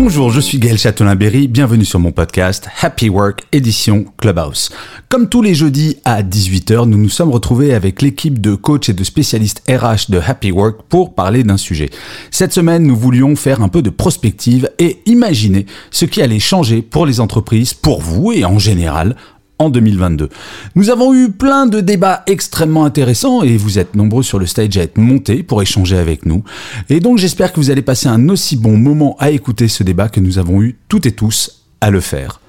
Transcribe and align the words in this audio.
Bonjour, 0.00 0.30
je 0.30 0.40
suis 0.40 0.60
Gaël 0.60 0.78
Châtelain-Berry, 0.78 1.48
bienvenue 1.48 1.84
sur 1.84 1.98
mon 1.98 2.12
podcast 2.12 2.68
Happy 2.82 3.08
Work 3.08 3.42
édition 3.50 4.04
Clubhouse. 4.16 4.70
Comme 5.08 5.28
tous 5.28 5.42
les 5.42 5.56
jeudis 5.56 5.96
à 6.04 6.22
18h, 6.22 6.84
nous 6.84 6.96
nous 6.96 7.08
sommes 7.08 7.32
retrouvés 7.32 7.74
avec 7.74 8.00
l'équipe 8.00 8.40
de 8.40 8.54
coachs 8.54 8.88
et 8.88 8.92
de 8.92 9.02
spécialistes 9.02 9.60
RH 9.68 10.12
de 10.12 10.20
Happy 10.24 10.52
Work 10.52 10.82
pour 10.88 11.16
parler 11.16 11.42
d'un 11.42 11.56
sujet. 11.56 11.90
Cette 12.30 12.52
semaine, 12.52 12.84
nous 12.84 12.96
voulions 12.96 13.34
faire 13.34 13.60
un 13.60 13.68
peu 13.68 13.82
de 13.82 13.90
prospective 13.90 14.70
et 14.78 14.98
imaginer 15.06 15.66
ce 15.90 16.04
qui 16.04 16.22
allait 16.22 16.38
changer 16.38 16.80
pour 16.80 17.04
les 17.04 17.18
entreprises, 17.18 17.74
pour 17.74 18.00
vous 18.00 18.30
et 18.30 18.44
en 18.44 18.60
général 18.60 19.16
en 19.58 19.70
2022. 19.70 20.28
Nous 20.74 20.90
avons 20.90 21.14
eu 21.14 21.30
plein 21.30 21.66
de 21.66 21.80
débats 21.80 22.22
extrêmement 22.26 22.84
intéressants 22.84 23.42
et 23.42 23.56
vous 23.56 23.78
êtes 23.78 23.94
nombreux 23.94 24.22
sur 24.22 24.38
le 24.38 24.46
stage 24.46 24.76
à 24.76 24.82
être 24.82 24.98
montés 24.98 25.42
pour 25.42 25.62
échanger 25.62 25.98
avec 25.98 26.26
nous. 26.26 26.44
Et 26.88 27.00
donc 27.00 27.18
j'espère 27.18 27.52
que 27.52 27.60
vous 27.60 27.70
allez 27.70 27.82
passer 27.82 28.08
un 28.08 28.28
aussi 28.28 28.56
bon 28.56 28.76
moment 28.76 29.16
à 29.18 29.30
écouter 29.30 29.68
ce 29.68 29.82
débat 29.82 30.08
que 30.08 30.20
nous 30.20 30.38
avons 30.38 30.62
eu 30.62 30.76
toutes 30.88 31.06
et 31.06 31.12
tous 31.12 31.64
à 31.80 31.90
le 31.90 32.00
faire. 32.00 32.40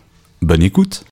Bonne 0.41 0.63
écoute 0.63 1.05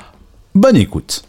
Bonne 0.53 0.77
écoute. 0.77 1.25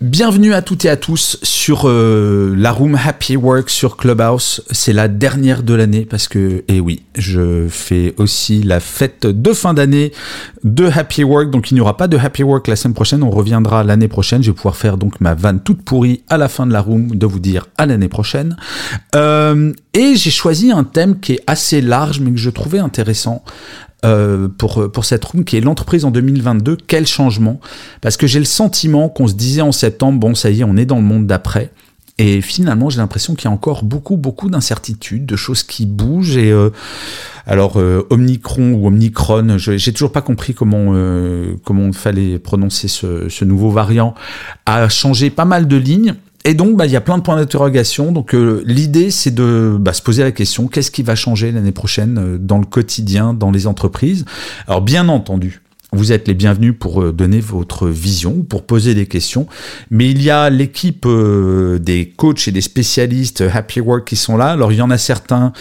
Bienvenue 0.00 0.54
à 0.54 0.62
toutes 0.62 0.86
et 0.86 0.88
à 0.88 0.96
tous 0.96 1.38
sur 1.42 1.82
euh, 1.84 2.54
la 2.56 2.72
Room 2.72 2.94
Happy 2.94 3.36
Work 3.36 3.68
sur 3.68 3.98
Clubhouse. 3.98 4.64
C'est 4.70 4.94
la 4.94 5.08
dernière 5.08 5.62
de 5.62 5.74
l'année 5.74 6.06
parce 6.06 6.26
que, 6.26 6.64
eh 6.68 6.80
oui, 6.80 7.02
je 7.16 7.68
fais 7.68 8.14
aussi 8.16 8.62
la 8.62 8.80
fête 8.80 9.26
de 9.26 9.52
fin 9.52 9.74
d'année 9.74 10.12
de 10.64 10.86
Happy 10.86 11.22
Work. 11.22 11.50
Donc 11.50 11.70
il 11.70 11.74
n'y 11.74 11.82
aura 11.82 11.98
pas 11.98 12.08
de 12.08 12.16
Happy 12.16 12.42
Work 12.42 12.66
la 12.68 12.76
semaine 12.76 12.94
prochaine. 12.94 13.22
On 13.22 13.28
reviendra 13.28 13.84
l'année 13.84 14.08
prochaine. 14.08 14.42
Je 14.42 14.52
vais 14.52 14.56
pouvoir 14.56 14.76
faire 14.76 14.96
donc 14.96 15.20
ma 15.20 15.34
vanne 15.34 15.60
toute 15.60 15.82
pourrie 15.82 16.22
à 16.30 16.38
la 16.38 16.48
fin 16.48 16.66
de 16.66 16.72
la 16.72 16.80
Room 16.80 17.14
de 17.14 17.26
vous 17.26 17.38
dire 17.38 17.66
à 17.76 17.84
l'année 17.84 18.08
prochaine. 18.08 18.56
Euh, 19.14 19.70
et 19.94 20.16
j'ai 20.16 20.30
choisi 20.30 20.70
un 20.70 20.84
thème 20.84 21.20
qui 21.20 21.34
est 21.34 21.42
assez 21.46 21.80
large 21.80 22.20
mais 22.20 22.30
que 22.30 22.38
je 22.38 22.50
trouvais 22.50 22.78
intéressant. 22.78 23.44
Euh, 24.06 24.48
pour, 24.48 24.90
pour 24.90 25.04
cette 25.04 25.22
room 25.26 25.44
qui 25.44 25.58
est 25.58 25.60
l'entreprise 25.60 26.06
en 26.06 26.10
2022. 26.10 26.78
Quel 26.86 27.06
changement 27.06 27.60
Parce 28.00 28.16
que 28.16 28.26
j'ai 28.26 28.38
le 28.38 28.46
sentiment 28.46 29.10
qu'on 29.10 29.28
se 29.28 29.34
disait 29.34 29.60
en 29.60 29.72
septembre, 29.72 30.18
bon 30.18 30.34
ça 30.34 30.48
y 30.48 30.62
est, 30.62 30.64
on 30.64 30.78
est 30.78 30.86
dans 30.86 30.96
le 30.96 31.02
monde 31.02 31.26
d'après. 31.26 31.70
Et 32.20 32.42
finalement, 32.42 32.90
j'ai 32.90 32.98
l'impression 32.98 33.34
qu'il 33.34 33.46
y 33.46 33.48
a 33.48 33.50
encore 33.50 33.82
beaucoup, 33.82 34.18
beaucoup 34.18 34.50
d'incertitudes, 34.50 35.24
de 35.24 35.36
choses 35.36 35.62
qui 35.62 35.86
bougent. 35.86 36.36
Et 36.36 36.52
euh, 36.52 36.68
alors, 37.46 37.78
euh, 37.78 38.06
Omnicron 38.10 38.74
ou 38.74 38.88
Omnicron, 38.88 39.56
j'ai 39.56 39.92
toujours 39.94 40.12
pas 40.12 40.20
compris 40.20 40.52
comment 40.52 40.90
euh, 40.92 41.54
comment 41.64 41.90
fallait 41.94 42.38
prononcer 42.38 42.88
ce, 42.88 43.30
ce 43.30 43.44
nouveau 43.46 43.70
variant, 43.70 44.14
a 44.66 44.86
changé 44.90 45.30
pas 45.30 45.46
mal 45.46 45.66
de 45.66 45.76
lignes. 45.78 46.14
Et 46.44 46.54
donc, 46.54 46.76
bah, 46.76 46.86
il 46.86 46.92
y 46.92 46.96
a 46.96 47.00
plein 47.00 47.18
de 47.18 47.22
points 47.22 47.36
d'interrogation. 47.36 48.12
Donc, 48.12 48.34
euh, 48.34 48.62
l'idée, 48.64 49.10
c'est 49.10 49.34
de 49.34 49.76
bah, 49.78 49.92
se 49.92 50.02
poser 50.02 50.22
la 50.22 50.32
question 50.32 50.68
qu'est-ce 50.68 50.90
qui 50.90 51.02
va 51.02 51.14
changer 51.14 51.52
l'année 51.52 51.72
prochaine 51.72 52.18
euh, 52.18 52.38
dans 52.38 52.58
le 52.58 52.64
quotidien, 52.64 53.34
dans 53.34 53.50
les 53.50 53.66
entreprises? 53.66 54.24
Alors, 54.66 54.80
bien 54.80 55.08
entendu, 55.08 55.60
vous 55.92 56.12
êtes 56.12 56.28
les 56.28 56.34
bienvenus 56.34 56.74
pour 56.78 57.02
euh, 57.02 57.12
donner 57.12 57.40
votre 57.40 57.88
vision, 57.88 58.42
pour 58.42 58.64
poser 58.64 58.94
des 58.94 59.06
questions. 59.06 59.46
Mais 59.90 60.10
il 60.10 60.22
y 60.22 60.30
a 60.30 60.50
l'équipe 60.50 61.06
des 61.06 62.12
coachs 62.16 62.48
et 62.48 62.52
des 62.52 62.60
spécialistes 62.60 63.42
Happy 63.52 63.80
Work 63.80 64.06
qui 64.06 64.16
sont 64.16 64.36
là. 64.36 64.52
Alors 64.52 64.72
il 64.72 64.78
y 64.78 64.82
en 64.82 64.90
a 64.90 64.98
certains 64.98 65.52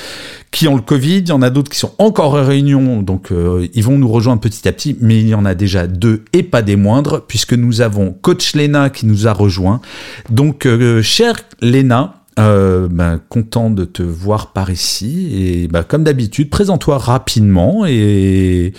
qui 0.52 0.68
ont 0.68 0.76
le 0.76 0.82
Covid, 0.82 1.20
il 1.20 1.30
y 1.30 1.32
en 1.32 1.42
a 1.42 1.50
d'autres 1.50 1.72
qui 1.72 1.78
sont 1.78 1.94
encore 2.00 2.34
en 2.34 2.44
réunion, 2.44 3.02
donc 3.02 3.30
ils 3.32 3.84
vont 3.84 3.98
nous 3.98 4.08
rejoindre 4.08 4.42
petit 4.42 4.68
à 4.68 4.72
petit. 4.72 4.98
Mais 5.00 5.20
il 5.20 5.28
y 5.28 5.36
en 5.36 5.46
a 5.46 5.54
déjà 5.54 5.88
deux 5.88 6.24
et 6.34 6.44
pas 6.44 6.62
des 6.62 6.76
moindres, 6.76 7.22
puisque 7.28 7.54
nous 7.54 7.82
avons 7.82 8.14
Coach 8.14 8.56
Lena 8.56 8.90
qui 8.90 9.06
nous 9.06 9.28
a 9.28 9.34
rejoint. 9.34 9.82
Donc, 10.30 10.68
chère 11.02 11.36
Lena, 11.62 12.20
euh, 12.40 12.88
ben, 12.90 13.20
content 13.28 13.70
de 13.70 13.84
te 13.84 14.02
voir 14.02 14.54
par 14.54 14.70
ici. 14.70 15.30
Et 15.34 15.68
ben, 15.68 15.84
comme 15.84 16.04
d'habitude, 16.06 16.50
présente-toi 16.50 16.98
rapidement 16.98 17.86
et, 17.86 18.74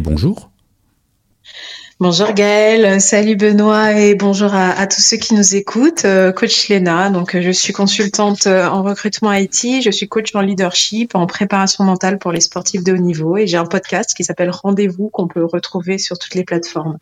bonjour. 0.00 0.50
Bonjour 1.98 2.32
Gaël, 2.32 3.00
salut 3.00 3.36
Benoît 3.36 3.92
et 3.92 4.14
bonjour 4.14 4.54
à, 4.54 4.86
tous 4.86 5.00
ceux 5.00 5.16
qui 5.16 5.34
nous 5.34 5.56
écoutent. 5.56 6.04
Euh, 6.04 6.30
coach 6.30 6.68
Lena, 6.68 7.08
donc 7.08 7.40
je 7.40 7.50
suis 7.50 7.72
consultante 7.72 8.46
en 8.46 8.82
recrutement 8.82 9.32
IT, 9.32 9.82
je 9.82 9.90
suis 9.90 10.06
coach 10.06 10.34
en 10.34 10.42
leadership, 10.42 11.14
en 11.14 11.26
préparation 11.26 11.84
mentale 11.84 12.18
pour 12.18 12.32
les 12.32 12.42
sportifs 12.42 12.84
de 12.84 12.92
haut 12.92 12.98
niveau 12.98 13.38
et 13.38 13.46
j'ai 13.46 13.56
un 13.56 13.64
podcast 13.64 14.14
qui 14.14 14.24
s'appelle 14.24 14.50
Rendez-vous 14.50 15.08
qu'on 15.08 15.26
peut 15.26 15.44
retrouver 15.44 15.96
sur 15.96 16.18
toutes 16.18 16.34
les 16.34 16.44
plateformes. 16.44 16.98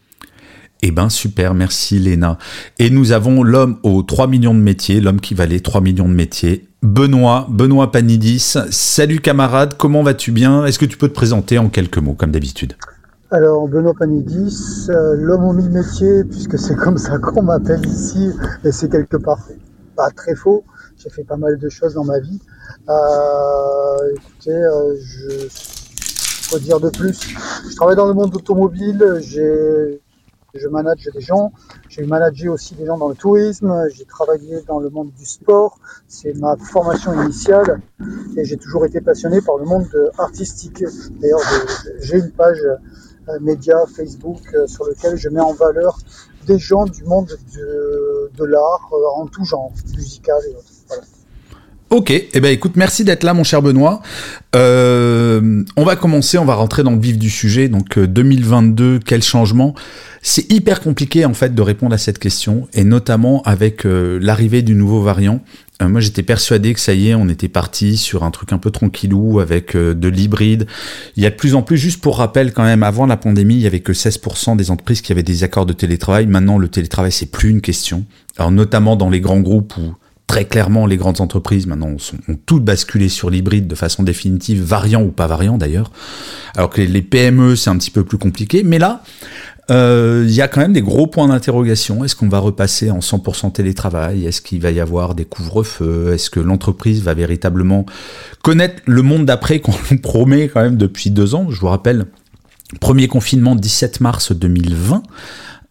Eh 0.82 0.90
ben 0.90 1.08
super, 1.08 1.54
merci 1.54 1.98
Léna. 1.98 2.38
Et 2.78 2.90
nous 2.90 3.12
avons 3.12 3.42
l'homme 3.42 3.78
aux 3.82 4.02
3 4.02 4.26
millions 4.26 4.54
de 4.54 4.60
métiers, 4.60 5.00
l'homme 5.00 5.20
qui 5.20 5.34
valait 5.34 5.60
3 5.60 5.80
millions 5.80 6.08
de 6.08 6.14
métiers, 6.14 6.68
Benoît, 6.82 7.46
Benoît 7.48 7.90
Panidis. 7.90 8.56
Salut 8.70 9.20
camarade, 9.20 9.74
comment 9.78 10.02
vas-tu 10.02 10.30
bien? 10.32 10.66
Est-ce 10.66 10.78
que 10.78 10.84
tu 10.84 10.98
peux 10.98 11.08
te 11.08 11.14
présenter 11.14 11.58
en 11.58 11.70
quelques 11.70 11.96
mots 11.96 12.12
comme 12.12 12.30
d'habitude? 12.30 12.74
Alors, 13.30 13.66
Benoît 13.66 13.94
Panidis, 13.98 14.86
euh, 14.90 15.16
l'homme 15.16 15.44
aux 15.44 15.52
mille 15.54 15.70
métiers, 15.70 16.24
puisque 16.24 16.58
c'est 16.58 16.76
comme 16.76 16.98
ça 16.98 17.18
qu'on 17.18 17.42
m'appelle 17.42 17.84
ici, 17.86 18.30
et 18.64 18.70
c'est 18.70 18.90
quelque 18.90 19.16
part 19.16 19.40
pas 19.96 20.10
très 20.10 20.34
faux. 20.34 20.64
J'ai 20.98 21.08
fait 21.08 21.24
pas 21.24 21.36
mal 21.36 21.58
de 21.58 21.68
choses 21.68 21.94
dans 21.94 22.04
ma 22.04 22.20
vie. 22.20 22.38
Euh, 22.88 24.14
écoutez, 24.14 24.54
euh, 24.54 24.94
je 25.00 25.48
faut 25.50 26.58
dire 26.58 26.78
de 26.78 26.90
plus. 26.90 27.18
Je 27.70 27.74
travaille 27.74 27.96
dans 27.96 28.06
le 28.06 28.14
monde 28.14 28.36
automobile, 28.36 29.02
j'ai 29.20 30.00
je 30.54 30.68
manage 30.68 31.08
des 31.12 31.20
gens, 31.20 31.52
j'ai 31.88 32.04
managé 32.06 32.48
aussi 32.48 32.74
des 32.74 32.86
gens 32.86 32.98
dans 32.98 33.08
le 33.08 33.14
tourisme, 33.14 33.86
j'ai 33.94 34.04
travaillé 34.04 34.62
dans 34.66 34.78
le 34.78 34.90
monde 34.90 35.10
du 35.16 35.24
sport, 35.24 35.78
c'est 36.08 36.34
ma 36.38 36.56
formation 36.56 37.12
initiale 37.22 37.80
et 38.36 38.44
j'ai 38.44 38.56
toujours 38.56 38.84
été 38.84 39.00
passionné 39.00 39.40
par 39.40 39.58
le 39.58 39.64
monde 39.64 39.88
artistique. 40.18 40.84
D'ailleurs, 41.20 41.40
j'ai 42.00 42.18
une 42.18 42.30
page 42.30 42.62
euh, 43.28 43.38
média 43.40 43.86
Facebook 43.86 44.42
euh, 44.52 44.66
sur 44.66 44.84
lequel 44.84 45.16
je 45.16 45.30
mets 45.30 45.40
en 45.40 45.54
valeur 45.54 45.98
des 46.46 46.58
gens 46.58 46.84
du 46.84 47.04
monde 47.04 47.34
de, 47.56 48.44
l'art 48.44 48.90
euh, 48.92 49.20
en 49.20 49.26
tout 49.26 49.46
genre, 49.46 49.72
musical 49.96 50.42
et 50.46 50.54
autres. 50.54 50.73
Ok, 51.94 52.10
eh 52.10 52.40
ben 52.40 52.52
écoute, 52.52 52.72
merci 52.74 53.04
d'être 53.04 53.22
là, 53.22 53.34
mon 53.34 53.44
cher 53.44 53.62
Benoît. 53.62 54.02
Euh, 54.56 55.62
on 55.76 55.84
va 55.84 55.94
commencer, 55.94 56.38
on 56.38 56.44
va 56.44 56.56
rentrer 56.56 56.82
dans 56.82 56.90
le 56.90 56.98
vif 56.98 57.18
du 57.18 57.30
sujet. 57.30 57.68
Donc 57.68 58.00
2022, 58.00 58.98
quel 58.98 59.22
changement? 59.22 59.76
C'est 60.20 60.50
hyper 60.50 60.80
compliqué 60.80 61.24
en 61.24 61.34
fait 61.34 61.54
de 61.54 61.62
répondre 61.62 61.94
à 61.94 61.98
cette 61.98 62.18
question, 62.18 62.66
et 62.74 62.82
notamment 62.82 63.42
avec 63.42 63.86
euh, 63.86 64.18
l'arrivée 64.20 64.62
du 64.62 64.74
nouveau 64.74 65.02
variant. 65.02 65.40
Euh, 65.82 65.88
moi, 65.88 66.00
j'étais 66.00 66.24
persuadé 66.24 66.74
que 66.74 66.80
ça 66.80 66.94
y 66.94 67.10
est, 67.10 67.14
on 67.14 67.28
était 67.28 67.46
parti 67.46 67.96
sur 67.96 68.24
un 68.24 68.32
truc 68.32 68.52
un 68.52 68.58
peu 68.58 68.72
tranquillou 68.72 69.38
avec 69.38 69.76
de 69.76 70.08
l'hybride. 70.08 70.66
Il 71.16 71.22
y 71.22 71.26
a 71.26 71.30
de 71.30 71.36
plus 71.36 71.54
en 71.54 71.62
plus, 71.62 71.78
juste 71.78 72.00
pour 72.00 72.18
rappel 72.18 72.52
quand 72.52 72.64
même, 72.64 72.82
avant 72.82 73.06
la 73.06 73.16
pandémie, 73.16 73.54
il 73.54 73.60
y 73.60 73.68
avait 73.68 73.78
que 73.78 73.92
16% 73.92 74.56
des 74.56 74.72
entreprises 74.72 75.00
qui 75.00 75.12
avaient 75.12 75.22
des 75.22 75.44
accords 75.44 75.64
de 75.64 75.72
télétravail. 75.72 76.26
Maintenant, 76.26 76.58
le 76.58 76.66
télétravail, 76.66 77.12
c'est 77.12 77.30
plus 77.30 77.50
une 77.50 77.60
question. 77.60 78.04
Alors 78.36 78.50
notamment 78.50 78.96
dans 78.96 79.10
les 79.10 79.20
grands 79.20 79.38
groupes 79.38 79.76
où 79.76 79.94
Très 80.26 80.46
clairement, 80.46 80.86
les 80.86 80.96
grandes 80.96 81.20
entreprises 81.20 81.66
maintenant 81.66 81.90
ont 81.90 82.36
toutes 82.46 82.64
basculé 82.64 83.08
sur 83.08 83.30
l'hybride 83.30 83.68
de 83.68 83.74
façon 83.74 84.02
définitive, 84.02 84.62
variant 84.62 85.02
ou 85.02 85.10
pas 85.10 85.26
variant 85.26 85.58
d'ailleurs. 85.58 85.92
Alors 86.56 86.70
que 86.70 86.80
les 86.80 87.02
PME, 87.02 87.56
c'est 87.56 87.70
un 87.70 87.76
petit 87.76 87.90
peu 87.90 88.04
plus 88.04 88.18
compliqué. 88.18 88.62
Mais 88.64 88.78
là, 88.78 89.02
Euh, 89.70 90.24
il 90.26 90.34
y 90.34 90.42
a 90.42 90.48
quand 90.48 90.60
même 90.60 90.72
des 90.72 90.82
gros 90.82 91.06
points 91.06 91.28
d'interrogation. 91.28 92.04
Est-ce 92.04 92.14
qu'on 92.14 92.28
va 92.28 92.38
repasser 92.38 92.90
en 92.90 93.00
100% 93.00 93.52
télétravail? 93.52 94.26
Est-ce 94.26 94.42
qu'il 94.42 94.60
va 94.60 94.70
y 94.70 94.80
avoir 94.80 95.14
des 95.14 95.24
couvre-feux? 95.24 96.12
Est-ce 96.12 96.28
que 96.28 96.40
l'entreprise 96.40 97.02
va 97.02 97.14
véritablement 97.14 97.86
connaître 98.42 98.82
le 98.86 99.02
monde 99.02 99.24
d'après 99.24 99.60
qu'on 99.60 99.72
promet 100.02 100.48
quand 100.48 100.62
même 100.62 100.76
depuis 100.76 101.10
deux 101.10 101.34
ans? 101.34 101.46
Je 101.50 101.60
vous 101.60 101.68
rappelle, 101.68 102.06
premier 102.80 103.08
confinement 103.08 103.56
17 103.56 104.00
mars 104.00 104.32
2020. 104.32 105.02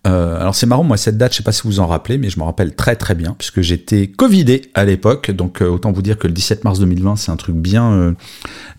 Euh, 0.05 0.38
alors 0.38 0.53
c'est 0.53 0.65
marrant, 0.65 0.83
moi 0.83 0.97
cette 0.97 1.17
date, 1.17 1.31
je 1.31 1.38
sais 1.38 1.44
pas 1.44 1.53
si 1.53 1.61
vous 1.63 1.79
en 1.79 1.88
rappelez, 1.88 2.17
mais 2.17 2.29
je 2.29 2.38
me 2.38 2.44
rappelle 2.44 2.75
très 2.75 2.97
très 2.97 3.15
bien, 3.15 3.35
puisque 3.38 3.61
j'étais 3.61 4.07
covidé 4.07 4.63
à 4.73 4.83
l'époque, 4.83 5.31
donc 5.31 5.61
euh, 5.61 5.69
autant 5.69 5.94
vous 5.94 6.01
dire 6.01 6.17
que 6.17 6.27
le 6.27 6.33
17 6.33 6.65
mars 6.65 6.79
2020, 6.79 7.15
c'est 7.15 7.31
un 7.31 7.38
truc 7.38 7.55
bien, 7.55 7.89
euh, 7.94 8.11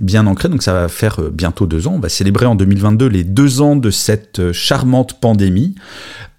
bien 0.01 0.27
ancré, 0.27 0.51
donc 0.51 0.63
ça 0.63 0.75
va 0.75 0.89
faire 0.89 1.21
bientôt 1.33 1.67
deux 1.67 1.89
ans. 1.89 1.95
On 1.95 1.99
va 2.01 2.11
célébrer 2.11 2.45
en 2.45 2.55
2022 2.55 3.07
les 3.07 3.25
deux 3.25 3.63
ans 3.63 3.75
de 3.75 3.91
cette 3.91 4.53
charmante 4.53 5.19
pandémie. 5.21 5.75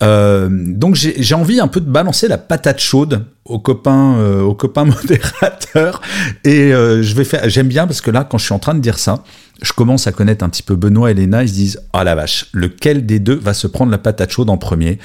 donc 0.02 0.96
j'ai 0.96 1.36
envie 1.36 1.60
un 1.60 1.68
peu 1.68 1.82
de 1.82 1.90
balancer 1.90 2.28
la 2.28 2.38
patate 2.38 2.80
chaude 2.80 3.26
aux 3.46 3.60
copains, 3.60 4.20
aux 4.42 4.54
copains 4.54 4.86
modérateurs, 4.86 6.02
et 6.44 6.70
je 6.72 7.16
vais 7.16 7.24
faire, 7.24 7.50
j'aime 7.50 7.68
bien 7.70 7.88
parce 7.88 8.02
que 8.02 8.12
là, 8.12 8.24
quand 8.24 8.38
je 8.38 8.46
suis 8.46 8.54
en 8.54 8.60
train 8.60 8.76
de 8.76 8.82
dire 8.82 9.00
ça, 9.00 9.24
je 9.62 9.74
commence 9.74 10.08
à 10.08 10.12
connaître 10.12 10.44
un 10.44 10.50
petit 10.50 10.64
peu 10.64 10.76
Benoît 10.76 11.12
et 11.12 11.14
Léna, 11.14 11.44
ils 11.44 11.50
se 11.50 11.54
disent 11.54 11.82
Ah 11.94 12.04
la 12.04 12.16
vache, 12.16 12.48
lequel 12.54 13.06
des 13.06 13.20
deux 13.20 13.36
va 13.36 13.54
se 13.54 13.68
prendre 13.68 13.92
la 13.92 13.98
patate 13.98 14.32
chaude 14.32 14.50
en 14.50 14.58
premier? 14.58 15.00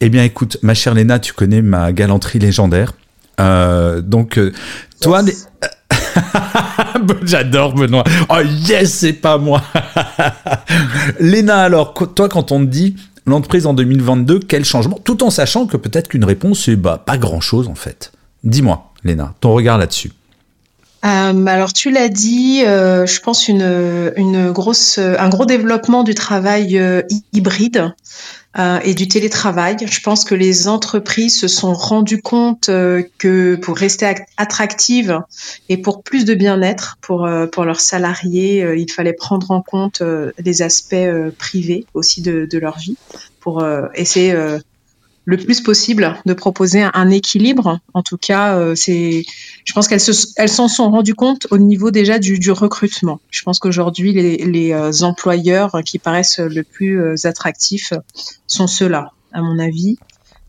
Eh 0.00 0.08
bien 0.08 0.24
écoute, 0.24 0.58
ma 0.62 0.74
chère 0.74 0.94
Léna, 0.94 1.18
tu 1.18 1.32
connais 1.32 1.62
ma 1.62 1.92
galanterie 1.92 2.38
légendaire. 2.38 2.92
Euh, 3.40 4.00
donc, 4.00 4.38
euh, 4.38 4.52
toi, 5.00 5.22
J'adore 7.24 7.74
Benoît. 7.74 8.04
Oh 8.28 8.40
yes, 8.40 8.92
c'est 8.92 9.12
pas 9.14 9.38
moi. 9.38 9.62
Léna, 11.20 11.62
alors, 11.62 11.94
toi, 11.94 12.28
quand 12.28 12.52
on 12.52 12.60
te 12.60 12.70
dit 12.70 12.96
l'entreprise 13.26 13.66
en 13.66 13.74
2022, 13.74 14.40
quel 14.40 14.64
changement? 14.64 14.98
Tout 15.02 15.22
en 15.22 15.30
sachant 15.30 15.66
que 15.66 15.76
peut-être 15.76 16.08
qu'une 16.08 16.24
réponse, 16.24 16.64
c'est 16.64 16.76
bah, 16.76 17.02
pas 17.04 17.18
grand-chose 17.18 17.68
en 17.68 17.74
fait. 17.74 18.12
Dis-moi, 18.44 18.92
Léna, 19.02 19.34
ton 19.40 19.52
regard 19.52 19.78
là-dessus. 19.78 20.12
Euh, 21.04 21.46
alors 21.46 21.72
tu 21.72 21.90
l'as 21.90 22.08
dit, 22.08 22.62
euh, 22.64 23.04
je 23.04 23.20
pense 23.20 23.48
une, 23.48 24.12
une 24.16 24.52
grosse, 24.52 24.98
un 24.98 25.28
gros 25.28 25.44
développement 25.44 26.02
du 26.02 26.14
travail 26.14 26.78
euh, 26.78 27.02
hybride 27.32 27.92
et 28.84 28.94
du 28.94 29.08
télétravail. 29.08 29.76
Je 29.84 30.00
pense 30.00 30.24
que 30.24 30.36
les 30.36 30.68
entreprises 30.68 31.40
se 31.40 31.48
sont 31.48 31.74
rendues 31.74 32.22
compte 32.22 32.66
que 32.66 33.56
pour 33.56 33.76
rester 33.76 34.14
attractives 34.36 35.20
et 35.68 35.76
pour 35.76 36.04
plus 36.04 36.24
de 36.24 36.34
bien-être 36.34 36.96
pour 37.00 37.28
pour 37.50 37.64
leurs 37.64 37.80
salariés, 37.80 38.64
il 38.76 38.88
fallait 38.92 39.12
prendre 39.12 39.50
en 39.50 39.60
compte 39.60 40.04
les 40.38 40.62
aspects 40.62 40.94
privés 41.36 41.84
aussi 41.94 42.22
de, 42.22 42.46
de 42.48 42.58
leur 42.58 42.78
vie 42.78 42.96
pour 43.40 43.66
essayer 43.96 44.36
le 45.24 45.36
plus 45.36 45.60
possible 45.60 46.16
de 46.26 46.34
proposer 46.34 46.82
un, 46.82 47.10
équilibre. 47.10 47.80
En 47.94 48.02
tout 48.02 48.18
cas, 48.18 48.56
euh, 48.58 48.74
c'est, 48.74 49.24
je 49.64 49.72
pense 49.72 49.88
qu'elles 49.88 50.00
se, 50.00 50.12
elles 50.36 50.48
s'en 50.48 50.68
sont 50.68 50.90
rendues 50.90 51.14
compte 51.14 51.46
au 51.50 51.58
niveau 51.58 51.90
déjà 51.90 52.18
du, 52.18 52.38
du 52.38 52.50
recrutement. 52.50 53.20
Je 53.30 53.42
pense 53.42 53.58
qu'aujourd'hui, 53.58 54.12
les, 54.12 54.36
les 54.36 54.72
euh, 54.72 54.92
employeurs 55.02 55.80
qui 55.84 55.98
paraissent 55.98 56.38
le 56.38 56.62
plus 56.62 57.00
euh, 57.00 57.14
attractifs 57.24 57.92
sont 58.46 58.66
ceux-là, 58.66 59.12
à 59.32 59.40
mon 59.40 59.58
avis. 59.58 59.96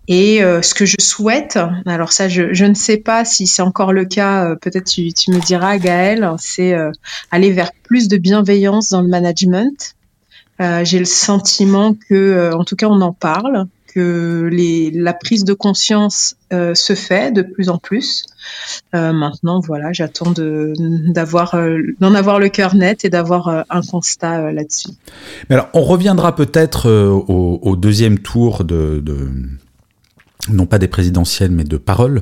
Et 0.07 0.41
ce 0.61 0.75
que 0.75 0.85
je 0.85 0.97
souhaite, 0.99 1.57
alors 1.87 2.13
ça, 2.13 2.29
je, 2.29 2.53
je, 2.53 2.65
ne 2.65 2.75
sais 2.75 2.97
pas 2.97 3.25
si 3.25 3.47
c'est 3.47 3.63
encore 3.63 3.91
le 3.91 4.05
cas, 4.05 4.55
peut-être 4.61 4.85
tu, 4.85 5.11
tu, 5.11 5.31
me 5.31 5.39
diras, 5.39 5.79
Gaël, 5.79 6.29
c'est 6.37 6.75
aller 7.31 7.51
vers 7.51 7.71
plus 7.81 8.07
de 8.07 8.17
bienveillance 8.17 8.89
dans 8.89 9.01
le 9.01 9.07
management. 9.07 9.95
J'ai 10.59 10.99
le 10.99 11.05
sentiment 11.05 11.95
que, 12.07 12.53
en 12.53 12.63
tout 12.65 12.75
cas, 12.75 12.85
on 12.85 13.01
en 13.01 13.13
parle, 13.13 13.65
que 13.95 14.49
la 14.93 15.13
prise 15.13 15.45
de 15.45 15.53
conscience 15.53 16.35
euh, 16.51 16.75
se 16.75 16.95
fait 16.95 17.31
de 17.31 17.41
plus 17.41 17.69
en 17.69 17.77
plus. 17.77 18.25
Euh, 18.93 19.13
maintenant, 19.13 19.61
voilà, 19.61 19.93
j'attends 19.93 20.33
d'avoir 20.35 21.55
euh, 21.55 21.81
d'en 22.01 22.13
avoir 22.13 22.39
le 22.39 22.49
cœur 22.49 22.75
net 22.75 23.05
et 23.05 23.09
d'avoir 23.09 23.65
un 23.69 23.81
constat 23.81 24.51
là-dessus. 24.51 24.89
Mais 25.49 25.55
alors, 25.55 25.69
on 25.73 25.81
reviendra 25.81 26.35
peut-être 26.35 26.89
au, 26.89 27.59
au, 27.61 27.75
deuxième 27.77 28.19
tour 28.19 28.65
de, 28.65 28.99
de, 29.01 29.29
non 30.49 30.65
pas 30.65 30.77
des 30.77 30.89
présidentielles, 30.89 31.51
mais 31.51 31.63
de 31.63 31.77
paroles. 31.77 32.21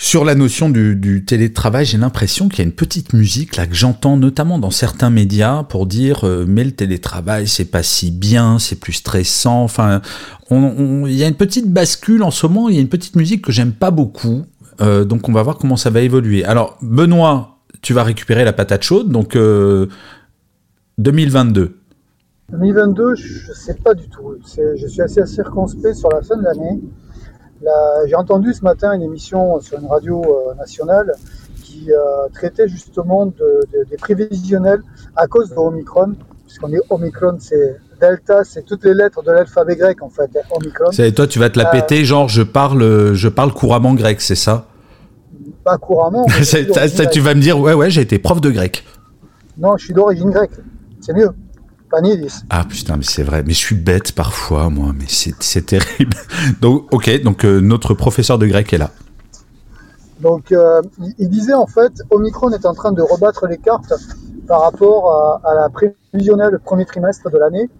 Sur 0.00 0.24
la 0.24 0.36
notion 0.36 0.70
du, 0.70 1.24
télétravail, 1.26 1.84
j'ai 1.84 1.98
l'impression 1.98 2.48
qu'il 2.48 2.60
y 2.60 2.62
a 2.62 2.64
une 2.64 2.72
petite 2.72 3.14
musique 3.14 3.56
là 3.56 3.66
que 3.66 3.74
j'entends 3.74 4.16
notamment 4.16 4.60
dans 4.60 4.70
certains 4.70 5.10
médias 5.10 5.64
pour 5.64 5.86
dire 5.86 6.22
euh, 6.22 6.44
mais 6.46 6.62
le 6.62 6.70
télétravail 6.70 7.48
c'est 7.48 7.64
pas 7.64 7.82
si 7.82 8.12
bien, 8.12 8.60
c'est 8.60 8.76
plus 8.76 8.92
stressant. 8.92 9.64
Enfin, 9.64 10.00
il 10.52 11.10
y 11.10 11.24
a 11.24 11.26
une 11.26 11.34
petite 11.34 11.68
bascule 11.72 12.22
en 12.22 12.30
ce 12.30 12.46
moment. 12.46 12.68
Il 12.68 12.76
y 12.76 12.78
a 12.78 12.80
une 12.80 12.88
petite 12.88 13.16
musique 13.16 13.42
que 13.42 13.50
j'aime 13.50 13.72
pas 13.72 13.90
beaucoup. 13.90 14.44
Euh, 14.80 15.04
donc 15.04 15.28
on 15.28 15.32
va 15.32 15.42
voir 15.42 15.58
comment 15.58 15.76
ça 15.76 15.90
va 15.90 16.00
évoluer. 16.00 16.44
Alors 16.44 16.78
Benoît, 16.80 17.58
tu 17.82 17.92
vas 17.92 18.04
récupérer 18.04 18.44
la 18.44 18.52
patate 18.52 18.84
chaude. 18.84 19.10
Donc 19.10 19.36
2022. 20.98 21.60
Euh, 21.60 21.74
2022, 22.52 23.16
je 23.16 23.52
sais 23.52 23.74
pas 23.74 23.94
du 23.94 24.08
tout. 24.08 24.36
Je 24.76 24.86
suis 24.86 25.02
assez 25.02 25.26
circonspect 25.26 25.96
sur 25.96 26.08
la 26.10 26.22
fin 26.22 26.36
de 26.36 26.44
l'année. 26.44 26.78
J'ai 28.06 28.14
entendu 28.14 28.52
ce 28.54 28.62
matin 28.62 28.92
une 28.92 29.02
émission 29.02 29.60
sur 29.60 29.78
une 29.78 29.86
radio 29.86 30.22
euh, 30.22 30.54
nationale 30.54 31.14
qui 31.62 31.92
euh, 31.92 32.28
traitait 32.32 32.68
justement 32.68 33.26
des 33.26 33.96
prévisionnels 33.98 34.82
à 35.16 35.26
cause 35.26 35.50
de 35.50 35.56
Omicron, 35.56 36.14
puisqu'on 36.46 36.72
est 36.72 36.80
Omicron, 36.88 37.36
c'est 37.40 37.76
Delta, 38.00 38.44
c'est 38.44 38.64
toutes 38.64 38.84
les 38.84 38.94
lettres 38.94 39.22
de 39.22 39.32
l'alphabet 39.32 39.76
grec 39.76 40.02
en 40.02 40.08
fait, 40.08 40.30
Omicron. 40.50 40.92
C'est 40.92 41.12
toi, 41.12 41.26
tu 41.26 41.38
vas 41.38 41.50
te 41.50 41.58
la 41.58 41.68
euh, 41.68 41.72
péter, 41.72 42.04
genre 42.04 42.28
je 42.28 42.42
parle, 42.42 43.12
je 43.14 43.28
parle 43.28 43.52
couramment 43.52 43.94
grec, 43.94 44.20
c'est 44.20 44.34
ça? 44.34 44.66
Pas 45.64 45.76
couramment. 45.78 46.26
tu 47.12 47.20
vas 47.20 47.34
me 47.34 47.40
dire, 47.40 47.58
ouais, 47.58 47.74
ouais, 47.74 47.90
j'ai 47.90 48.02
été 48.02 48.18
prof 48.18 48.40
de 48.40 48.50
grec. 48.50 48.84
Non, 49.58 49.76
je 49.76 49.86
suis 49.86 49.94
d'origine 49.94 50.30
grecque, 50.30 50.52
c'est 51.00 51.12
mieux. 51.12 51.30
Ah 52.50 52.64
putain, 52.68 52.96
mais 52.96 53.04
c'est 53.04 53.22
vrai. 53.22 53.42
Mais 53.44 53.52
je 53.52 53.58
suis 53.58 53.74
bête 53.74 54.12
parfois, 54.12 54.70
moi. 54.70 54.92
Mais 54.96 55.06
c'est 55.08 55.66
terrible. 55.66 56.16
Donc, 56.60 56.92
ok, 56.92 57.22
donc 57.22 57.44
euh, 57.44 57.60
notre 57.60 57.94
professeur 57.94 58.38
de 58.38 58.46
grec 58.46 58.72
est 58.72 58.78
là. 58.78 58.90
Donc, 60.20 60.50
euh, 60.50 60.82
il 61.18 61.28
disait 61.28 61.54
en 61.54 61.66
fait, 61.66 61.92
Omicron 62.10 62.50
est 62.50 62.66
en 62.66 62.74
train 62.74 62.92
de 62.92 63.02
rebattre 63.02 63.46
les 63.46 63.58
cartes 63.58 63.92
par 64.48 64.62
rapport 64.62 65.40
à, 65.44 65.54
la 65.54 65.68
prévisionnelle 65.68 66.58
premier 66.64 66.86
trimestre 66.86 67.30
de 67.30 67.38
l'année, 67.38 67.70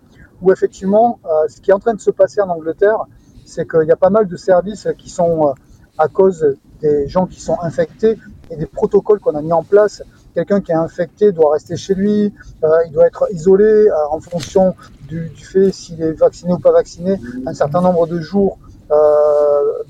où 0.40 0.52
effectivement, 0.52 1.18
euh, 1.24 1.48
ce 1.48 1.60
qui 1.60 1.70
est 1.70 1.74
en 1.74 1.80
train 1.80 1.94
de 1.94 2.00
se 2.00 2.10
passer 2.10 2.40
en 2.40 2.48
Angleterre, 2.48 2.98
c'est 3.44 3.68
qu'il 3.68 3.88
y 3.88 3.90
a 3.90 3.96
pas 3.96 4.10
mal 4.10 4.28
de 4.28 4.36
services 4.36 4.86
qui 4.98 5.10
sont 5.10 5.52
à 5.96 6.06
cause 6.06 6.56
des 6.80 7.08
gens 7.08 7.26
qui 7.26 7.40
sont 7.40 7.56
infectés 7.60 8.18
et 8.50 8.56
des 8.56 8.66
protocoles 8.66 9.18
qu'on 9.18 9.34
a 9.34 9.42
mis 9.42 9.52
en 9.52 9.64
place 9.64 10.02
quelqu'un 10.38 10.60
qui 10.60 10.70
est 10.70 10.76
infecté 10.76 11.32
doit 11.32 11.52
rester 11.54 11.76
chez 11.76 11.94
lui, 11.96 12.32
euh, 12.62 12.68
il 12.86 12.92
doit 12.92 13.08
être 13.08 13.26
isolé 13.32 13.64
euh, 13.64 13.92
en 14.12 14.20
fonction 14.20 14.76
du, 15.08 15.30
fait 15.34 15.72
s'il 15.72 16.00
est 16.00 16.12
vacciné 16.12 16.52
ou 16.52 16.58
pas 16.58 16.70
vacciné, 16.70 17.18
un 17.44 17.54
certain 17.54 17.80
nombre 17.80 18.06
de 18.06 18.20
jours 18.20 18.58
euh, 18.92 18.96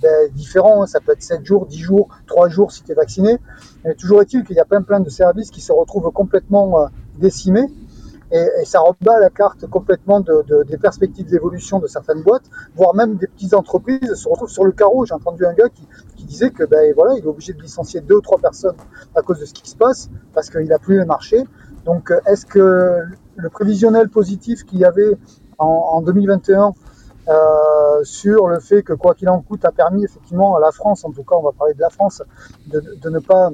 ben, 0.01 0.31
différents, 0.33 0.83
hein. 0.83 0.87
ça 0.87 1.01
peut 1.01 1.13
être 1.13 1.23
7 1.23 1.45
jours, 1.45 1.67
10 1.67 1.79
jours, 1.79 2.09
3 2.29 2.49
jours 2.49 2.73
si 2.73 2.83
tu 2.83 2.93
es 2.93 2.95
vacciné. 2.95 3.37
Mais 3.85 3.95
toujours 3.95 4.23
est-il 4.23 4.43
qu'il 4.45 4.57
y 4.57 4.61
a 4.61 4.65
plein 4.65 4.81
plein 4.81 5.01
de 5.01 5.11
services 5.11 5.51
qui 5.51 5.61
se 5.61 5.73
retrouvent 5.73 6.11
complètement 6.13 6.89
décimés 7.19 7.69
et, 8.31 8.65
ça 8.65 8.81
rebat 8.81 9.19
la 9.21 9.31
carte 9.31 9.67
complètement 9.67 10.21
de, 10.21 10.65
des 10.65 10.79
perspectives 10.79 11.27
d'évolution 11.27 11.79
de 11.79 11.87
certaines 11.87 12.23
boîtes, 12.23 12.45
voire 12.77 12.95
même 12.95 13.17
des 13.17 13.27
petites 13.27 13.55
entreprises 13.55 14.15
se 14.15 14.29
retrouvent 14.29 14.51
sur 14.51 14.65
le 14.65 14.73
carreau. 14.73 15.07
J'ai 15.07 15.15
entendu 15.15 15.47
un 15.47 15.55
gars 15.55 15.69
qui, 15.69 15.87
qui 16.17 16.25
disait 16.25 16.51
que 16.51 16.65
ben 16.65 16.93
voilà, 16.95 17.15
il 17.17 17.25
est 17.25 17.27
obligé 17.29 17.53
de 17.53 17.63
licencier 17.63 18.01
deux 18.01 18.17
ou 18.17 18.21
trois 18.21 18.39
personnes 18.39 18.77
à 19.15 19.23
cause 19.23 19.41
de 19.41 19.45
ce 19.45 19.55
qui 19.55 19.69
se 19.69 19.77
passe 19.77 20.11
parce 20.35 20.51
qu'il 20.51 20.69
n'a 20.69 20.79
plus 20.79 20.97
le 20.97 21.05
marché. 21.05 21.45
Donc, 21.85 22.11
euh, 22.11 22.21
est-ce 22.27 22.45
que 22.45 23.03
le 23.37 23.49
prévisionnel 23.49 24.09
positif 24.09 24.65
qu'il 24.65 24.79
y 24.79 24.85
avait 24.85 25.17
en, 25.59 25.67
en 25.67 26.03
2021 26.03 26.75
euh, 27.29 28.05
sur 28.05 28.49
le 28.49 28.59
fait 28.59 28.83
que 28.83 28.95
quoi 28.95 29.15
qu'il 29.15 29.29
en 29.29 29.41
coûte 29.43 29.65
a 29.65 29.73
permis 29.73 30.05
effectivement 30.05 30.57
à 30.57 30.61
la 30.61 30.73
France, 30.73 31.05
en 31.05 31.11
tout 31.11 31.25
cas 31.25 31.37
on 31.37 31.43
va 31.43 31.53
parler 31.53 31.75
de 31.75 31.81
la 31.81 31.91
France, 31.91 32.23
de, 32.69 32.81
de 32.81 33.11
ne 33.11 33.19
pas 33.19 33.51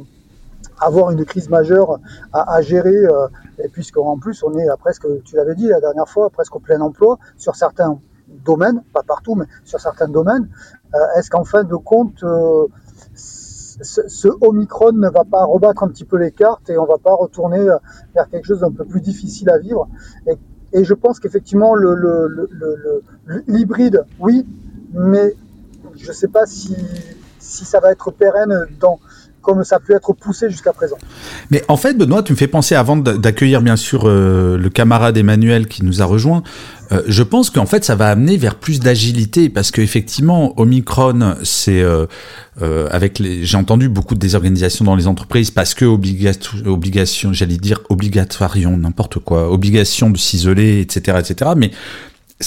avoir 0.81 1.11
une 1.11 1.25
crise 1.25 1.49
majeure 1.49 1.99
à, 2.33 2.55
à 2.55 2.63
gérer, 2.63 2.97
euh, 2.97 3.29
et 3.63 3.69
puisqu'en 3.69 4.19
plus 4.19 4.43
on 4.43 4.57
est 4.59 4.69
à 4.69 4.77
presque, 4.77 5.07
tu 5.25 5.37
l'avais 5.37 5.55
dit 5.55 5.69
la 5.69 5.81
dernière 5.81 6.09
fois, 6.09 6.31
presque 6.31 6.57
au 6.57 6.61
plein 6.61 6.81
emploi 6.81 7.19
sur 7.37 7.57
certains 7.57 7.99
domaines, 8.45 8.83
pas 8.93 9.03
partout, 9.03 9.35
mais 9.35 9.47
sur 9.65 9.81
certains 9.81 10.09
domaines. 10.09 10.49
Euh, 10.95 10.99
est-ce 11.17 11.31
qu'en 11.31 11.45
fin 11.45 11.65
de 11.65 11.77
compte, 11.77 12.23
euh, 12.23 12.67
ce, 13.15 14.29
Omicron 14.41 14.93
ne 14.93 15.09
va 15.09 15.25
pas 15.25 15.45
rebattre 15.45 15.83
un 15.83 15.89
petit 15.89 16.05
peu 16.05 16.17
les 16.17 16.31
cartes 16.31 16.71
et 16.71 16.79
on 16.79 16.87
va 16.87 16.99
pas 16.99 17.15
retourner 17.15 17.67
vers 18.15 18.29
quelque 18.31 18.47
chose 18.47 18.61
d'un 18.61 18.71
peu 18.71 18.85
plus 18.85 19.01
difficile 19.01 19.51
à 19.51 19.59
vivre? 19.59 19.89
Et, 20.27 20.39
et 20.73 20.85
je 20.85 20.95
pense 20.95 21.21
qu'effectivement 21.21 21.75
l'hybride, 21.75 23.95
le, 23.95 24.01
le, 24.01 24.05
oui, 24.21 24.47
mais 24.93 25.35
je 25.97 26.09
ne 26.09 26.13
sais 26.13 26.29
pas 26.29 26.47
si, 26.47 26.77
si 27.39 27.65
ça 27.65 27.81
va 27.81 27.93
être 27.93 28.11
pérenne 28.11 28.67
dans, 28.81 28.99
comme 29.45 29.63
ça 29.63 29.79
peut 29.79 29.95
être 29.95 30.13
poussé 30.15 30.51
jusqu'à 30.51 30.73
présent. 30.73 30.97
Mais 31.51 31.63
en 31.69 31.77
fait, 31.77 31.95
Benoît, 31.95 32.23
tu 32.23 32.33
me 32.33 32.37
fais 32.37 32.49
penser, 32.49 32.75
avant 32.75 32.97
d'accueillir 32.97 33.63
bien 33.63 33.77
sûr 33.77 34.05
euh, 34.07 34.57
le 34.57 34.71
camarade 34.71 35.17
Emmanuel 35.17 35.67
qui 35.69 35.85
nous 35.85 36.03
a 36.03 36.05
rejoint, 36.05 36.43
euh, 36.93 37.03
je 37.07 37.23
pense 37.23 37.51
qu'en 37.51 37.67
fait, 37.67 37.85
ça 37.85 37.95
va 37.95 38.11
amener 38.11 38.37
vers 38.37 38.57
plus 38.57 38.81
d'agilité 38.81 39.49
parce 39.49 39.71
qu'effectivement, 39.71 40.59
Omicron, 40.59 41.37
c'est 41.43 41.83
euh, 41.83 42.07
avec 42.91 43.19
les, 43.19 43.45
j'ai 43.45 43.57
entendu 43.57 43.89
beaucoup 43.89 44.15
de 44.15 44.21
désorganisations 44.21 44.85
dans 44.85 44.97
les 44.97 45.07
entreprises 45.07 45.51
parce 45.51 45.75
que 45.75 45.85
obligation, 45.85 47.33
j'allais 47.33 47.57
dire 47.57 47.81
obligatorion, 47.91 48.77
n'importe 48.77 49.19
quoi, 49.19 49.51
obligation 49.51 50.11
de 50.11 50.19
s'isoler, 50.19 50.81
etc., 50.81 51.19
etc. 51.21 51.53
Mais 51.57 51.71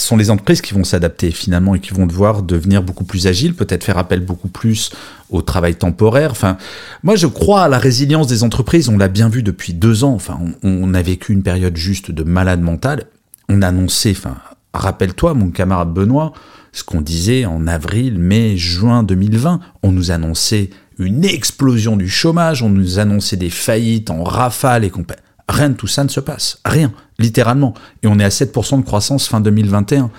sont 0.02 0.16
les 0.16 0.30
entreprises 0.30 0.60
qui 0.60 0.74
vont 0.74 0.84
s'adapter 0.84 1.30
finalement 1.30 1.74
et 1.74 1.80
qui 1.80 1.92
vont 1.92 2.06
devoir 2.06 2.42
devenir 2.42 2.82
beaucoup 2.82 3.04
plus 3.04 3.26
agiles, 3.26 3.54
peut-être 3.54 3.84
faire 3.84 3.98
appel 3.98 4.20
beaucoup 4.20 4.48
plus 4.48 4.90
au 5.30 5.42
travail 5.42 5.74
temporaire. 5.74 6.30
Enfin, 6.30 6.56
moi 7.02 7.16
je 7.16 7.26
crois 7.26 7.62
à 7.64 7.68
la 7.68 7.78
résilience 7.78 8.26
des 8.26 8.42
entreprises. 8.42 8.88
On 8.88 8.98
l'a 8.98 9.08
bien 9.08 9.28
vu 9.28 9.42
depuis 9.42 9.74
deux 9.74 10.04
ans. 10.04 10.14
Enfin, 10.14 10.38
on, 10.62 10.94
a 10.94 11.02
vécu 11.02 11.32
une 11.32 11.42
période 11.42 11.76
juste 11.76 12.10
de 12.10 12.22
malade 12.22 12.60
mental. 12.60 13.04
On 13.48 13.62
annonçait, 13.62 14.14
enfin, 14.16 14.36
rappelle-toi, 14.74 15.34
mon 15.34 15.50
camarade 15.50 15.92
Benoît, 15.92 16.32
ce 16.72 16.84
qu'on 16.84 17.00
disait 17.00 17.44
en 17.44 17.66
avril, 17.66 18.18
mai, 18.18 18.56
juin 18.56 19.02
2020. 19.02 19.60
On 19.82 19.92
nous 19.92 20.10
annonçait 20.10 20.70
une 20.98 21.24
explosion 21.24 21.96
du 21.96 22.08
chômage. 22.08 22.62
On 22.62 22.68
nous 22.70 22.98
annonçait 22.98 23.36
des 23.36 23.50
faillites 23.50 24.10
en 24.10 24.24
rafale 24.24 24.84
et 24.84 24.90
compagnie. 24.90 25.22
Rien 25.48 25.70
de 25.70 25.74
tout 25.74 25.86
ça 25.86 26.04
ne 26.04 26.08
se 26.08 26.20
passe. 26.20 26.60
Rien, 26.64 26.92
littéralement. 27.18 27.74
Et 28.02 28.06
on 28.06 28.18
est 28.18 28.24
à 28.24 28.28
7% 28.28 28.80
de 28.80 28.84
croissance 28.84 29.28
fin 29.28 29.40
2021. 29.40 30.10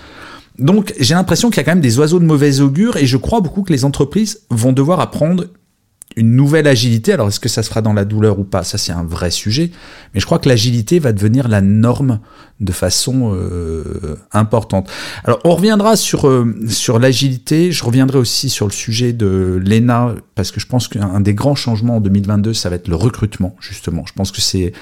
Donc 0.58 0.92
j'ai 0.98 1.14
l'impression 1.14 1.48
qu'il 1.48 1.58
y 1.58 1.60
a 1.60 1.64
quand 1.64 1.70
même 1.70 1.80
des 1.80 1.98
oiseaux 1.98 2.18
de 2.18 2.24
mauvais 2.24 2.60
augure 2.60 2.96
et 2.96 3.06
je 3.06 3.16
crois 3.16 3.40
beaucoup 3.40 3.62
que 3.62 3.72
les 3.72 3.84
entreprises 3.84 4.40
vont 4.50 4.72
devoir 4.72 5.00
apprendre 5.00 5.44
une 6.16 6.34
nouvelle 6.34 6.66
agilité. 6.66 7.12
Alors, 7.12 7.28
est-ce 7.28 7.40
que 7.40 7.48
ça 7.48 7.62
se 7.62 7.68
fera 7.68 7.82
dans 7.82 7.92
la 7.92 8.04
douleur 8.04 8.38
ou 8.38 8.44
pas? 8.44 8.64
Ça, 8.64 8.78
c'est 8.78 8.92
un 8.92 9.04
vrai 9.04 9.30
sujet. 9.30 9.70
Mais 10.12 10.20
je 10.20 10.26
crois 10.26 10.38
que 10.38 10.48
l'agilité 10.48 10.98
va 10.98 11.12
devenir 11.12 11.48
la 11.48 11.60
norme 11.60 12.20
de 12.58 12.72
façon 12.72 13.32
euh, 13.34 14.16
importante. 14.32 14.90
Alors, 15.24 15.38
on 15.44 15.54
reviendra 15.54 15.96
sur, 15.96 16.28
euh, 16.28 16.52
sur 16.68 16.98
l'agilité. 16.98 17.70
Je 17.70 17.84
reviendrai 17.84 18.18
aussi 18.18 18.50
sur 18.50 18.66
le 18.66 18.72
sujet 18.72 19.12
de 19.12 19.60
l'ENA, 19.64 20.14
parce 20.34 20.50
que 20.50 20.60
je 20.60 20.66
pense 20.66 20.88
qu'un 20.88 21.20
des 21.20 21.34
grands 21.34 21.54
changements 21.54 21.96
en 21.96 22.00
2022, 22.00 22.54
ça 22.54 22.70
va 22.70 22.76
être 22.76 22.88
le 22.88 22.96
recrutement, 22.96 23.54
justement. 23.60 24.04
Je 24.06 24.12
pense 24.12 24.32
que 24.32 24.40
c'est 24.40 24.72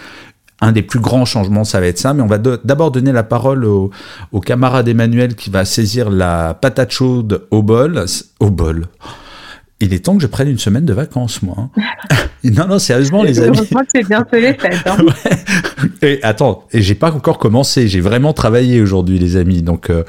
un 0.61 0.73
des 0.73 0.83
plus 0.83 1.00
grands 1.00 1.25
changements, 1.25 1.65
ça 1.65 1.81
va 1.81 1.87
être 1.87 1.99
ça. 1.99 2.15
Mais 2.15 2.23
on 2.23 2.27
va 2.27 2.38
d'abord 2.38 2.91
donner 2.91 3.12
la 3.12 3.23
parole 3.23 3.65
au, 3.65 3.91
au 4.33 4.41
camarade 4.41 4.88
Emmanuel 4.88 5.35
qui 5.35 5.50
va 5.50 5.65
saisir 5.65 6.11
la 6.11 6.55
patate 6.55 6.91
chaude 6.91 7.47
au 7.50 7.62
bol. 7.62 8.05
Au 8.41 8.50
bol 8.50 8.87
il 9.81 9.95
est 9.95 10.05
temps 10.05 10.17
que 10.17 10.23
je 10.23 10.27
prenne 10.27 10.49
une 10.49 10.59
semaine 10.59 10.85
de 10.85 10.93
vacances, 10.93 11.43
moi. 11.43 11.55
Hein. 11.59 11.83
non, 12.45 12.67
non, 12.67 12.79
sérieusement, 12.79 13.23
les 13.23 13.41
amis. 13.41 13.59
Je 13.59 13.62
crois 13.65 13.83
que 13.83 13.91
c'est 13.95 14.07
bientôt 14.07 14.37
les 14.37 14.55
fêtes. 14.55 14.87
Hein. 14.87 14.97
Et 16.03 16.19
attends, 16.25 16.65
et 16.73 16.83
j'ai 16.83 16.97
pas 16.97 17.12
encore 17.12 17.38
commencé. 17.38 17.87
J'ai 17.87 18.00
vraiment 18.00 18.33
travaillé 18.33 18.81
aujourd'hui, 18.81 19.19
les 19.19 19.37
amis. 19.37 19.62
Donc, 19.62 19.91
euh, 19.91 20.03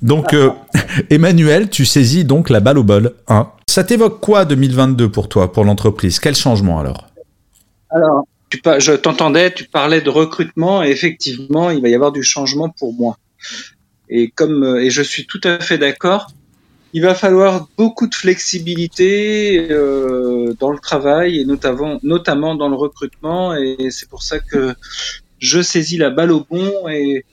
donc, 0.00 0.32
euh, 0.32 0.50
Emmanuel, 1.10 1.70
tu 1.70 1.84
saisis 1.84 2.24
donc 2.24 2.50
la 2.50 2.60
balle 2.60 2.78
au 2.78 2.84
bol. 2.84 3.14
Hein. 3.26 3.48
Ça 3.68 3.82
t'évoque 3.82 4.20
quoi 4.20 4.44
2022 4.44 5.08
pour 5.08 5.28
toi, 5.28 5.52
pour 5.52 5.64
l'entreprise? 5.64 6.20
Quel 6.20 6.36
changement 6.36 6.78
alors? 6.78 7.08
Alors, 7.90 8.26
je 8.64 8.92
t'entendais, 8.92 9.52
tu 9.52 9.64
parlais 9.64 10.00
de 10.00 10.10
recrutement, 10.10 10.82
et 10.82 10.90
effectivement, 10.90 11.70
il 11.70 11.80
va 11.82 11.88
y 11.88 11.94
avoir 11.94 12.12
du 12.12 12.22
changement 12.22 12.68
pour 12.68 12.92
moi. 12.92 13.18
Et 14.08 14.30
comme, 14.30 14.62
euh, 14.62 14.82
et 14.82 14.90
je 14.90 15.02
suis 15.02 15.26
tout 15.26 15.40
à 15.44 15.58
fait 15.58 15.78
d'accord 15.78 16.28
il 16.96 17.02
va 17.02 17.14
falloir 17.14 17.68
beaucoup 17.76 18.06
de 18.06 18.14
flexibilité 18.14 19.70
euh, 19.70 20.54
dans 20.58 20.70
le 20.70 20.78
travail 20.78 21.38
et 21.38 21.44
notamment, 21.44 21.98
notamment 22.02 22.54
dans 22.54 22.70
le 22.70 22.74
recrutement. 22.74 23.54
Et 23.54 23.90
c'est 23.90 24.08
pour 24.08 24.22
ça 24.22 24.38
que 24.38 24.74
je 25.38 25.60
saisis 25.60 25.98
la 25.98 26.08
balle 26.08 26.32
au 26.32 26.46
bon 26.48 26.88
et 26.88 27.26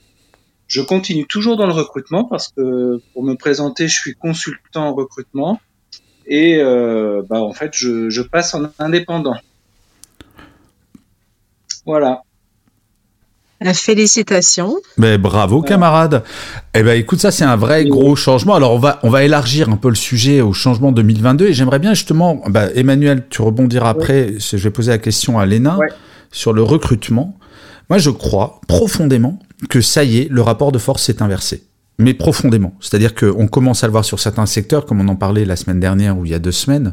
je 0.66 0.82
continue 0.82 1.26
toujours 1.26 1.56
dans 1.56 1.66
le 1.66 1.72
recrutement 1.72 2.24
parce 2.24 2.48
que 2.48 3.00
pour 3.14 3.22
me 3.22 3.36
présenter, 3.36 3.88
je 3.88 3.98
suis 3.98 4.14
consultant 4.14 4.88
en 4.88 4.94
recrutement 4.94 5.58
et 6.26 6.58
euh, 6.58 7.22
bah, 7.26 7.40
en 7.40 7.54
fait, 7.54 7.72
je 7.74 8.20
passe 8.20 8.54
en 8.54 8.64
indépendant. 8.78 9.36
Voilà. 11.86 12.22
Félicitations. 13.72 14.76
Mais 14.98 15.16
bravo, 15.16 15.62
camarade. 15.62 16.22
Eh 16.74 16.82
ben, 16.82 16.98
écoute, 16.98 17.20
ça, 17.20 17.30
c'est 17.30 17.44
un 17.44 17.56
vrai 17.56 17.86
gros 17.86 18.14
changement. 18.14 18.54
Alors, 18.54 18.72
on 18.72 18.78
va, 18.78 18.98
on 19.02 19.10
va 19.10 19.24
élargir 19.24 19.70
un 19.70 19.76
peu 19.76 19.88
le 19.88 19.94
sujet 19.94 20.42
au 20.42 20.52
changement 20.52 20.92
2022. 20.92 21.46
Et 21.46 21.52
j'aimerais 21.54 21.78
bien 21.78 21.94
justement, 21.94 22.42
bah, 22.48 22.66
Emmanuel, 22.74 23.24
tu 23.30 23.40
rebondiras 23.40 23.88
après. 23.88 24.34
Je 24.38 24.56
vais 24.56 24.70
poser 24.70 24.90
la 24.90 24.98
question 24.98 25.38
à 25.38 25.46
Léna 25.46 25.78
sur 26.30 26.52
le 26.52 26.62
recrutement. 26.62 27.38
Moi, 27.88 27.98
je 27.98 28.10
crois 28.10 28.60
profondément 28.68 29.38
que 29.70 29.80
ça 29.80 30.04
y 30.04 30.18
est, 30.18 30.28
le 30.30 30.42
rapport 30.42 30.72
de 30.72 30.78
force 30.78 31.04
s'est 31.04 31.22
inversé. 31.22 31.62
Mais 31.98 32.12
profondément. 32.12 32.74
C'est-à-dire 32.80 33.14
qu'on 33.14 33.46
commence 33.46 33.84
à 33.84 33.86
le 33.86 33.92
voir 33.92 34.04
sur 34.04 34.18
certains 34.18 34.46
secteurs, 34.46 34.84
comme 34.84 35.00
on 35.00 35.08
en 35.08 35.16
parlait 35.16 35.44
la 35.44 35.56
semaine 35.56 35.80
dernière 35.80 36.18
ou 36.18 36.24
il 36.24 36.32
y 36.32 36.34
a 36.34 36.40
deux 36.40 36.52
semaines 36.52 36.92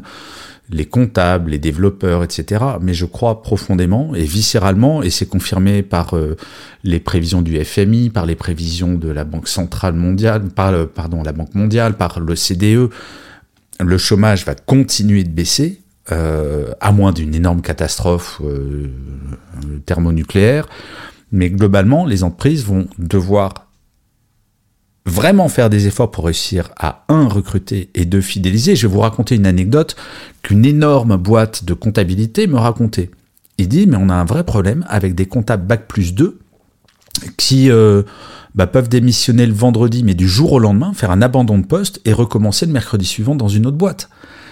les 0.70 0.86
comptables, 0.86 1.50
les 1.50 1.58
développeurs, 1.58 2.24
etc. 2.24 2.64
Mais 2.80 2.94
je 2.94 3.04
crois 3.04 3.42
profondément 3.42 4.14
et 4.14 4.24
viscéralement, 4.24 5.02
et 5.02 5.10
c'est 5.10 5.26
confirmé 5.26 5.82
par 5.82 6.16
euh, 6.16 6.36
les 6.84 7.00
prévisions 7.00 7.42
du 7.42 7.62
FMI, 7.62 8.10
par 8.10 8.26
les 8.26 8.36
prévisions 8.36 8.94
de 8.94 9.10
la 9.10 9.24
Banque 9.24 9.48
centrale 9.48 9.94
mondiale, 9.94 10.42
par 10.48 10.88
pardon, 10.88 11.22
la 11.22 11.32
Banque 11.32 11.54
mondiale, 11.54 11.96
par 11.96 12.20
le 12.20 12.36
CDE, 12.36 12.90
le 13.80 13.98
chômage 13.98 14.44
va 14.46 14.54
continuer 14.54 15.24
de 15.24 15.30
baisser. 15.30 15.78
Euh, 16.10 16.72
à 16.80 16.90
moins 16.90 17.12
d'une 17.12 17.32
énorme 17.32 17.62
catastrophe 17.62 18.42
euh, 18.44 18.88
thermonucléaire, 19.86 20.68
mais 21.30 21.48
globalement, 21.48 22.06
les 22.06 22.24
entreprises 22.24 22.64
vont 22.64 22.88
devoir 22.98 23.68
vraiment 25.04 25.48
faire 25.48 25.70
des 25.70 25.86
efforts 25.86 26.10
pour 26.10 26.24
réussir 26.26 26.70
à, 26.78 27.04
un, 27.08 27.28
recruter 27.28 27.90
et 27.94 28.04
deux, 28.04 28.20
fidéliser. 28.20 28.76
Je 28.76 28.86
vais 28.86 28.92
vous 28.92 29.00
raconter 29.00 29.34
une 29.34 29.46
anecdote 29.46 29.96
qu'une 30.42 30.64
énorme 30.64 31.16
boîte 31.16 31.64
de 31.64 31.74
comptabilité 31.74 32.46
me 32.46 32.56
racontait. 32.56 33.10
Il 33.58 33.68
dit, 33.68 33.86
mais 33.86 33.96
on 33.98 34.08
a 34.08 34.14
un 34.14 34.24
vrai 34.24 34.44
problème 34.44 34.84
avec 34.88 35.14
des 35.14 35.26
comptables 35.26 35.66
Bac 35.66 35.86
plus 35.88 36.14
2 36.14 36.38
qui 37.36 37.70
euh, 37.70 38.02
bah, 38.54 38.66
peuvent 38.66 38.88
démissionner 38.88 39.46
le 39.46 39.52
vendredi, 39.52 40.02
mais 40.02 40.14
du 40.14 40.28
jour 40.28 40.52
au 40.52 40.58
lendemain, 40.58 40.92
faire 40.94 41.10
un 41.10 41.22
abandon 41.22 41.58
de 41.58 41.66
poste 41.66 42.00
et 42.04 42.12
recommencer 42.12 42.66
le 42.66 42.72
mercredi 42.72 43.04
suivant 43.04 43.34
dans 43.34 43.48
une 43.48 43.66
autre 43.66 43.76
boîte. 43.76 44.08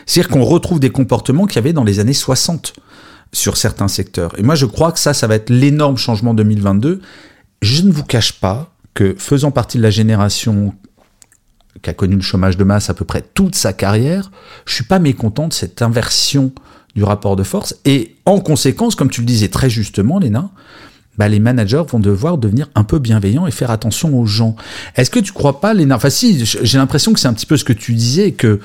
C'est-à-dire 0.07 0.30
qu'on 0.30 0.45
retrouve 0.45 0.80
des 0.80 0.90
comportements 0.90 1.47
qu'il 1.47 1.57
y 1.57 1.59
avait 1.59 1.73
dans 1.73 1.85
les 1.85 2.00
années 2.00 2.12
60 2.12 2.75
sur 3.33 3.57
certains 3.57 3.88
secteurs. 3.88 4.38
Et 4.38 4.42
moi, 4.42 4.54
je 4.54 4.66
crois 4.66 4.92
que 4.92 4.99
ça, 4.99 5.14
ça 5.14 5.26
va 5.26 5.37
être 5.37 5.50
l'énorme 5.50 5.97
changement 5.97 6.35
2022. 6.35 7.00
Je 7.62 7.83
ne 7.83 7.92
vous 7.92 8.04
cache 8.04 8.33
pas 8.33 8.69
que 8.94 9.14
faisant 9.18 9.50
partie 9.50 9.78
de 9.78 9.82
la 9.82 9.90
génération 9.90 10.75
qui 11.82 11.90
a 11.90 11.94
connu 11.94 12.16
le 12.16 12.23
chômage 12.23 12.56
de 12.56 12.64
masse 12.64 12.90
à 12.90 12.94
peu 12.94 13.04
près 13.04 13.23
toute 13.23 13.54
sa 13.54 13.73
carrière, 13.73 14.30
je 14.66 14.75
suis 14.75 14.85
pas 14.85 14.99
mécontent 14.99 15.49
de 15.49 15.52
cette 15.52 15.82
inversion 15.82 16.52
du 16.94 17.04
rapport 17.04 17.37
de 17.37 17.42
force. 17.42 17.76
Et 17.85 18.16
en 18.26 18.40
conséquence, 18.40 18.94
comme 18.94 19.11
tu 19.11 19.20
le 19.20 19.26
disais 19.26 19.49
très 19.49 19.70
justement, 19.70 20.18
Léna, 20.18 20.50
bah, 21.16 21.28
les 21.28 21.38
managers 21.38 21.82
vont 21.88 22.00
devoir 22.00 22.38
devenir 22.38 22.68
un 22.75 22.85
peu 22.85 22.99
bienveillants 22.99 23.47
et 23.47 23.50
faire 23.50 23.70
attention 23.70 24.18
aux 24.18 24.26
gens. 24.26 24.56
Est-ce 24.97 25.11
que 25.11 25.20
tu 25.20 25.32
crois 25.32 25.61
pas, 25.61 25.75
Léna 25.75 25.97
Enfin 25.97 26.11
si, 26.11 26.44
j'ai 26.44 26.78
l'impression 26.78 27.12
que 27.12 27.20
c'est 27.20 27.28
un 27.28 27.35
petit 27.35 27.47
peu 27.47 27.56
ce 27.56 27.64
que 27.64 27.73
tu 27.73 27.94
disais, 27.94 28.32
que 28.32 28.61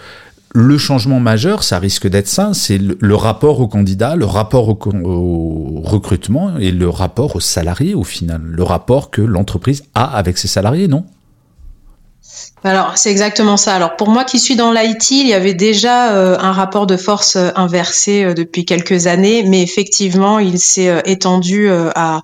le 0.55 0.77
changement 0.77 1.19
majeur, 1.19 1.63
ça 1.63 1.79
risque 1.79 2.07
d'être 2.07 2.29
ça, 2.29 2.51
c'est 2.53 2.77
le, 2.77 3.15
rapport 3.15 3.59
au 3.59 3.67
candidat, 3.67 4.15
le 4.15 4.23
rapport 4.23 4.69
au, 4.69 5.81
recrutement 5.83 6.57
et 6.57 6.71
le 6.71 6.87
rapport 6.87 7.35
aux 7.35 7.41
salariés 7.41 7.93
au 7.93 8.05
final, 8.05 8.41
le 8.41 8.63
rapport 8.63 9.11
que 9.11 9.21
l'entreprise 9.21 9.83
a 9.95 10.05
avec 10.05 10.37
ses 10.37 10.47
salariés, 10.47 10.87
non? 10.87 11.05
Alors, 12.65 12.97
c'est 12.97 13.11
exactement 13.11 13.57
ça. 13.57 13.75
Alors, 13.75 13.95
pour 13.95 14.09
moi 14.09 14.23
qui 14.23 14.39
suis 14.39 14.55
dans 14.55 14.71
l'IT, 14.71 15.11
il 15.11 15.27
y 15.27 15.35
avait 15.35 15.53
déjà 15.53 16.15
euh, 16.15 16.35
un 16.39 16.51
rapport 16.51 16.87
de 16.87 16.97
force 16.97 17.35
euh, 17.35 17.51
inversé 17.55 18.23
euh, 18.23 18.33
depuis 18.33 18.65
quelques 18.65 19.05
années, 19.05 19.43
mais 19.43 19.61
effectivement, 19.61 20.39
il 20.39 20.57
s'est 20.57 21.03
étendu 21.05 21.69
à, 21.69 22.23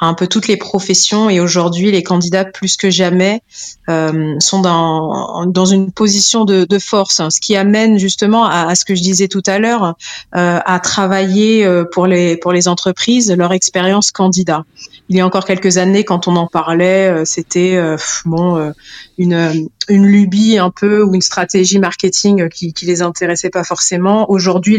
un 0.00 0.12
peu 0.12 0.26
toutes 0.26 0.46
les 0.46 0.58
professions 0.58 1.30
et 1.30 1.40
aujourd'hui, 1.40 1.90
les 1.90 2.02
candidats, 2.02 2.44
plus 2.44 2.76
que 2.76 2.90
jamais, 2.90 3.40
sont 3.88 4.60
dans, 4.60 5.46
dans 5.46 5.64
une 5.64 5.90
position 5.90 6.44
de, 6.44 6.64
de 6.64 6.78
force, 6.78 7.22
ce 7.30 7.40
qui 7.40 7.56
amène 7.56 7.98
justement 7.98 8.44
à, 8.44 8.74
ce 8.74 8.84
que 8.84 8.94
je 8.94 9.02
disais 9.02 9.28
tout 9.28 9.42
à 9.46 9.58
l'heure, 9.58 9.94
à 10.32 10.80
travailler 10.80 11.66
pour 11.92 12.06
les, 12.06 12.36
pour 12.36 12.52
les 12.52 12.68
entreprises 12.68 13.32
leur 13.32 13.52
expérience 13.52 14.12
candidat. 14.12 14.64
Il 15.08 15.16
y 15.16 15.20
a 15.20 15.26
encore 15.26 15.46
quelques 15.46 15.78
années, 15.78 16.04
quand 16.04 16.28
on 16.28 16.36
en 16.36 16.46
parlait, 16.46 17.24
c'était 17.24 17.80
bon 18.26 18.72
une 19.16 19.68
une 19.88 20.06
lubie 20.06 20.58
un 20.58 20.70
peu 20.70 21.02
ou 21.02 21.14
une 21.14 21.22
stratégie 21.22 21.78
marketing 21.78 22.48
qui, 22.48 22.72
qui 22.72 22.86
les 22.86 23.02
intéressait 23.02 23.50
pas 23.50 23.64
forcément. 23.64 24.30
Aujourd'hui, 24.30 24.78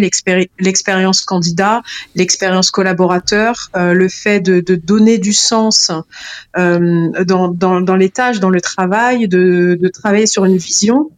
l'expérience 0.60 1.22
candidat, 1.22 1.82
l'expérience 2.15 2.72
collaborateur, 2.72 3.70
euh, 3.75 3.94
le 3.94 4.08
fait 4.10 4.39
de, 4.39 4.60
de, 4.60 4.75
donner 4.75 5.18
du 5.18 5.34
sens 5.34 5.91
euh, 6.58 7.10
dans, 7.25 7.48
dans, 7.48 7.82
dans, 7.82 7.96
les 7.96 8.10
tâches, 8.10 8.39
dans 8.39 8.50
le 8.50 8.62
travail, 8.62 9.27
de, 9.27 9.77
de 9.79 9.88
travailler 9.88 10.27
sur 10.27 10.46
une 10.46 10.58
vision, 10.58 11.10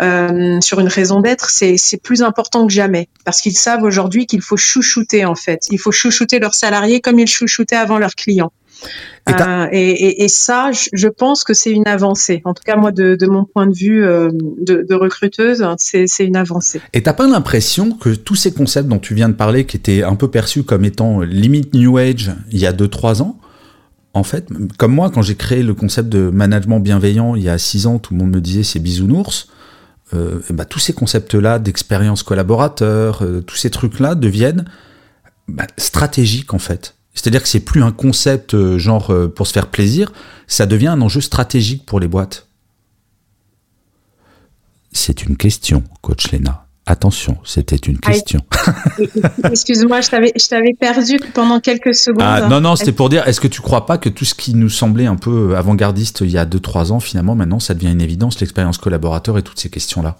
euh, 0.00 0.60
sur 0.62 0.80
une 0.80 0.88
raison 0.88 1.20
d'être, 1.20 1.50
c'est 1.50 2.02
plus 2.02 2.22
important 2.22 2.66
que 2.66 2.72
jamais 2.72 3.08
parce 3.26 3.42
qu'ils 3.42 3.56
savent 3.56 3.82
aujourd'hui 3.82 4.26
qu'il 4.26 4.40
faut 4.40 4.56
chouchouter 4.56 5.26
en 5.26 5.34
fait. 5.34 5.66
Il 5.70 5.78
faut 5.78 5.92
chouchouter 5.92 6.38
leurs 6.38 6.54
salariés 6.54 7.00
comme 7.00 7.18
ils 7.18 7.26
chouchoutaient 7.26 7.76
avant 7.76 7.98
leurs 7.98 8.14
clients. 8.14 8.52
Et, 9.28 9.32
euh, 9.42 9.66
et, 9.70 10.24
et, 10.24 10.28
ça, 10.28 10.70
je 10.72 11.08
pense 11.08 11.44
que 11.44 11.54
c'est 11.54 11.70
une 11.70 11.86
avancée. 11.86 12.42
En 12.44 12.54
tout 12.54 12.62
cas, 12.64 12.76
moi, 12.76 12.90
de, 12.90 13.14
de 13.14 13.26
mon 13.26 13.44
point 13.44 13.66
de 13.66 13.74
vue 13.74 14.04
euh, 14.04 14.30
de, 14.32 14.84
de, 14.88 14.94
recruteuse, 14.94 15.64
c'est 15.76 16.06
une 16.20 16.36
avancée. 16.36 16.80
Et 16.94 17.02
t'as 17.02 17.12
pas 17.12 17.28
l'impression 17.28 17.92
que 17.92 18.10
tous 18.10 18.34
ces 18.34 18.52
concepts 18.52 18.88
dont 18.88 18.98
tu 18.98 19.14
viens 19.14 19.28
de 19.28 19.34
parler, 19.34 19.66
qui 19.66 19.76
étaient 19.76 20.02
un 20.02 20.16
peu 20.16 20.28
perçus 20.28 20.62
comme 20.62 20.84
étant 20.84 21.20
limite 21.20 21.74
New 21.74 21.98
Age 21.98 22.32
il 22.50 22.58
y 22.58 22.66
a 22.66 22.72
2-3 22.72 23.22
ans, 23.22 23.38
en 24.14 24.24
fait, 24.24 24.48
comme 24.78 24.92
moi, 24.92 25.10
quand 25.10 25.22
j'ai 25.22 25.36
créé 25.36 25.62
le 25.62 25.74
concept 25.74 26.08
de 26.08 26.30
management 26.30 26.80
bienveillant 26.80 27.36
il 27.36 27.44
y 27.44 27.48
a 27.48 27.58
6 27.58 27.86
ans, 27.86 27.98
tout 27.98 28.14
le 28.14 28.18
monde 28.18 28.30
me 28.30 28.40
disait 28.40 28.64
c'est 28.64 28.80
bisounours. 28.80 29.48
Euh, 30.12 30.40
bah, 30.50 30.64
tous 30.64 30.80
ces 30.80 30.92
concepts-là 30.92 31.60
d'expérience 31.60 32.24
collaborateur, 32.24 33.22
tous 33.46 33.54
ces 33.54 33.70
trucs-là 33.70 34.16
deviennent 34.16 34.64
bah, 35.46 35.66
stratégiques 35.76 36.52
en 36.52 36.58
fait. 36.58 36.96
C'est-à-dire 37.14 37.42
que 37.42 37.48
c'est 37.48 37.60
plus 37.60 37.82
un 37.82 37.92
concept 37.92 38.54
euh, 38.54 38.78
genre 38.78 39.10
euh, 39.10 39.28
pour 39.28 39.46
se 39.46 39.52
faire 39.52 39.68
plaisir, 39.68 40.12
ça 40.46 40.66
devient 40.66 40.88
un 40.88 41.00
enjeu 41.00 41.20
stratégique 41.20 41.84
pour 41.84 42.00
les 42.00 42.08
boîtes. 42.08 42.46
C'est 44.92 45.22
une 45.22 45.36
question, 45.36 45.82
coach 46.02 46.32
Lena. 46.32 46.66
Attention, 46.86 47.36
c'était 47.44 47.76
une 47.76 47.98
ah, 48.02 48.10
question. 48.10 48.40
Excuse-moi, 49.44 50.00
je 50.00 50.48
t'avais 50.48 50.74
perdu 50.74 51.18
pendant 51.34 51.60
quelques 51.60 51.94
secondes. 51.94 52.22
Ah, 52.22 52.48
non, 52.48 52.60
non, 52.60 52.74
c'était 52.74 52.90
pour 52.90 53.08
dire, 53.08 53.28
est-ce 53.28 53.40
que 53.40 53.46
tu 53.46 53.60
crois 53.60 53.86
pas 53.86 53.96
que 53.96 54.08
tout 54.08 54.24
ce 54.24 54.34
qui 54.34 54.54
nous 54.54 54.70
semblait 54.70 55.06
un 55.06 55.14
peu 55.14 55.56
avant-gardiste 55.56 56.22
il 56.22 56.30
y 56.30 56.38
a 56.38 56.44
2-3 56.44 56.90
ans, 56.90 56.98
finalement, 56.98 57.36
maintenant, 57.36 57.60
ça 57.60 57.74
devient 57.74 57.92
une 57.92 58.00
évidence, 58.00 58.40
l'expérience 58.40 58.78
collaborateur 58.78 59.38
et 59.38 59.42
toutes 59.42 59.60
ces 59.60 59.70
questions-là? 59.70 60.18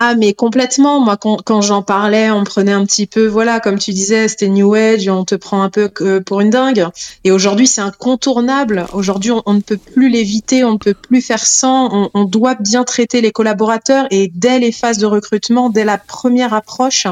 Ah 0.00 0.14
mais 0.14 0.32
complètement. 0.32 1.00
Moi 1.00 1.16
quand, 1.16 1.60
j'en 1.60 1.82
parlais, 1.82 2.30
on 2.30 2.44
prenait 2.44 2.72
un 2.72 2.84
petit 2.84 3.06
peu, 3.06 3.26
voilà, 3.26 3.58
comme 3.58 3.78
tu 3.78 3.90
disais, 3.90 4.28
c'était 4.28 4.48
New 4.48 4.74
Age, 4.74 5.08
on 5.08 5.24
te 5.24 5.34
prend 5.34 5.62
un 5.62 5.70
peu 5.70 5.90
pour 6.24 6.40
une 6.40 6.50
dingue. 6.50 6.86
Et 7.24 7.32
aujourd'hui 7.32 7.66
c'est 7.66 7.80
incontournable. 7.80 8.86
Aujourd'hui 8.92 9.32
on, 9.32 9.54
ne 9.54 9.60
peut 9.60 9.76
plus 9.76 10.08
l'éviter, 10.08 10.62
on 10.62 10.72
ne 10.72 10.78
peut 10.78 10.94
plus 10.94 11.20
faire 11.20 11.44
sans. 11.44 12.10
On, 12.14 12.24
doit 12.24 12.54
bien 12.54 12.84
traiter 12.84 13.20
les 13.20 13.32
collaborateurs 13.32 14.06
et 14.10 14.30
dès 14.32 14.60
les 14.60 14.70
phases 14.70 14.98
de 14.98 15.06
recrutement, 15.06 15.68
dès 15.68 15.84
la 15.84 15.98
première 15.98 16.54
approche, 16.54 17.06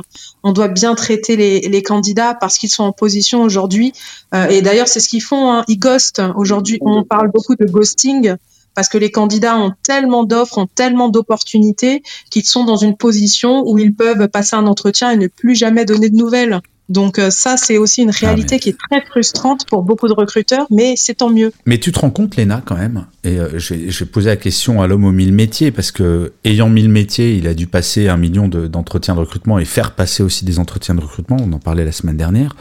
on 0.45 0.53
doit 0.53 0.69
bien 0.69 0.95
traiter 0.95 1.37
les, 1.37 1.61
les 1.63 1.83
candidats 1.83 2.35
parce 2.35 2.57
qu'ils 2.59 2.71
sont 2.71 2.85
en 2.85 2.93
position 2.93 3.43
aujourd'hui. 3.43 3.93
Euh, 4.35 4.47
et 4.49 4.63
d'ailleurs 4.63 4.89
c'est 4.89 5.01
ce 5.01 5.09
qu'ils 5.09 5.23
font. 5.23 5.51
Hein. 5.51 5.65
Ils 5.67 5.79
ghostent. 5.79 6.23
Aujourd'hui 6.37 6.79
on 6.83 7.03
parle 7.03 7.33
beaucoup 7.33 7.57
de 7.57 7.65
ghosting 7.65 8.37
parce 8.77 8.89
que 8.89 8.99
les 8.99 9.11
candidats 9.11 9.57
ont 9.57 9.73
tellement 9.83 10.23
d'offres, 10.23 10.59
ont 10.59 10.69
tellement 10.73 11.09
d'opportunités 11.09 12.03
qu'ils 12.31 12.45
sont 12.45 12.65
dans 12.65 12.77
une 12.77 12.97
position 12.97 13.65
où 13.67 13.79
ils 13.79 13.95
peuvent 13.95 14.29
passer 14.29 14.55
un 14.55 14.67
entretien 14.67 15.11
et 15.11 15.17
ne 15.17 15.27
plus 15.27 15.57
jamais 15.57 15.85
donner 15.85 16.11
de 16.11 16.17
nouvelles. 16.17 16.61
Donc 16.89 17.19
euh, 17.19 17.31
ça, 17.31 17.57
c'est 17.57 17.79
aussi 17.79 18.03
une 18.03 18.11
réalité 18.11 18.61
qui 18.61 18.69
est 18.69 18.77
très 18.91 19.05
frustrante 19.05 19.67
pour 19.67 19.83
beaucoup 19.83 20.07
de 20.07 20.13
recruteurs, 20.13 20.67
mais 20.71 20.95
c'est 20.97 21.15
tant 21.15 21.31
mieux. 21.31 21.53
Mais 21.65 21.79
tu 21.79 21.91
te 21.91 21.99
rends 21.99 22.11
compte, 22.11 22.37
Léna, 22.37 22.63
quand 22.65 22.77
même, 22.77 23.07
et 23.25 23.41
euh, 23.41 23.59
je, 23.59 23.75
vais, 23.75 24.07
poser 24.07 24.29
la 24.29 24.37
question 24.37 24.81
à 24.81 24.87
l'homme 24.87 25.05
aux 25.05 25.13
mille 25.13 25.33
métiers, 25.33 25.73
parce 25.73 25.91
que 25.91 26.33
ayant 26.45 26.69
mille 26.69 26.89
métiers, 26.89 27.35
il 27.35 27.49
a 27.49 27.55
dû 27.55 27.67
passer 27.67 28.09
un 28.09 28.17
million 28.17 28.47
d'entretiens 28.47 29.15
de, 29.15 29.21
recrutement 29.21 29.59
et 29.59 29.65
faire 29.65 29.93
passer 29.93 30.23
aussi 30.23 30.45
des 30.45 30.61
entretiens 30.61 30.95
de 30.95 31.01
recrutement, 31.01 31.39
on 31.41 31.53
en 31.53 31.59
parlait 31.59 31.85
la 31.85 31.93
semaine 31.93 32.17
dernière. 32.17 32.55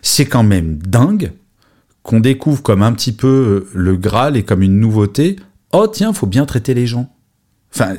C'est 0.00 0.26
quand 0.26 0.44
même 0.44 0.78
dingue 0.78 1.32
qu'on 2.02 2.20
découvre 2.20 2.62
comme 2.62 2.82
un 2.82 2.92
petit 2.92 3.12
peu 3.12 3.26
euh, 3.26 3.68
le 3.74 3.96
Graal 3.96 4.36
et 4.36 4.44
comme 4.44 4.62
une 4.62 4.78
nouveauté 4.78 5.36
oh 5.76 5.86
tiens, 5.86 6.12
faut 6.12 6.26
bien 6.26 6.46
traiter 6.46 6.74
les 6.74 6.86
gens. 6.86 7.12
Enfin, 7.74 7.94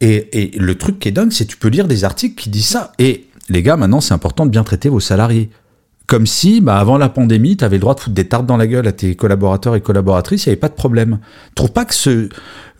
et, 0.00 0.52
le 0.56 0.74
truc 0.76 0.98
qui 0.98 1.08
est 1.08 1.12
dingue, 1.12 1.32
c'est 1.32 1.44
tu 1.44 1.56
peux 1.56 1.68
lire 1.68 1.88
des 1.88 2.04
articles 2.04 2.40
qui 2.40 2.50
disent 2.50 2.68
ça. 2.68 2.92
Et 2.98 3.28
les 3.48 3.62
gars, 3.62 3.76
maintenant, 3.76 4.00
c'est 4.00 4.14
important 4.14 4.46
de 4.46 4.50
bien 4.50 4.64
traiter 4.64 4.88
vos 4.88 5.00
salariés. 5.00 5.50
Comme 6.06 6.26
si, 6.26 6.60
bah, 6.60 6.78
avant 6.78 6.96
la 6.96 7.10
pandémie, 7.10 7.56
tu 7.56 7.64
avais 7.64 7.76
le 7.76 7.80
droit 7.80 7.94
de 7.94 8.00
foutre 8.00 8.14
des 8.14 8.26
tartes 8.26 8.46
dans 8.46 8.56
la 8.56 8.66
gueule 8.66 8.86
à 8.86 8.92
tes 8.92 9.14
collaborateurs 9.14 9.74
et 9.74 9.82
collaboratrices, 9.82 10.46
il 10.46 10.48
n'y 10.48 10.52
avait 10.52 10.60
pas 10.60 10.70
de 10.70 10.74
problème. 10.74 11.18
Trouve 11.54 11.72
pas 11.72 11.84
que 11.84 11.94
ce. 11.94 12.28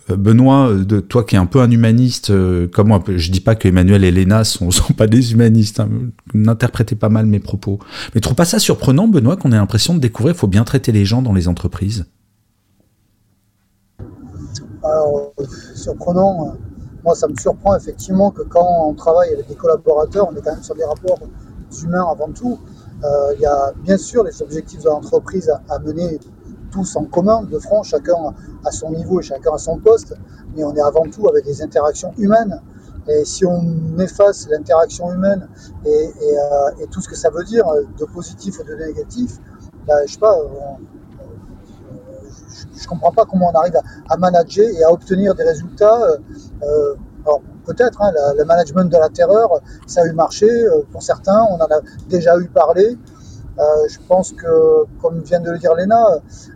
Euh, 0.09 0.15
Benoît, 0.15 0.69
euh, 0.69 0.83
de 0.83 0.99
toi 0.99 1.23
qui 1.23 1.35
es 1.35 1.37
un 1.37 1.45
peu 1.45 1.61
un 1.61 1.69
humaniste, 1.69 2.31
euh, 2.31 2.67
comme 2.67 2.87
moi, 2.87 3.03
je 3.07 3.29
dis 3.29 3.41
pas 3.41 3.53
que 3.53 3.67
Emmanuel 3.67 4.03
et 4.03 4.11
Léna 4.11 4.43
sont, 4.43 4.71
sont 4.71 4.93
pas 4.93 5.05
des 5.05 5.33
humanistes, 5.33 5.79
hein, 5.79 5.89
n'interprétez 6.33 6.95
pas 6.95 7.09
mal 7.09 7.27
mes 7.27 7.39
propos. 7.39 7.77
Mais 8.15 8.21
trouve 8.21 8.35
pas 8.35 8.45
ça 8.45 8.57
surprenant, 8.57 9.07
Benoît, 9.07 9.37
qu'on 9.37 9.51
ait 9.51 9.57
l'impression 9.57 9.93
de 9.93 9.99
découvrir 9.99 10.33
qu'il 10.33 10.39
faut 10.39 10.47
bien 10.47 10.63
traiter 10.63 10.91
les 10.91 11.05
gens 11.05 11.21
dans 11.21 11.33
les 11.33 11.47
entreprises 11.47 12.05
alors, 14.83 15.33
surprenant, 15.75 16.47
euh, 16.47 16.51
moi 17.03 17.15
ça 17.15 17.27
me 17.27 17.35
surprend 17.35 17.75
effectivement 17.75 18.31
que 18.31 18.43
quand 18.43 18.87
on 18.87 18.93
travaille 18.93 19.33
avec 19.33 19.47
des 19.47 19.55
collaborateurs, 19.55 20.29
on 20.31 20.35
est 20.35 20.41
quand 20.41 20.53
même 20.53 20.63
sur 20.63 20.75
des 20.75 20.85
rapports 20.85 21.19
humains 21.83 22.05
avant 22.09 22.31
tout. 22.31 22.59
Euh, 23.03 23.33
il 23.35 23.41
y 23.41 23.45
a 23.45 23.71
bien 23.83 23.97
sûr 23.97 24.23
les 24.23 24.41
objectifs 24.41 24.81
de 24.81 24.89
l'entreprise 24.89 25.51
à, 25.69 25.79
mener 25.79 26.19
tous 26.71 26.95
en 26.95 27.05
commun, 27.05 27.43
de 27.43 27.57
front, 27.59 27.83
chacun 27.83 28.15
à 28.65 28.71
son 28.71 28.91
niveau 28.91 29.19
et 29.19 29.23
chacun 29.23 29.53
à 29.53 29.57
son 29.57 29.77
poste, 29.77 30.13
mais 30.55 30.63
on 30.63 30.75
est 30.75 30.81
avant 30.81 31.05
tout 31.09 31.27
avec 31.27 31.45
des 31.45 31.61
interactions 31.61 32.13
humaines. 32.17 32.61
Et 33.07 33.25
si 33.25 33.45
on 33.45 33.97
efface 33.97 34.47
l'interaction 34.49 35.11
humaine 35.11 35.47
et, 35.85 35.89
euh, 35.89 36.85
tout 36.91 37.01
ce 37.01 37.09
que 37.09 37.15
ça 37.15 37.29
veut 37.31 37.43
dire, 37.43 37.65
de 37.97 38.05
positif 38.05 38.59
ou 38.59 38.63
de 38.63 38.75
négatif, 38.75 39.39
ben, 39.87 39.95
je 40.05 40.13
sais 40.13 40.19
pas, 40.19 40.37
je 42.79 42.85
ne 42.85 42.89
comprends 42.89 43.11
pas 43.11 43.25
comment 43.25 43.51
on 43.53 43.57
arrive 43.57 43.77
à, 44.09 44.17
manager 44.17 44.67
et 44.67 44.83
à 44.83 44.91
obtenir 44.91 45.35
des 45.35 45.43
résultats. 45.43 46.01
Euh, 46.01 46.17
euh, 46.63 46.95
alors 47.25 47.41
peut-être, 47.65 48.01
hein, 48.01 48.11
le 48.37 48.45
management 48.45 48.85
de 48.85 48.97
la 48.97 49.09
terreur, 49.09 49.49
ça 49.85 50.01
a 50.01 50.05
eu 50.05 50.13
marché 50.13 50.49
euh, 50.49 50.81
pour 50.91 51.03
certains, 51.03 51.45
on 51.51 51.55
en 51.55 51.65
a 51.65 51.81
déjà 52.09 52.37
eu 52.39 52.47
parlé. 52.47 52.97
je 53.89 53.97
pense 54.07 54.31
que, 54.31 54.85
comme 55.01 55.21
vient 55.21 55.41
de 55.41 55.51
le 55.51 55.57
dire 55.59 55.75
Léna, 55.75 56.01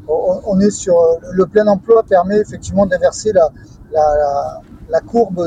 on, 0.07 0.59
est 0.61 0.71
sur 0.71 0.95
le 1.31 1.45
plein 1.45 1.67
emploi 1.67 2.03
permet 2.03 2.37
effectivement 2.37 2.85
d'inverser 2.85 3.33
la, 3.33 3.49
la, 4.89 5.01
courbe 5.01 5.45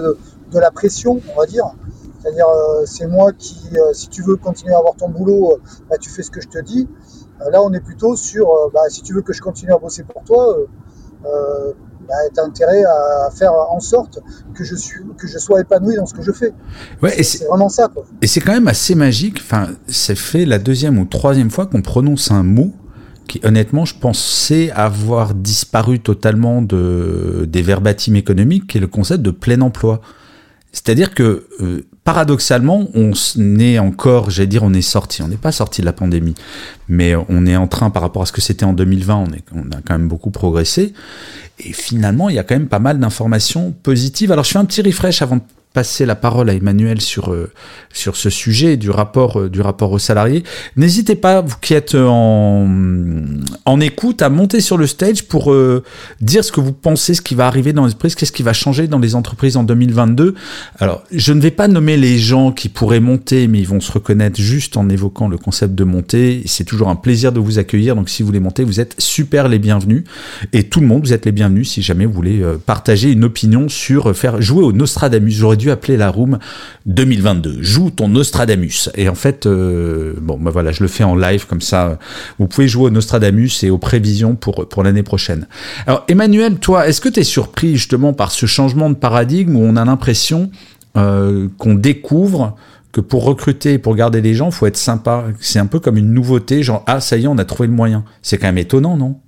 de, 0.52 0.58
la 0.58 0.70
pression, 0.70 1.18
on 1.32 1.40
va 1.40 1.46
dire. 1.46 1.64
C'est-à-dire, 2.20 2.48
c'est 2.84 3.06
moi 3.06 3.32
qui, 3.32 3.70
si 3.94 4.08
tu 4.08 4.22
veux 4.22 4.36
continuer 4.36 4.74
à 4.74 4.78
avoir 4.78 4.96
ton 4.96 5.08
boulot, 5.08 5.58
bah, 5.88 5.96
tu 5.98 6.10
fais 6.10 6.22
ce 6.22 6.30
que 6.30 6.42
je 6.42 6.48
te 6.48 6.58
dis. 6.58 6.86
Euh, 7.40 7.50
là, 7.50 7.62
on 7.62 7.72
est 7.72 7.80
plutôt 7.80 8.16
sur, 8.16 8.48
euh, 8.48 8.70
bah, 8.72 8.80
si 8.88 9.02
tu 9.02 9.12
veux 9.12 9.22
que 9.22 9.32
je 9.32 9.40
continue 9.40 9.72
à 9.72 9.78
bosser 9.78 10.04
pour 10.04 10.22
toi, 10.24 10.56
euh, 11.24 11.72
bah, 12.08 12.14
tu 12.32 12.40
as 12.40 12.44
intérêt 12.44 12.82
à 12.84 13.30
faire 13.30 13.52
en 13.52 13.80
sorte 13.80 14.20
que 14.54 14.64
je, 14.64 14.74
suis, 14.74 15.00
que 15.18 15.26
je 15.26 15.38
sois 15.38 15.60
épanoui 15.60 15.96
dans 15.96 16.06
ce 16.06 16.14
que 16.14 16.22
je 16.22 16.32
fais. 16.32 16.52
Ouais, 17.02 17.22
c'est 17.22 17.46
vraiment 17.46 17.68
ça. 17.68 17.88
Quoi. 17.88 18.04
Et 18.22 18.26
c'est 18.26 18.40
quand 18.40 18.52
même 18.52 18.68
assez 18.68 18.94
magique. 18.94 19.40
Enfin, 19.40 19.68
c'est 19.88 20.16
fait 20.16 20.44
la 20.44 20.58
deuxième 20.58 20.98
ou 20.98 21.04
troisième 21.04 21.50
fois 21.50 21.66
qu'on 21.66 21.82
prononce 21.82 22.30
un 22.30 22.42
mot 22.42 22.72
qui, 23.26 23.40
honnêtement, 23.42 23.84
je 23.84 23.98
pensais 23.98 24.70
avoir 24.70 25.34
disparu 25.34 25.98
totalement 25.98 26.62
de, 26.62 27.44
des 27.48 27.62
verbatims 27.62 28.16
économiques, 28.16 28.68
qui 28.68 28.78
est 28.78 28.80
le 28.80 28.86
concept 28.86 29.22
de 29.22 29.32
plein 29.32 29.60
emploi. 29.60 30.00
C'est-à-dire 30.76 31.14
que 31.14 31.48
paradoxalement, 32.04 32.86
on 32.94 33.12
est 33.58 33.78
encore, 33.78 34.28
j'allais 34.28 34.46
dire, 34.46 34.62
on 34.62 34.74
est 34.74 34.82
sorti, 34.82 35.22
on 35.22 35.28
n'est 35.28 35.38
pas 35.38 35.52
sorti 35.52 35.80
de 35.80 35.86
la 35.86 35.94
pandémie, 35.94 36.34
mais 36.86 37.14
on 37.30 37.46
est 37.46 37.56
en 37.56 37.66
train, 37.66 37.88
par 37.88 38.02
rapport 38.02 38.22
à 38.22 38.26
ce 38.26 38.32
que 38.32 38.42
c'était 38.42 38.66
en 38.66 38.74
2020, 38.74 39.14
on, 39.14 39.26
on 39.58 39.70
a 39.72 39.80
quand 39.84 39.94
même 39.94 40.06
beaucoup 40.06 40.30
progressé. 40.30 40.92
Et 41.58 41.72
finalement, 41.72 42.28
il 42.28 42.36
y 42.36 42.38
a 42.38 42.44
quand 42.44 42.54
même 42.54 42.68
pas 42.68 42.78
mal 42.78 43.00
d'informations 43.00 43.74
positives. 43.82 44.30
Alors, 44.32 44.44
je 44.44 44.50
fais 44.50 44.58
un 44.58 44.66
petit 44.66 44.82
refresh 44.82 45.22
avant 45.22 45.36
de 45.36 45.42
passer 45.76 46.06
la 46.06 46.14
parole 46.14 46.48
à 46.48 46.54
Emmanuel 46.54 47.02
sur, 47.02 47.34
euh, 47.34 47.50
sur 47.92 48.16
ce 48.16 48.30
sujet 48.30 48.78
du 48.78 48.88
rapport, 48.88 49.40
euh, 49.42 49.50
du 49.50 49.60
rapport 49.60 49.92
aux 49.92 49.98
salariés. 49.98 50.42
N'hésitez 50.74 51.16
pas, 51.16 51.42
vous 51.42 51.56
qui 51.60 51.74
êtes 51.74 51.94
en, 51.94 52.66
en 53.66 53.80
écoute, 53.80 54.22
à 54.22 54.30
monter 54.30 54.62
sur 54.62 54.78
le 54.78 54.86
stage 54.86 55.24
pour 55.24 55.52
euh, 55.52 55.84
dire 56.22 56.42
ce 56.42 56.50
que 56.50 56.62
vous 56.62 56.72
pensez, 56.72 57.12
ce 57.12 57.20
qui 57.20 57.34
va 57.34 57.46
arriver 57.46 57.74
dans 57.74 57.82
l'entreprise, 57.82 58.14
qu'est-ce 58.14 58.32
qui 58.32 58.42
va 58.42 58.54
changer 58.54 58.88
dans 58.88 58.98
les 58.98 59.14
entreprises 59.14 59.58
en 59.58 59.64
2022. 59.64 60.34
Alors, 60.78 61.02
je 61.12 61.34
ne 61.34 61.42
vais 61.42 61.50
pas 61.50 61.68
nommer 61.68 61.98
les 61.98 62.16
gens 62.16 62.52
qui 62.52 62.70
pourraient 62.70 62.98
monter, 62.98 63.46
mais 63.46 63.58
ils 63.58 63.68
vont 63.68 63.80
se 63.80 63.92
reconnaître 63.92 64.40
juste 64.40 64.78
en 64.78 64.88
évoquant 64.88 65.28
le 65.28 65.36
concept 65.36 65.74
de 65.74 65.84
monter. 65.84 66.42
C'est 66.46 66.64
toujours 66.64 66.88
un 66.88 66.96
plaisir 66.96 67.32
de 67.32 67.38
vous 67.38 67.58
accueillir, 67.58 67.96
donc 67.96 68.08
si 68.08 68.22
vous 68.22 68.28
voulez 68.28 68.40
monter, 68.40 68.64
vous 68.64 68.80
êtes 68.80 68.94
super 68.96 69.46
les 69.46 69.58
bienvenus. 69.58 70.04
Et 70.54 70.62
tout 70.62 70.80
le 70.80 70.86
monde, 70.86 71.04
vous 71.04 71.12
êtes 71.12 71.26
les 71.26 71.32
bienvenus 71.32 71.68
si 71.68 71.82
jamais 71.82 72.06
vous 72.06 72.14
voulez 72.14 72.42
partager 72.64 73.12
une 73.12 73.24
opinion 73.24 73.68
sur 73.68 74.16
faire 74.16 74.40
jouer 74.40 74.64
au 74.64 74.72
Nostradamus. 74.72 75.34
J'aurais 75.34 75.58
dû 75.58 75.65
appeler 75.70 75.96
la 75.96 76.10
room 76.10 76.38
2022. 76.86 77.62
Joue 77.62 77.90
ton 77.90 78.08
Nostradamus. 78.08 78.90
Et 78.94 79.08
en 79.08 79.14
fait, 79.14 79.46
euh, 79.46 80.14
bon, 80.20 80.38
bah 80.38 80.50
voilà, 80.50 80.72
je 80.72 80.82
le 80.82 80.88
fais 80.88 81.04
en 81.04 81.16
live 81.16 81.46
comme 81.46 81.60
ça. 81.60 81.98
Vous 82.38 82.46
pouvez 82.46 82.68
jouer 82.68 82.84
au 82.84 82.90
Nostradamus 82.90 83.62
et 83.62 83.70
aux 83.70 83.78
prévisions 83.78 84.36
pour, 84.36 84.68
pour 84.68 84.82
l'année 84.82 85.02
prochaine. 85.02 85.46
Alors, 85.86 86.04
Emmanuel, 86.08 86.58
toi, 86.58 86.88
est-ce 86.88 87.00
que 87.00 87.08
tu 87.08 87.20
es 87.20 87.24
surpris 87.24 87.72
justement 87.72 88.12
par 88.12 88.32
ce 88.32 88.46
changement 88.46 88.90
de 88.90 88.94
paradigme 88.94 89.56
où 89.56 89.60
on 89.60 89.76
a 89.76 89.84
l'impression 89.84 90.50
euh, 90.96 91.48
qu'on 91.58 91.74
découvre 91.74 92.56
que 92.92 93.00
pour 93.00 93.24
recruter 93.24 93.74
et 93.74 93.78
pour 93.78 93.94
garder 93.94 94.20
les 94.20 94.34
gens, 94.34 94.50
faut 94.50 94.66
être 94.66 94.76
sympa? 94.76 95.26
C'est 95.40 95.58
un 95.58 95.66
peu 95.66 95.80
comme 95.80 95.96
une 95.96 96.12
nouveauté, 96.12 96.62
genre, 96.62 96.82
ah, 96.86 97.00
ça 97.00 97.16
y 97.16 97.24
est, 97.24 97.28
on 97.28 97.38
a 97.38 97.44
trouvé 97.44 97.68
le 97.68 97.74
moyen. 97.74 98.04
C'est 98.22 98.38
quand 98.38 98.46
même 98.46 98.58
étonnant, 98.58 98.96
non? 98.96 99.20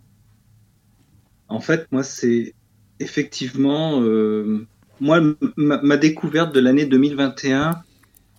En 1.49 1.61
fait, 1.61 1.87
moi, 1.91 2.03
c'est 2.03 2.55
effectivement. 3.01 4.01
Euh 4.03 4.67
moi, 5.01 5.21
ma, 5.57 5.97
découverte 5.97 6.55
de 6.55 6.61
l'année 6.61 6.87
2021, 6.87 7.83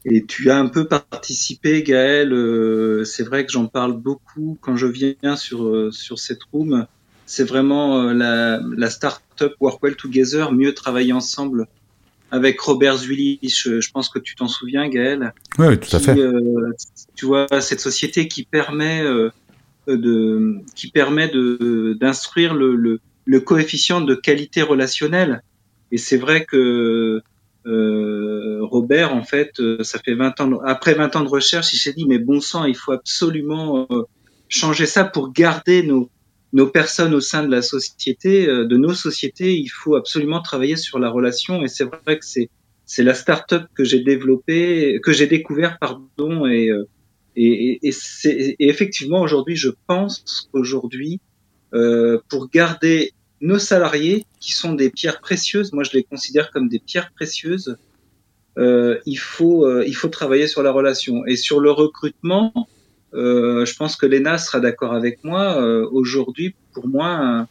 et 0.05 0.23
tu 0.25 0.49
as 0.49 0.57
un 0.57 0.67
peu 0.67 0.85
participé, 0.85 1.83
Gaël, 1.83 2.31
euh, 2.33 3.03
c'est 3.03 3.23
vrai 3.23 3.45
que 3.45 3.51
j'en 3.51 3.67
parle 3.67 3.93
beaucoup 3.93 4.57
quand 4.61 4.77
je 4.77 4.87
viens 4.87 5.35
sur, 5.35 5.65
euh, 5.65 5.91
sur 5.91 6.19
cette 6.19 6.43
room. 6.51 6.85
C'est 7.25 7.43
vraiment 7.43 8.01
euh, 8.01 8.13
la, 8.13 8.59
la 8.77 8.89
start-up 8.89 9.53
Work 9.59 9.83
Well 9.83 9.95
Together, 9.95 10.51
mieux 10.51 10.73
travailler 10.73 11.13
ensemble 11.13 11.67
avec 12.31 12.59
Robert 12.61 12.97
Zwilly. 12.97 13.39
Je, 13.43 13.91
pense 13.91 14.09
que 14.09 14.19
tu 14.19 14.35
t'en 14.35 14.47
souviens, 14.47 14.87
Gaël. 14.87 15.33
Oui, 15.57 15.77
tout 15.79 15.95
à 15.95 15.99
fait. 15.99 16.15
tu 17.15 17.25
vois, 17.25 17.47
cette 17.59 17.81
société 17.81 18.27
qui 18.27 18.43
permet 18.43 19.03
de, 19.87 20.55
qui 20.75 20.91
permet 20.91 21.27
de, 21.27 21.97
d'instruire 21.99 22.53
le, 22.53 22.75
le, 22.75 22.99
le 23.25 23.39
coefficient 23.39 24.01
de 24.01 24.15
qualité 24.15 24.61
relationnelle. 24.61 25.41
Et 25.91 25.97
c'est 25.97 26.17
vrai 26.17 26.45
que 26.45 27.21
euh, 27.65 28.59
Robert, 28.61 29.13
en 29.13 29.23
fait, 29.23 29.59
euh, 29.59 29.83
ça 29.83 29.99
fait 29.99 30.15
20 30.15 30.41
ans, 30.41 30.59
après 30.65 30.93
20 30.93 31.15
ans 31.15 31.23
de 31.23 31.29
recherche, 31.29 31.73
il 31.73 31.77
s'est 31.77 31.93
dit, 31.93 32.05
mais 32.07 32.19
bon 32.19 32.39
sang, 32.41 32.65
il 32.65 32.75
faut 32.75 32.91
absolument 32.91 33.87
euh, 33.91 34.03
changer 34.47 34.85
ça 34.85 35.03
pour 35.03 35.31
garder 35.31 35.83
nos, 35.83 36.09
nos 36.53 36.67
personnes 36.67 37.13
au 37.13 37.19
sein 37.19 37.43
de 37.43 37.51
la 37.51 37.61
société, 37.61 38.47
euh, 38.47 38.65
de 38.65 38.77
nos 38.77 38.93
sociétés. 38.93 39.57
Il 39.57 39.69
faut 39.69 39.95
absolument 39.95 40.41
travailler 40.41 40.77
sur 40.77 40.99
la 40.99 41.09
relation. 41.09 41.63
Et 41.63 41.67
c'est 41.67 41.83
vrai 41.83 42.17
que 42.17 42.25
c'est, 42.25 42.49
c'est 42.85 43.03
la 43.03 43.13
start-up 43.13 43.65
que 43.75 43.83
j'ai 43.83 43.99
développée, 43.99 44.99
que 45.03 45.11
j'ai 45.11 45.27
découvert, 45.27 45.77
pardon, 45.79 46.47
et, 46.47 46.71
et, 47.35 47.87
et, 47.87 47.91
c'est, 47.91 48.55
et 48.59 48.69
effectivement, 48.69 49.21
aujourd'hui, 49.21 49.55
je 49.55 49.69
pense 49.87 50.49
qu'aujourd'hui, 50.51 51.19
euh, 51.73 52.19
pour 52.29 52.49
garder 52.49 53.13
nos 53.41 53.59
salariés, 53.59 54.25
qui 54.39 54.53
sont 54.53 54.73
des 54.73 54.89
pierres 54.89 55.19
précieuses, 55.19 55.73
moi 55.73 55.83
je 55.83 55.91
les 55.93 56.03
considère 56.03 56.51
comme 56.51 56.69
des 56.69 56.79
pierres 56.79 57.11
précieuses, 57.13 57.77
euh, 58.57 58.99
il, 59.05 59.17
faut, 59.17 59.65
euh, 59.65 59.83
il 59.87 59.95
faut 59.95 60.09
travailler 60.09 60.47
sur 60.47 60.63
la 60.63 60.71
relation. 60.71 61.25
Et 61.25 61.35
sur 61.35 61.59
le 61.59 61.71
recrutement, 61.71 62.53
euh, 63.13 63.65
je 63.65 63.75
pense 63.75 63.95
que 63.95 64.05
Léna 64.05 64.37
sera 64.37 64.59
d'accord 64.59 64.93
avec 64.93 65.23
moi. 65.23 65.61
Euh, 65.61 65.87
aujourd'hui, 65.91 66.55
pour 66.73 66.87
moi, 66.87 67.47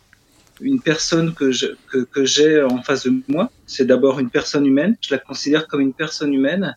une 0.60 0.80
personne 0.80 1.34
que 1.34 1.50
j'ai 1.50 1.70
que, 1.90 1.98
que 2.04 2.64
en 2.64 2.82
face 2.82 3.06
de 3.06 3.12
moi, 3.28 3.50
c'est 3.66 3.86
d'abord 3.86 4.18
une 4.18 4.30
personne 4.30 4.66
humaine. 4.66 4.96
Je 5.00 5.14
la 5.14 5.18
considère 5.18 5.66
comme 5.66 5.80
une 5.80 5.94
personne 5.94 6.34
humaine. 6.34 6.76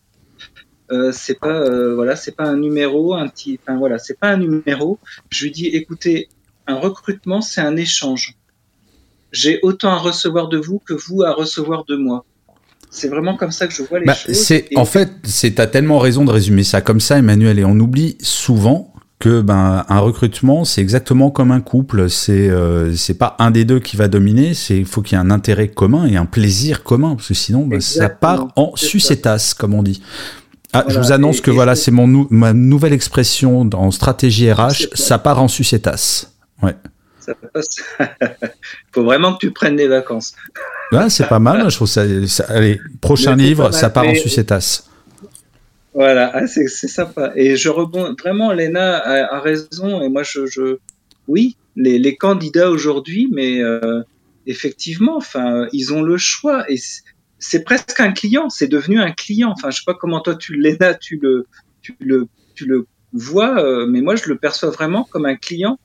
Euh, 0.92 1.12
c'est 1.14 1.40
pas 1.40 1.94
voilà, 1.94 2.16
c'est 2.16 2.36
pas 2.36 2.46
un 2.46 2.58
numéro, 2.58 3.14
un 3.14 3.28
petit, 3.28 3.60
enfin 3.62 3.78
voilà, 3.78 3.98
c'est 3.98 4.20
pas 4.20 4.30
un 4.30 4.38
numéro. 4.38 5.00
Je 5.30 5.46
lui 5.46 5.52
dis, 5.52 5.68
écoutez, 5.68 6.30
un 6.68 6.76
recrutement, 6.76 7.42
c'est 7.42 7.62
un 7.62 7.76
échange 7.76 8.36
j'ai 9.32 9.60
autant 9.64 9.90
à 9.90 9.98
recevoir 9.98 10.50
de 10.50 10.58
vous 10.58 10.82
que 10.86 10.94
vous 10.94 11.24
à 11.24 11.34
recevoir 11.34 11.86
de 11.86 11.96
moi. 11.96 12.26
C'est 12.90 13.08
vraiment 13.08 13.38
comme 13.38 13.52
ça 13.52 13.68
que 13.68 13.74
je 13.74 13.84
vois 13.84 14.00
les 14.00 14.06
bah, 14.06 14.14
choses. 14.14 14.36
C'est 14.36 14.68
en 14.76 14.86
fait, 14.86 15.10
c'est 15.24 15.60
as 15.60 15.68
tellement 15.68 16.00
raison 16.00 16.26
de 16.26 16.32
résumer 16.32 16.64
ça 16.64 16.82
comme 16.82 17.00
ça, 17.00 17.18
Emmanuel, 17.18 17.58
et 17.58 17.66
on 17.66 17.80
oublie 17.80 18.18
souvent 18.22 18.92
que 19.22 19.40
ben 19.42 19.86
un 19.88 20.00
recrutement 20.00 20.66
c'est 20.66 20.82
exactement 20.82 21.32
comme 21.32 21.52
un 21.52 21.62
couple. 21.62 22.10
C'est 22.10 22.50
euh, 22.50 22.94
c'est 22.96 23.14
pas 23.14 23.38
un 23.40 23.52
des 23.52 23.64
deux 23.64 23.80
qui 23.80 23.96
va 23.96 24.10
dominer 24.10 24.54
c'est 24.54 24.78
il 24.78 24.86
faut 24.86 25.02
qu'il 25.02 25.18
y 25.18 25.22
ait 25.22 25.24
un 25.24 25.32
intérêt 25.32 25.70
commun 25.70 26.08
et 26.08 26.18
un 26.18 26.26
plaisir 26.26 26.84
commun 26.84 27.16
parce 27.16 27.30
que 27.30 27.34
sinon 27.34 27.66
ben, 27.66 27.80
ça 27.80 28.10
part 28.10 28.48
en 28.58 28.76
sucétasse 28.76 29.54
comme 29.54 29.74
on 29.74 29.84
dit. 29.84 30.02
Ah, 30.74 30.86
je 30.88 31.00
vous 31.00 31.12
annonce 31.12 31.40
que 31.40 31.52
voilà 31.52 31.76
c'est 31.76 31.92
mon 31.92 32.28
ma 32.30 32.54
nouvelle 32.54 32.94
expression 32.94 33.70
en 33.74 33.92
stratégie 33.92 34.52
RH 34.52 34.88
ça. 34.94 35.20
part 35.20 35.42
en 35.42 35.48
sucétasse 35.48 36.34
ouais 36.64 36.76
ça 37.54 38.16
faut 38.92 39.04
vraiment 39.04 39.34
que 39.34 39.40
tu 39.40 39.52
prennes 39.52 39.76
des 39.76 39.88
vacances. 39.88 40.36
Ouais, 40.92 41.10
c'est 41.10 41.28
pas 41.28 41.40
mal. 41.40 41.70
Je 41.70 41.76
trouve 41.76 41.88
ça. 41.88 42.04
allez, 42.50 42.80
prochain 43.00 43.36
livre, 43.36 43.72
ça 43.72 43.90
part 43.90 44.08
en 44.08 44.16
sucétas. 44.16 44.84
Voilà, 45.94 46.32
ah, 46.34 46.48
c'est 46.48 46.68
sympa. 46.68 47.34
Et 47.36 47.58
je 47.58 47.70
rebondis 47.70 48.16
vraiment, 48.20 48.54
Léna 48.54 48.98
a, 48.98 49.40
raison. 49.40 50.02
Et 50.02 50.10
moi, 50.10 50.24
je, 50.24 50.78
oui, 51.28 51.58
les, 51.76 52.16
candidats 52.16 52.70
aujourd'hui, 52.70 53.28
mais 53.32 53.62
euh, 53.62 54.02
effectivement, 54.48 55.18
enfin, 55.18 55.68
ils 55.74 55.94
ont 55.94 56.02
le 56.02 56.18
choix. 56.18 56.66
Et 56.72 56.80
c'est 57.40 57.64
presque 57.64 58.00
un 58.00 58.12
client. 58.12 58.50
C'est 58.50 58.68
devenu 58.68 59.02
un 59.02 59.12
client. 59.12 59.52
Enfin, 59.52 59.70
je 59.70 59.78
sais 59.78 59.86
pas 59.86 59.96
comment 59.96 60.22
toi, 60.22 60.36
tu, 60.36 60.56
Léna, 60.56 60.94
tu 60.94 61.20
le, 61.22 61.46
tu 61.82 61.96
le, 62.00 62.28
tu 62.56 62.66
le 62.66 62.86
vois, 63.14 63.62
euh, 63.62 63.86
mais 63.86 64.02
moi, 64.02 64.16
je 64.16 64.30
le 64.30 64.38
perçois 64.38 64.70
vraiment 64.70 65.04
comme 65.04 65.26
un 65.26 65.36
client 65.36 65.78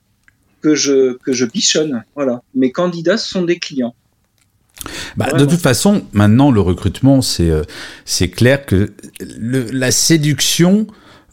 que 0.66 0.74
je, 0.74 1.12
que 1.18 1.32
je 1.32 1.44
bichonne. 1.44 2.02
Voilà. 2.16 2.42
Mes 2.56 2.72
candidats 2.72 3.18
sont 3.18 3.42
des 3.42 3.60
clients. 3.60 3.94
Bah, 5.16 5.32
de 5.32 5.44
toute 5.44 5.60
façon, 5.60 6.02
maintenant, 6.12 6.50
le 6.50 6.60
recrutement, 6.60 7.22
c'est 7.22 7.50
euh, 7.50 7.62
c'est 8.04 8.28
clair 8.28 8.66
que 8.66 8.92
la 9.30 9.92
séduction, 9.92 10.88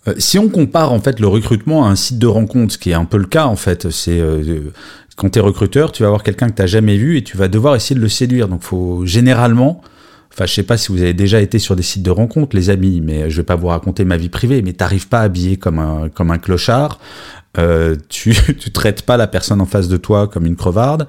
euh, 0.07 0.13
si 0.19 0.37
on 0.37 0.49
compare 0.49 0.93
en 0.93 0.99
fait 0.99 1.19
le 1.19 1.27
recrutement 1.27 1.85
à 1.85 1.89
un 1.89 1.95
site 1.95 2.19
de 2.19 2.27
rencontre, 2.27 2.73
ce 2.73 2.77
qui 2.77 2.91
est 2.91 2.99
un 3.05 3.05
peu 3.05 3.17
le 3.17 3.25
cas 3.25 3.45
en 3.45 3.55
fait, 3.55 3.89
c'est 3.89 4.19
euh, 4.19 4.71
quand 5.15 5.31
tu 5.31 5.39
es 5.39 5.41
recruteur, 5.41 5.91
tu 5.91 6.03
vas 6.03 6.07
avoir 6.09 6.23
quelqu'un 6.23 6.49
que 6.51 6.61
tu 6.61 6.67
jamais 6.67 6.97
vu 6.97 7.17
et 7.17 7.23
tu 7.23 7.35
vas 7.35 7.47
devoir 7.47 7.75
essayer 7.75 7.95
de 7.95 8.01
le 8.01 8.09
séduire. 8.09 8.47
Donc, 8.47 8.61
faut 8.61 9.03
généralement, 9.05 9.81
Enfin, 10.31 10.47
je 10.47 10.53
sais 10.53 10.63
pas 10.63 10.77
si 10.77 10.91
vous 10.91 10.99
avez 11.03 11.13
déjà 11.13 11.41
été 11.41 11.59
sur 11.59 11.75
des 11.75 11.83
sites 11.83 12.01
de 12.01 12.09
rencontres, 12.09 12.55
les 12.55 12.71
amis, 12.71 13.01
mais 13.01 13.29
je 13.29 13.37
vais 13.37 13.43
pas 13.43 13.55
vous 13.55 13.67
raconter 13.67 14.03
ma 14.03 14.17
vie 14.17 14.29
privée, 14.29 14.63
mais 14.63 14.73
t'arrives 14.73 15.07
pas 15.07 15.21
habillé 15.21 15.57
comme 15.57 15.77
un, 15.77 16.09
comme 16.09 16.31
un 16.31 16.39
clochard. 16.39 16.99
Euh, 17.57 17.95
tu, 18.09 18.35
tu 18.59 18.71
traites 18.71 19.03
pas 19.03 19.17
la 19.17 19.27
personne 19.27 19.61
en 19.61 19.65
face 19.65 19.87
de 19.87 19.97
toi 19.97 20.27
comme 20.27 20.45
une 20.45 20.55
crevarde. 20.55 21.07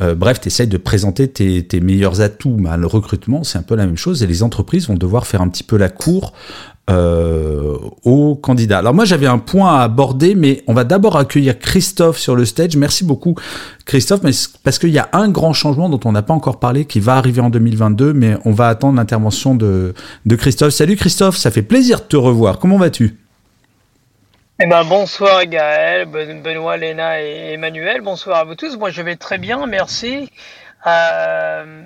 Euh, 0.00 0.14
bref, 0.14 0.40
tu 0.40 0.48
essayes 0.48 0.66
de 0.66 0.76
présenter 0.76 1.28
tes, 1.28 1.64
tes 1.64 1.80
meilleurs 1.80 2.20
atouts. 2.20 2.56
Bah, 2.58 2.76
le 2.76 2.86
recrutement, 2.86 3.44
c'est 3.44 3.58
un 3.58 3.62
peu 3.62 3.76
la 3.76 3.86
même 3.86 3.96
chose 3.96 4.22
et 4.22 4.26
les 4.26 4.42
entreprises 4.42 4.88
vont 4.88 4.96
devoir 4.96 5.26
faire 5.26 5.40
un 5.40 5.48
petit 5.48 5.62
peu 5.62 5.76
la 5.76 5.88
cour 5.88 6.32
euh, 6.90 7.78
aux 8.02 8.34
candidats. 8.34 8.78
Alors 8.78 8.92
moi, 8.92 9.04
j'avais 9.04 9.28
un 9.28 9.38
point 9.38 9.78
à 9.78 9.84
aborder, 9.84 10.34
mais 10.34 10.64
on 10.66 10.74
va 10.74 10.84
d'abord 10.84 11.16
accueillir 11.16 11.58
Christophe 11.58 12.18
sur 12.18 12.34
le 12.34 12.44
stage. 12.44 12.76
Merci 12.76 13.04
beaucoup, 13.04 13.36
Christophe, 13.86 14.22
mais 14.24 14.32
parce 14.64 14.78
qu'il 14.80 14.90
y 14.90 14.98
a 14.98 15.08
un 15.12 15.28
grand 15.28 15.52
changement 15.52 15.88
dont 15.88 16.00
on 16.04 16.12
n'a 16.12 16.22
pas 16.22 16.34
encore 16.34 16.58
parlé 16.58 16.84
qui 16.86 16.98
va 16.98 17.14
arriver 17.14 17.40
en 17.40 17.50
2022, 17.50 18.12
mais 18.12 18.36
on 18.44 18.50
va 18.50 18.68
attendre 18.68 18.96
l'intervention 18.96 19.54
de, 19.54 19.94
de 20.26 20.36
Christophe. 20.36 20.74
Salut 20.74 20.96
Christophe, 20.96 21.36
ça 21.36 21.52
fait 21.52 21.62
plaisir 21.62 22.00
de 22.00 22.04
te 22.04 22.16
revoir. 22.16 22.58
Comment 22.58 22.78
vas-tu? 22.78 23.16
Eh 24.60 24.66
ben, 24.66 24.84
bonsoir 24.84 25.44
Gaël, 25.46 26.06
Benoît, 26.06 26.76
Léna 26.76 27.20
et 27.20 27.54
Emmanuel. 27.54 28.02
Bonsoir 28.02 28.38
à 28.38 28.44
vous 28.44 28.54
tous. 28.54 28.76
Moi, 28.76 28.90
je 28.90 29.02
vais 29.02 29.16
très 29.16 29.36
bien, 29.36 29.66
merci. 29.66 30.30
Euh, 30.86 31.82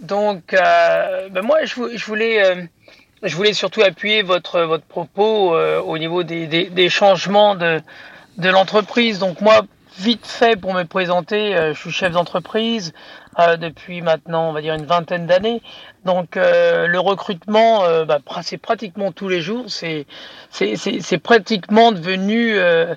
donc, 0.00 0.54
euh, 0.54 1.28
ben 1.28 1.42
moi, 1.42 1.58
je, 1.64 2.06
voulais, 2.06 2.42
euh, 2.42 2.62
je 3.22 3.36
voulais 3.36 3.52
surtout 3.52 3.82
appuyer 3.82 4.22
votre, 4.22 4.62
votre 4.62 4.84
propos 4.84 5.54
au 5.54 5.98
niveau 5.98 6.22
des, 6.22 6.46
des, 6.46 6.88
changements 6.88 7.54
de, 7.54 7.82
de 8.38 8.48
l'entreprise. 8.48 9.18
Donc, 9.18 9.42
moi, 9.42 9.66
vite 9.98 10.26
fait 10.26 10.58
pour 10.58 10.72
me 10.72 10.84
présenter, 10.84 11.52
je 11.74 11.78
suis 11.78 11.90
chef 11.90 12.12
d'entreprise 12.12 12.94
depuis 13.38 14.02
maintenant, 14.02 14.50
on 14.50 14.52
va 14.52 14.60
dire, 14.60 14.74
une 14.74 14.84
vingtaine 14.84 15.26
d'années. 15.26 15.62
Donc 16.04 16.36
euh, 16.36 16.86
le 16.86 16.98
recrutement, 16.98 17.84
euh, 17.84 18.04
bah, 18.04 18.18
c'est 18.42 18.58
pratiquement 18.58 19.12
tous 19.12 19.28
les 19.28 19.40
jours, 19.40 19.66
c'est 19.68 20.06
pratiquement 21.22 21.92
devenu 21.92 22.54
euh, 22.54 22.94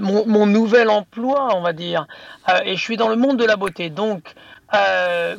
mon, 0.00 0.26
mon, 0.26 0.46
nouvel 0.46 0.90
emploi, 0.90 1.48
on 1.56 1.60
va 1.60 1.72
dire. 1.72 2.06
et 2.64 2.76
je 2.76 2.80
suis 2.80 2.96
dans 2.96 3.08
le 3.08 3.16
monde 3.16 3.38
de 3.38 3.44
la 3.44 3.56
beauté. 3.56 3.90
Donc 3.90 4.34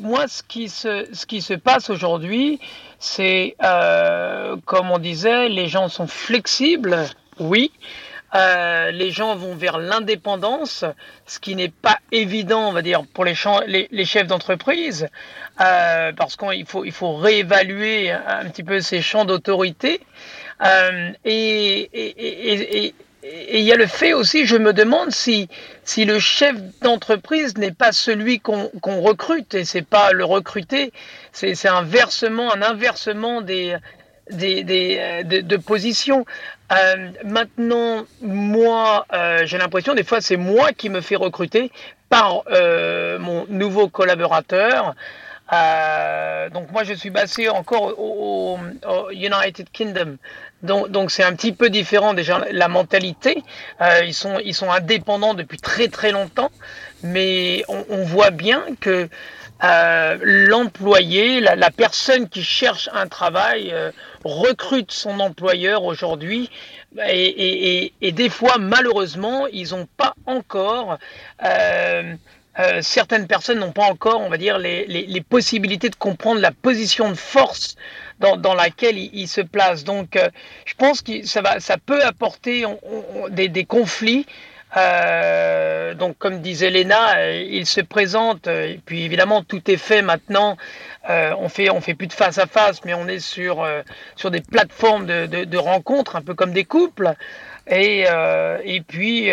moi, 0.02 0.28
ce 0.28 0.44
qui 0.44 0.70
se 0.70 1.08
ce 1.14 1.26
qui 1.26 1.42
se 1.42 1.54
passe 1.54 1.90
aujourd'hui, 1.90 2.60
c'est 3.00 3.56
comme 4.66 4.92
on 4.92 5.00
disait, 5.00 5.50
les 5.50 5.68
gens 5.68 5.88
sont 5.88 6.08
flexibles, 6.08 7.06
oui. 7.40 7.72
Euh, 8.34 8.92
les 8.92 9.12
gens 9.12 9.36
vont 9.36 9.56
vers 9.56 9.78
l'indépendance, 9.78 10.84
ce 11.26 11.40
qui 11.40 11.56
n'est 11.56 11.70
pas 11.70 12.00
évident, 12.12 12.70
on 12.70 12.72
va 12.72 12.82
dire, 12.82 13.04
pour 13.14 13.24
les, 13.24 13.36
chefs 13.36 14.28
d'entreprise, 14.28 15.08
euh, 15.62 16.12
parce 16.12 16.36
qu'il 16.36 16.66
faut, 16.66 17.16
réévaluer 17.16 18.12
un 18.12 18.46
petit 18.46 18.64
peu 18.64 18.82
ces 18.82 19.02
champs 19.02 19.26
d'autorité. 19.26 20.02
Euh, 20.66 21.12
et, 21.24 22.94
il 23.28 23.62
y 23.62 23.72
a 23.72 23.76
le 23.76 23.88
fait 23.88 24.14
aussi, 24.14 24.46
je 24.46 24.56
me 24.56 24.72
demande 24.72 25.10
si, 25.12 25.50
le 25.98 26.20
chef 26.20 26.56
d'entreprise 26.82 27.58
n'est 27.58 27.72
pas 27.72 27.92
celui 27.92 28.40
qu'on 28.40 28.70
recrute, 29.02 29.56
et 29.56 29.66
c'est 29.66 29.82
pas 29.82 30.12
le 30.12 30.26
recruter, 30.26 30.92
c'est 31.32 31.68
un 31.68 31.82
versement, 31.82 32.54
un 32.54 32.62
inversement 32.62 33.42
des, 33.42 33.78
des, 34.30 34.64
de, 34.64 35.42
de 35.42 35.58
positions. 35.58 36.26
Euh, 36.72 37.12
maintenant, 37.24 38.06
moi, 38.22 39.06
euh, 39.14 39.46
j'ai 39.46 39.58
l'impression, 39.58 39.94
des 39.94 40.04
fois, 40.04 40.22
c'est 40.22 40.38
moi 40.38 40.72
qui 40.72 40.90
me 40.90 41.02
fais 41.02 41.16
recruter 41.16 41.72
par 42.10 42.44
euh, 42.52 43.20
mon 43.20 43.46
nouveau 43.50 43.88
collaborateur. 43.88 44.96
Euh, 45.54 46.50
donc 46.50 46.72
moi, 46.72 46.84
je 46.84 46.94
suis 46.94 47.12
basé 47.12 47.50
encore 47.50 47.94
au, 48.00 48.58
au 48.88 49.12
United 49.12 49.70
Kingdom. 49.72 50.18
Donc, 50.64 51.12
c'est 51.12 51.24
un 51.24 51.34
petit 51.34 51.52
peu 51.52 51.70
différent 51.70 52.16
déjà 52.16 52.44
la 52.52 52.68
mentalité. 52.68 53.44
Euh, 53.82 54.04
ils 54.04 54.16
sont 54.16 54.40
ils 54.44 54.56
sont 54.56 54.72
indépendants 54.72 55.36
depuis 55.36 55.60
très 55.60 55.88
très 55.90 56.12
longtemps, 56.12 56.50
mais 57.04 57.64
on, 57.68 57.86
on 57.90 58.04
voit 58.04 58.32
bien 58.32 58.64
que 58.80 59.08
l'employé, 59.62 61.40
la, 61.40 61.72
personne 61.72 62.30
qui 62.30 62.44
cherche 62.44 62.90
un 62.94 63.08
travail 63.08 63.74
recrute 64.24 64.92
son 64.92 65.20
employeur 65.20 65.84
aujourd'hui 65.84 66.50
et, 67.08 67.92
des 68.02 68.30
fois 68.30 68.58
malheureusement 68.60 69.48
ils 69.48 69.72
n'ont 69.72 69.88
pas 69.98 70.14
encore 70.26 70.98
certaines 72.82 73.28
personnes 73.28 73.60
n'ont 73.60 73.72
pas 73.72 73.86
encore, 73.86 74.22
on 74.22 74.30
va 74.30 74.38
dire, 74.38 74.58
les, 74.58 75.24
possibilités 75.28 75.90
de 75.90 75.96
comprendre 75.96 76.40
la 76.40 76.52
position 76.52 77.10
de 77.10 77.16
force 77.16 77.76
dans, 78.20 78.54
laquelle 78.54 78.98
il, 78.98 79.28
se 79.28 79.42
place. 79.42 79.84
Donc, 79.84 80.18
je 80.66 80.74
pense 80.76 81.02
que 81.02 81.26
ça, 81.26 81.42
va, 81.42 81.60
ça 81.60 81.78
peut 81.78 82.04
apporter 82.04 82.66
des, 83.30 83.66
conflits 83.66 84.26
euh, 84.78 85.94
donc, 85.94 86.18
comme 86.18 86.42
disait 86.42 86.70
Léna, 86.70 87.18
euh, 87.18 87.46
il 87.50 87.66
se 87.66 87.82
présente, 87.82 88.48
euh, 88.48 88.68
et 88.68 88.80
puis 88.86 89.04
évidemment, 89.04 89.44
tout 89.44 89.70
est 89.72 89.78
fait 89.78 90.02
maintenant. 90.02 90.58
on 91.08 91.50
fait, 91.50 91.70
on 91.70 91.82
fait 91.82 91.94
plus 91.94 92.08
de 92.08 92.14
face 92.14 92.38
à 92.38 92.48
face, 92.48 92.84
mais 92.84 92.94
on 92.94 93.08
est 93.08 93.20
sur, 93.20 93.66
sur 94.16 94.32
des 94.32 94.42
plateformes 94.42 95.06
de, 95.06 95.26
de, 95.46 95.58
rencontres, 95.58 96.16
un 96.16 96.22
peu 96.22 96.34
comme 96.34 96.52
des 96.52 96.66
couples. 96.66 97.14
Et, 97.68 98.06
et 98.64 98.82
puis, 98.82 99.30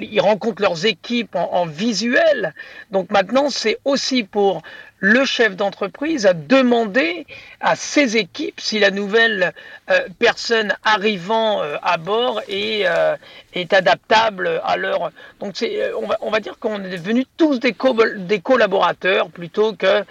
ils 0.00 0.20
rencontrent 0.20 0.62
leurs 0.62 0.84
équipes 0.86 1.36
en, 1.36 1.48
en 1.52 1.66
visuel. 1.66 2.54
Donc 2.90 3.10
maintenant, 3.10 3.50
c'est 3.50 3.78
aussi 3.84 4.24
pour 4.24 4.62
le 5.00 5.24
chef 5.24 5.56
d'entreprise 5.56 6.26
a 6.26 6.34
demandé 6.34 7.26
à 7.60 7.74
ses 7.74 8.18
équipes 8.18 8.60
si 8.60 8.78
la 8.78 8.90
nouvelle 8.90 9.52
euh, 9.90 10.00
personne 10.18 10.74
arrivant 10.84 11.62
euh, 11.62 11.76
à 11.82 11.96
bord 11.96 12.42
est, 12.48 12.82
euh, 12.84 13.16
est 13.54 13.72
adaptable 13.72 14.60
à 14.62 14.76
leur... 14.76 15.10
Donc 15.40 15.52
c'est, 15.54 15.92
on, 15.94 16.06
va, 16.06 16.18
on 16.20 16.30
va 16.30 16.40
dire 16.40 16.58
qu'on 16.58 16.84
est 16.84 16.90
devenus 16.90 17.24
tous 17.38 17.60
des, 17.60 17.74
des 18.16 18.40
collaborateurs 18.40 19.30
plutôt 19.30 19.72
que 19.72 20.04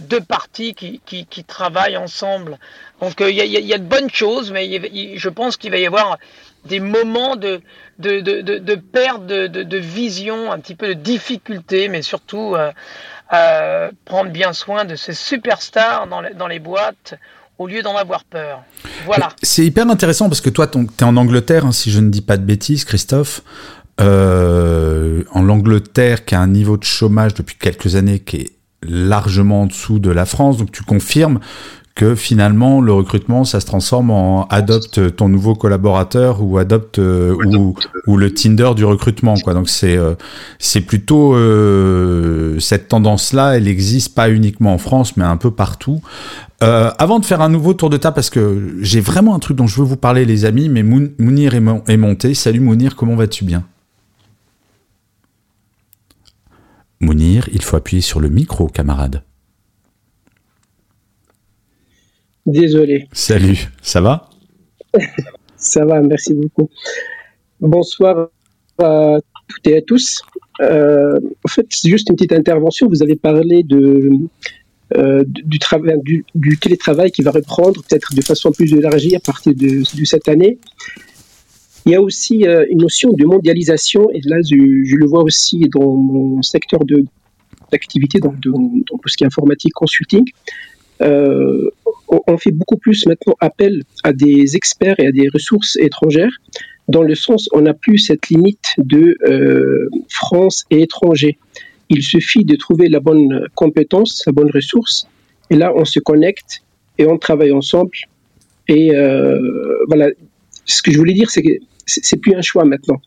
deux 0.00 0.20
parties 0.20 0.74
qui, 0.74 1.00
qui, 1.04 1.44
travaillent 1.44 1.96
ensemble. 1.96 2.58
Donc 3.00 3.20
il 3.20 3.28
y, 3.30 3.46
y, 3.46 3.74
a 3.74 3.78
de 3.78 3.84
bonnes 3.84 4.10
choses, 4.10 4.50
mais 4.50 4.68
je 5.16 5.28
pense 5.28 5.56
qu'il 5.56 5.70
va 5.70 5.78
y 5.78 5.86
avoir 5.86 6.18
des 6.66 6.80
moments 6.80 7.36
de, 7.36 7.60
de, 7.98 8.20
de, 8.20 8.40
de, 8.40 8.74
perte 8.74 9.26
de, 9.26 9.46
de, 9.46 9.78
vision, 9.78 10.52
un 10.52 10.58
petit 10.58 10.74
peu 10.74 10.88
de 10.88 10.94
difficulté, 10.94 11.88
mais 11.88 12.02
surtout 12.02 12.54
euh, 13.32 13.90
prendre 14.04 14.30
bien 14.30 14.52
soin 14.52 14.84
de 14.84 14.96
ces 14.96 15.14
superstars 15.14 16.06
dans, 16.06 16.22
dans 16.36 16.46
les 16.46 16.58
boîtes 16.58 17.14
au 17.58 17.66
lieu 17.66 17.82
d'en 17.82 17.96
avoir 17.96 18.24
peur. 18.24 18.62
Voilà. 19.06 19.30
C'est 19.42 19.64
hyper 19.64 19.88
intéressant 19.88 20.28
parce 20.28 20.40
que 20.40 20.50
toi, 20.50 20.66
tu 20.66 20.78
es 20.78 21.04
en 21.04 21.16
Angleterre, 21.16 21.64
hein, 21.66 21.72
si 21.72 21.90
je 21.90 22.00
ne 22.00 22.10
dis 22.10 22.20
pas 22.20 22.36
de 22.36 22.44
bêtises, 22.44 22.84
Christophe. 22.84 23.42
Euh, 23.98 25.24
en 25.32 25.48
Angleterre, 25.48 26.26
qui 26.26 26.34
a 26.34 26.40
un 26.40 26.48
niveau 26.48 26.76
de 26.76 26.84
chômage 26.84 27.32
depuis 27.32 27.56
quelques 27.56 27.96
années 27.96 28.20
qui 28.20 28.36
est 28.36 28.52
largement 28.82 29.62
en 29.62 29.66
dessous 29.66 29.98
de 29.98 30.10
la 30.10 30.26
France, 30.26 30.58
donc 30.58 30.70
tu 30.70 30.82
confirmes 30.82 31.40
que 31.96 32.14
finalement 32.14 32.82
le 32.82 32.92
recrutement 32.92 33.44
ça 33.44 33.58
se 33.58 33.66
transforme 33.66 34.10
en 34.10 34.46
adopte 34.48 35.16
ton 35.16 35.30
nouveau 35.30 35.54
collaborateur 35.54 36.42
ou 36.42 36.58
adopte 36.58 36.98
euh, 36.98 37.34
ou, 37.46 37.74
ou 38.06 38.16
le 38.18 38.32
Tinder 38.32 38.72
du 38.76 38.84
recrutement 38.84 39.34
quoi. 39.36 39.54
Donc 39.54 39.70
c'est 39.70 39.96
euh, 39.96 40.14
c'est 40.58 40.82
plutôt 40.82 41.34
euh, 41.34 42.60
cette 42.60 42.88
tendance 42.88 43.32
là 43.32 43.56
elle 43.56 43.66
existe 43.66 44.14
pas 44.14 44.28
uniquement 44.30 44.74
en 44.74 44.78
France 44.78 45.16
mais 45.16 45.24
un 45.24 45.38
peu 45.38 45.50
partout. 45.50 46.00
Avant 46.60 47.18
de 47.18 47.24
faire 47.24 47.42
un 47.42 47.50
nouveau 47.50 47.74
tour 47.74 47.90
de 47.90 47.96
table 47.96 48.14
parce 48.14 48.30
que 48.30 48.76
j'ai 48.80 49.00
vraiment 49.00 49.34
un 49.34 49.38
truc 49.38 49.56
dont 49.56 49.66
je 49.66 49.76
veux 49.76 49.86
vous 49.86 49.96
parler 49.96 50.24
les 50.24 50.44
amis 50.44 50.68
mais 50.68 50.82
Mounir 50.82 51.54
est, 51.54 51.62
est 51.88 51.96
monté. 51.96 52.34
Salut 52.34 52.60
Mounir 52.60 52.96
comment 52.96 53.14
vas-tu 53.14 53.44
bien? 53.44 53.64
Mounir 57.00 57.48
il 57.52 57.62
faut 57.62 57.76
appuyer 57.76 58.02
sur 58.02 58.20
le 58.20 58.28
micro 58.28 58.68
camarade 58.68 59.22
Désolé. 62.46 63.08
Salut, 63.12 63.68
ça 63.82 64.00
va? 64.00 64.30
Ça 65.58 65.84
va, 65.84 66.00
merci 66.00 66.32
beaucoup. 66.32 66.70
Bonsoir 67.60 68.28
à 68.78 69.16
toutes 69.48 69.66
et 69.66 69.78
à 69.78 69.82
tous. 69.82 70.22
Euh, 70.60 71.18
en 71.44 71.48
fait, 71.48 71.66
c'est 71.70 71.88
juste 71.88 72.08
une 72.08 72.16
petite 72.16 72.32
intervention. 72.32 72.88
Vous 72.88 73.02
avez 73.02 73.16
parlé 73.16 73.62
de, 73.62 74.10
euh, 74.96 75.24
du, 75.26 75.58
travail, 75.58 75.96
du, 76.04 76.58
télétravail 76.58 77.10
qui 77.10 77.22
va 77.22 77.30
reprendre 77.32 77.82
peut-être 77.82 78.14
de 78.14 78.22
façon 78.22 78.52
plus 78.52 78.72
élargie 78.74 79.16
à 79.16 79.20
partir 79.20 79.54
de, 79.54 79.82
cette 80.04 80.28
année. 80.28 80.58
Il 81.84 81.92
y 81.92 81.94
a 81.94 82.02
aussi 82.02 82.46
euh, 82.46 82.66
une 82.70 82.78
notion 82.78 83.12
de 83.12 83.24
mondialisation, 83.24 84.08
et 84.12 84.20
là, 84.24 84.36
je, 84.42 84.54
le 84.54 85.06
vois 85.06 85.22
aussi 85.22 85.68
dans 85.68 85.96
mon 85.96 86.42
secteur 86.42 86.80
d'activité, 87.72 88.18
dans, 88.18 88.34
dans, 88.44 88.70
tout 88.98 89.08
ce 89.08 89.16
qui 89.16 89.24
est 89.24 89.26
informatique, 89.26 89.72
consulting. 89.72 90.24
Euh, 91.02 91.70
on 92.08 92.38
fait 92.38 92.52
beaucoup 92.52 92.76
plus 92.76 93.06
maintenant 93.06 93.34
appel 93.40 93.82
à 94.04 94.12
des 94.12 94.56
experts 94.56 94.98
et 94.98 95.06
à 95.08 95.12
des 95.12 95.28
ressources 95.28 95.76
étrangères, 95.76 96.30
dans 96.88 97.02
le 97.02 97.14
sens 97.14 97.48
on 97.52 97.62
n'a 97.62 97.74
plus 97.74 97.98
cette 97.98 98.28
limite 98.28 98.74
de 98.78 99.16
euh, 99.28 99.88
France 100.08 100.64
et 100.70 100.82
étranger. 100.82 101.38
Il 101.88 102.02
suffit 102.02 102.44
de 102.44 102.56
trouver 102.56 102.88
la 102.88 103.00
bonne 103.00 103.48
compétence, 103.54 104.22
la 104.26 104.32
bonne 104.32 104.50
ressource, 104.50 105.08
et 105.50 105.56
là 105.56 105.72
on 105.74 105.84
se 105.84 105.98
connecte 105.98 106.62
et 106.98 107.06
on 107.06 107.18
travaille 107.18 107.52
ensemble. 107.52 107.96
Et 108.68 108.94
euh, 108.94 109.84
voilà, 109.88 110.10
ce 110.64 110.82
que 110.82 110.90
je 110.92 110.98
voulais 110.98 111.14
dire, 111.14 111.30
c'est 111.30 111.42
que 111.42 111.58
c'est 111.86 112.16
plus 112.16 112.34
un 112.34 112.42
choix 112.42 112.64
maintenant. 112.64 113.00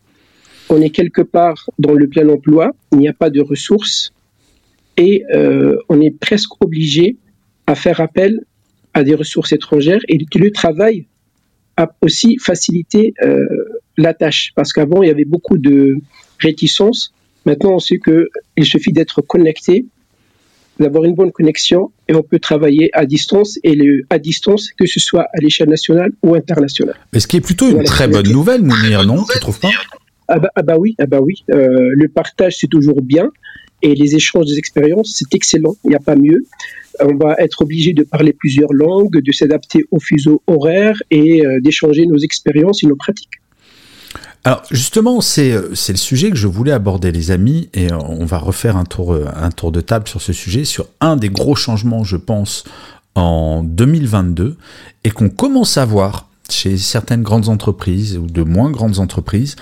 On 0.69 0.81
est 0.81 0.89
quelque 0.89 1.21
part 1.21 1.69
dans 1.79 1.93
le 1.93 2.07
plein 2.07 2.27
emploi, 2.29 2.71
il 2.91 2.99
n'y 2.99 3.07
a 3.07 3.13
pas 3.13 3.29
de 3.29 3.41
ressources, 3.41 4.13
et 4.95 5.23
on 5.89 6.01
est 6.01 6.17
presque 6.17 6.61
obligé 6.61 7.17
à 7.69 7.75
faire 7.75 8.01
appel 8.01 8.39
à 8.95 9.03
des 9.03 9.13
ressources 9.13 9.51
étrangères 9.53 10.01
et 10.07 10.17
le 10.17 10.51
travail 10.51 11.05
a 11.77 11.87
aussi 12.01 12.37
facilité 12.39 13.13
euh, 13.23 13.45
la 13.95 14.15
tâche 14.15 14.51
parce 14.55 14.73
qu'avant 14.73 15.03
il 15.03 15.07
y 15.07 15.11
avait 15.11 15.31
beaucoup 15.35 15.59
de 15.59 15.97
réticence. 16.39 17.13
Maintenant 17.45 17.73
on 17.75 17.79
sait 17.79 17.99
qu'il 17.99 18.65
suffit 18.65 18.91
d'être 18.91 19.21
connecté, 19.21 19.85
d'avoir 20.79 21.03
une 21.03 21.13
bonne 21.13 21.31
connexion 21.31 21.91
et 22.07 22.15
on 22.15 22.23
peut 22.23 22.39
travailler 22.39 22.89
à 22.93 23.05
distance 23.05 23.59
et 23.63 23.75
le, 23.75 24.01
à 24.09 24.17
distance 24.17 24.71
que 24.71 24.87
ce 24.87 24.99
soit 24.99 25.27
à 25.31 25.39
l'échelle 25.39 25.69
nationale 25.69 26.11
ou 26.23 26.33
internationale. 26.33 26.97
Mais 27.13 27.19
ce 27.19 27.27
qui 27.27 27.37
est 27.37 27.41
plutôt 27.41 27.69
une 27.69 27.83
très 27.83 28.07
bonne 28.07 28.31
nouvelle, 28.31 28.63
Mounir, 28.63 29.05
non 29.05 29.23
Tu 29.31 29.39
trouves 29.39 29.59
pas? 29.59 29.69
Ah 30.27 30.39
bah, 30.39 30.49
ah 30.55 30.63
bah, 30.63 30.77
oui, 30.79 30.95
ah 30.99 31.05
bah 31.05 31.19
oui. 31.21 31.43
Euh, 31.51 31.91
le 31.93 32.07
partage 32.07 32.57
c'est 32.57 32.67
toujours 32.67 33.03
bien 33.03 33.29
et 33.81 33.95
les 33.95 34.15
échanges 34.15 34.45
des 34.45 34.57
expériences 34.57 35.15
c'est 35.15 35.33
excellent. 35.35 35.75
Il 35.83 35.89
n'y 35.89 35.95
a 35.95 35.99
pas 35.99 36.15
mieux 36.15 36.45
on 36.99 37.15
va 37.15 37.35
être 37.39 37.61
obligé 37.61 37.93
de 37.93 38.03
parler 38.03 38.33
plusieurs 38.33 38.73
langues, 38.73 39.21
de 39.21 39.31
s'adapter 39.31 39.85
aux 39.91 39.99
fuseaux 39.99 40.41
horaires 40.47 41.01
et 41.11 41.45
euh, 41.45 41.59
d'échanger 41.61 42.05
nos 42.05 42.17
expériences 42.17 42.83
et 42.83 42.87
nos 42.87 42.95
pratiques. 42.95 43.29
Alors 44.43 44.63
justement, 44.71 45.21
c'est 45.21 45.51
euh, 45.51 45.69
le 45.69 45.95
sujet 45.95 46.29
que 46.29 46.37
je 46.37 46.47
voulais 46.47 46.71
aborder, 46.71 47.11
les 47.11 47.31
amis, 47.31 47.69
et 47.73 47.91
euh, 47.91 47.97
on 47.97 48.25
va 48.25 48.37
refaire 48.37 48.77
un 48.77 48.85
tour, 48.85 49.15
un 49.35 49.51
tour 49.51 49.71
de 49.71 49.81
table 49.81 50.07
sur 50.07 50.21
ce 50.21 50.33
sujet, 50.33 50.65
sur 50.65 50.87
un 51.01 51.15
des 51.15 51.29
gros 51.29 51.55
changements, 51.55 52.03
je 52.03 52.17
pense, 52.17 52.63
en 53.15 53.63
2022, 53.63 54.55
et 55.03 55.11
qu'on 55.11 55.29
commence 55.29 55.77
à 55.77 55.85
voir 55.85 56.27
chez 56.49 56.77
certaines 56.77 57.21
grandes 57.21 57.49
entreprises 57.49 58.17
ou 58.17 58.25
de 58.25 58.41
moins 58.41 58.71
grandes 58.71 58.99
entreprises, 58.99 59.55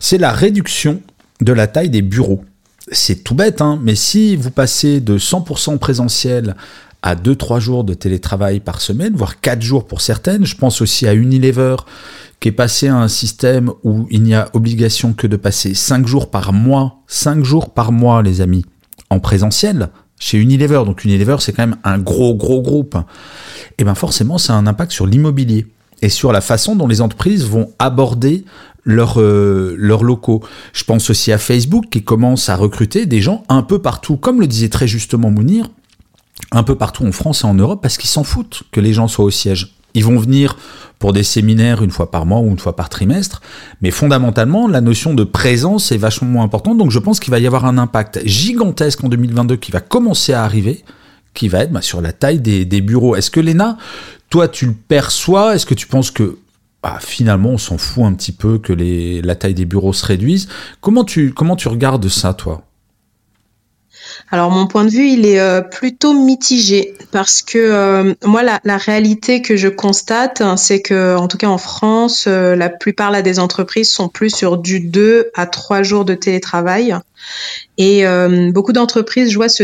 c'est 0.00 0.18
la 0.18 0.32
réduction 0.32 1.00
de 1.40 1.52
la 1.52 1.66
taille 1.68 1.90
des 1.90 2.02
bureaux 2.02 2.44
c'est 2.92 3.24
tout 3.24 3.34
bête, 3.34 3.60
hein, 3.60 3.78
mais 3.82 3.94
si 3.94 4.36
vous 4.36 4.50
passez 4.50 5.00
de 5.00 5.18
100% 5.18 5.78
présentiel 5.78 6.56
à 7.02 7.16
2-3 7.16 7.58
jours 7.58 7.84
de 7.84 7.94
télétravail 7.94 8.60
par 8.60 8.80
semaine, 8.80 9.14
voire 9.16 9.40
4 9.40 9.60
jours 9.60 9.86
pour 9.86 10.00
certaines, 10.00 10.46
je 10.46 10.56
pense 10.56 10.80
aussi 10.80 11.06
à 11.06 11.14
Unilever 11.14 11.76
qui 12.38 12.48
est 12.48 12.52
passé 12.52 12.88
à 12.88 12.96
un 12.96 13.08
système 13.08 13.70
où 13.84 14.06
il 14.10 14.22
n'y 14.22 14.34
a 14.34 14.48
obligation 14.52 15.12
que 15.12 15.26
de 15.26 15.36
passer 15.36 15.74
5 15.74 16.06
jours 16.06 16.30
par 16.30 16.52
mois, 16.52 17.02
5 17.06 17.44
jours 17.44 17.70
par 17.70 17.92
mois 17.92 18.22
les 18.22 18.40
amis, 18.40 18.64
en 19.10 19.20
présentiel 19.20 19.90
chez 20.18 20.38
Unilever. 20.38 20.82
Donc 20.84 21.04
Unilever 21.04 21.36
c'est 21.40 21.52
quand 21.52 21.66
même 21.66 21.78
un 21.84 21.98
gros 21.98 22.34
gros 22.34 22.62
groupe. 22.62 22.96
Et 22.96 23.74
eh 23.78 23.84
bien 23.84 23.94
forcément 23.94 24.38
ça 24.38 24.54
a 24.54 24.56
un 24.56 24.66
impact 24.66 24.92
sur 24.92 25.06
l'immobilier 25.06 25.66
et 26.02 26.08
sur 26.08 26.32
la 26.32 26.40
façon 26.40 26.76
dont 26.76 26.86
les 26.86 27.00
entreprises 27.00 27.46
vont 27.46 27.70
aborder 27.78 28.44
leurs 28.84 29.20
euh, 29.20 29.74
leurs 29.78 30.02
locaux. 30.02 30.42
Je 30.72 30.84
pense 30.84 31.08
aussi 31.08 31.32
à 31.32 31.38
Facebook 31.38 31.86
qui 31.90 32.02
commence 32.02 32.48
à 32.48 32.56
recruter 32.56 33.06
des 33.06 33.20
gens 33.20 33.44
un 33.48 33.62
peu 33.62 33.78
partout, 33.80 34.16
comme 34.16 34.40
le 34.40 34.46
disait 34.46 34.68
très 34.68 34.88
justement 34.88 35.30
Mounir, 35.30 35.68
un 36.50 36.64
peu 36.64 36.74
partout 36.74 37.06
en 37.06 37.12
France 37.12 37.42
et 37.42 37.46
en 37.46 37.54
Europe 37.54 37.80
parce 37.80 37.96
qu'ils 37.96 38.10
s'en 38.10 38.24
foutent 38.24 38.64
que 38.72 38.80
les 38.80 38.92
gens 38.92 39.08
soient 39.08 39.24
au 39.24 39.30
siège. 39.30 39.74
Ils 39.94 40.04
vont 40.04 40.18
venir 40.18 40.56
pour 40.98 41.12
des 41.12 41.22
séminaires 41.22 41.82
une 41.82 41.90
fois 41.90 42.10
par 42.10 42.26
mois 42.26 42.40
ou 42.40 42.48
une 42.48 42.58
fois 42.58 42.76
par 42.76 42.88
trimestre, 42.88 43.42
mais 43.82 43.90
fondamentalement, 43.90 44.68
la 44.68 44.80
notion 44.80 45.14
de 45.14 45.24
présence 45.24 45.92
est 45.92 45.98
vachement 45.98 46.28
moins 46.28 46.44
importante, 46.44 46.78
donc 46.78 46.90
je 46.90 46.98
pense 46.98 47.20
qu'il 47.20 47.30
va 47.30 47.40
y 47.40 47.46
avoir 47.46 47.64
un 47.66 47.76
impact 47.76 48.20
gigantesque 48.24 49.02
en 49.04 49.08
2022 49.08 49.56
qui 49.56 49.72
va 49.72 49.80
commencer 49.80 50.32
à 50.32 50.44
arriver, 50.44 50.84
qui 51.34 51.48
va 51.48 51.60
être 51.60 51.72
bah, 51.72 51.82
sur 51.82 52.00
la 52.00 52.12
taille 52.12 52.40
des, 52.40 52.80
bureaux. 52.80 53.16
Est-ce 53.16 53.30
que 53.30 53.40
Léna, 53.40 53.78
toi 54.32 54.48
tu 54.48 54.64
le 54.64 54.72
perçois 54.72 55.54
Est-ce 55.54 55.66
que 55.66 55.74
tu 55.74 55.86
penses 55.86 56.10
que 56.10 56.38
bah, 56.82 56.98
finalement, 57.00 57.50
on 57.50 57.58
s'en 57.58 57.76
fout 57.76 58.04
un 58.04 58.14
petit 58.14 58.32
peu 58.32 58.58
que 58.58 58.72
la 58.72 59.36
taille 59.36 59.54
des 59.54 59.66
bureaux 59.66 59.92
se 59.92 60.06
réduise? 60.06 60.48
Comment 60.80 61.04
tu, 61.04 61.32
regardes 61.66 62.08
ça, 62.08 62.32
toi? 62.32 62.62
Alors 64.30 64.50
mon 64.50 64.66
point 64.66 64.84
de 64.84 64.90
vue, 64.90 65.10
il 65.10 65.26
est 65.26 65.38
euh, 65.38 65.60
plutôt 65.60 66.14
mitigé 66.14 66.94
parce 67.12 67.42
que 67.42 67.58
euh, 67.58 68.14
moi 68.24 68.42
la, 68.42 68.76
réalité 68.78 69.42
que 69.42 69.56
je 69.56 69.68
constate, 69.68 70.40
hein, 70.40 70.56
c'est 70.56 70.80
que 70.80 71.14
en 71.16 71.28
tout 71.28 71.36
cas 71.36 71.48
en 71.48 71.58
France, 71.58 72.24
euh, 72.26 72.56
la 72.56 72.70
plupart 72.70 73.22
des 73.22 73.38
entreprises 73.38 73.90
sont 73.90 74.08
plus 74.08 74.34
sur 74.34 74.56
du 74.56 74.80
2 74.80 75.30
à 75.34 75.46
3 75.46 75.82
jours 75.82 76.04
de 76.04 76.14
télétravail. 76.14 76.96
Et 77.78 78.06
euh, 78.06 78.50
beaucoup 78.52 78.72
d'entreprises, 78.72 79.30
je 79.30 79.36
vois, 79.36 79.48
se 79.48 79.62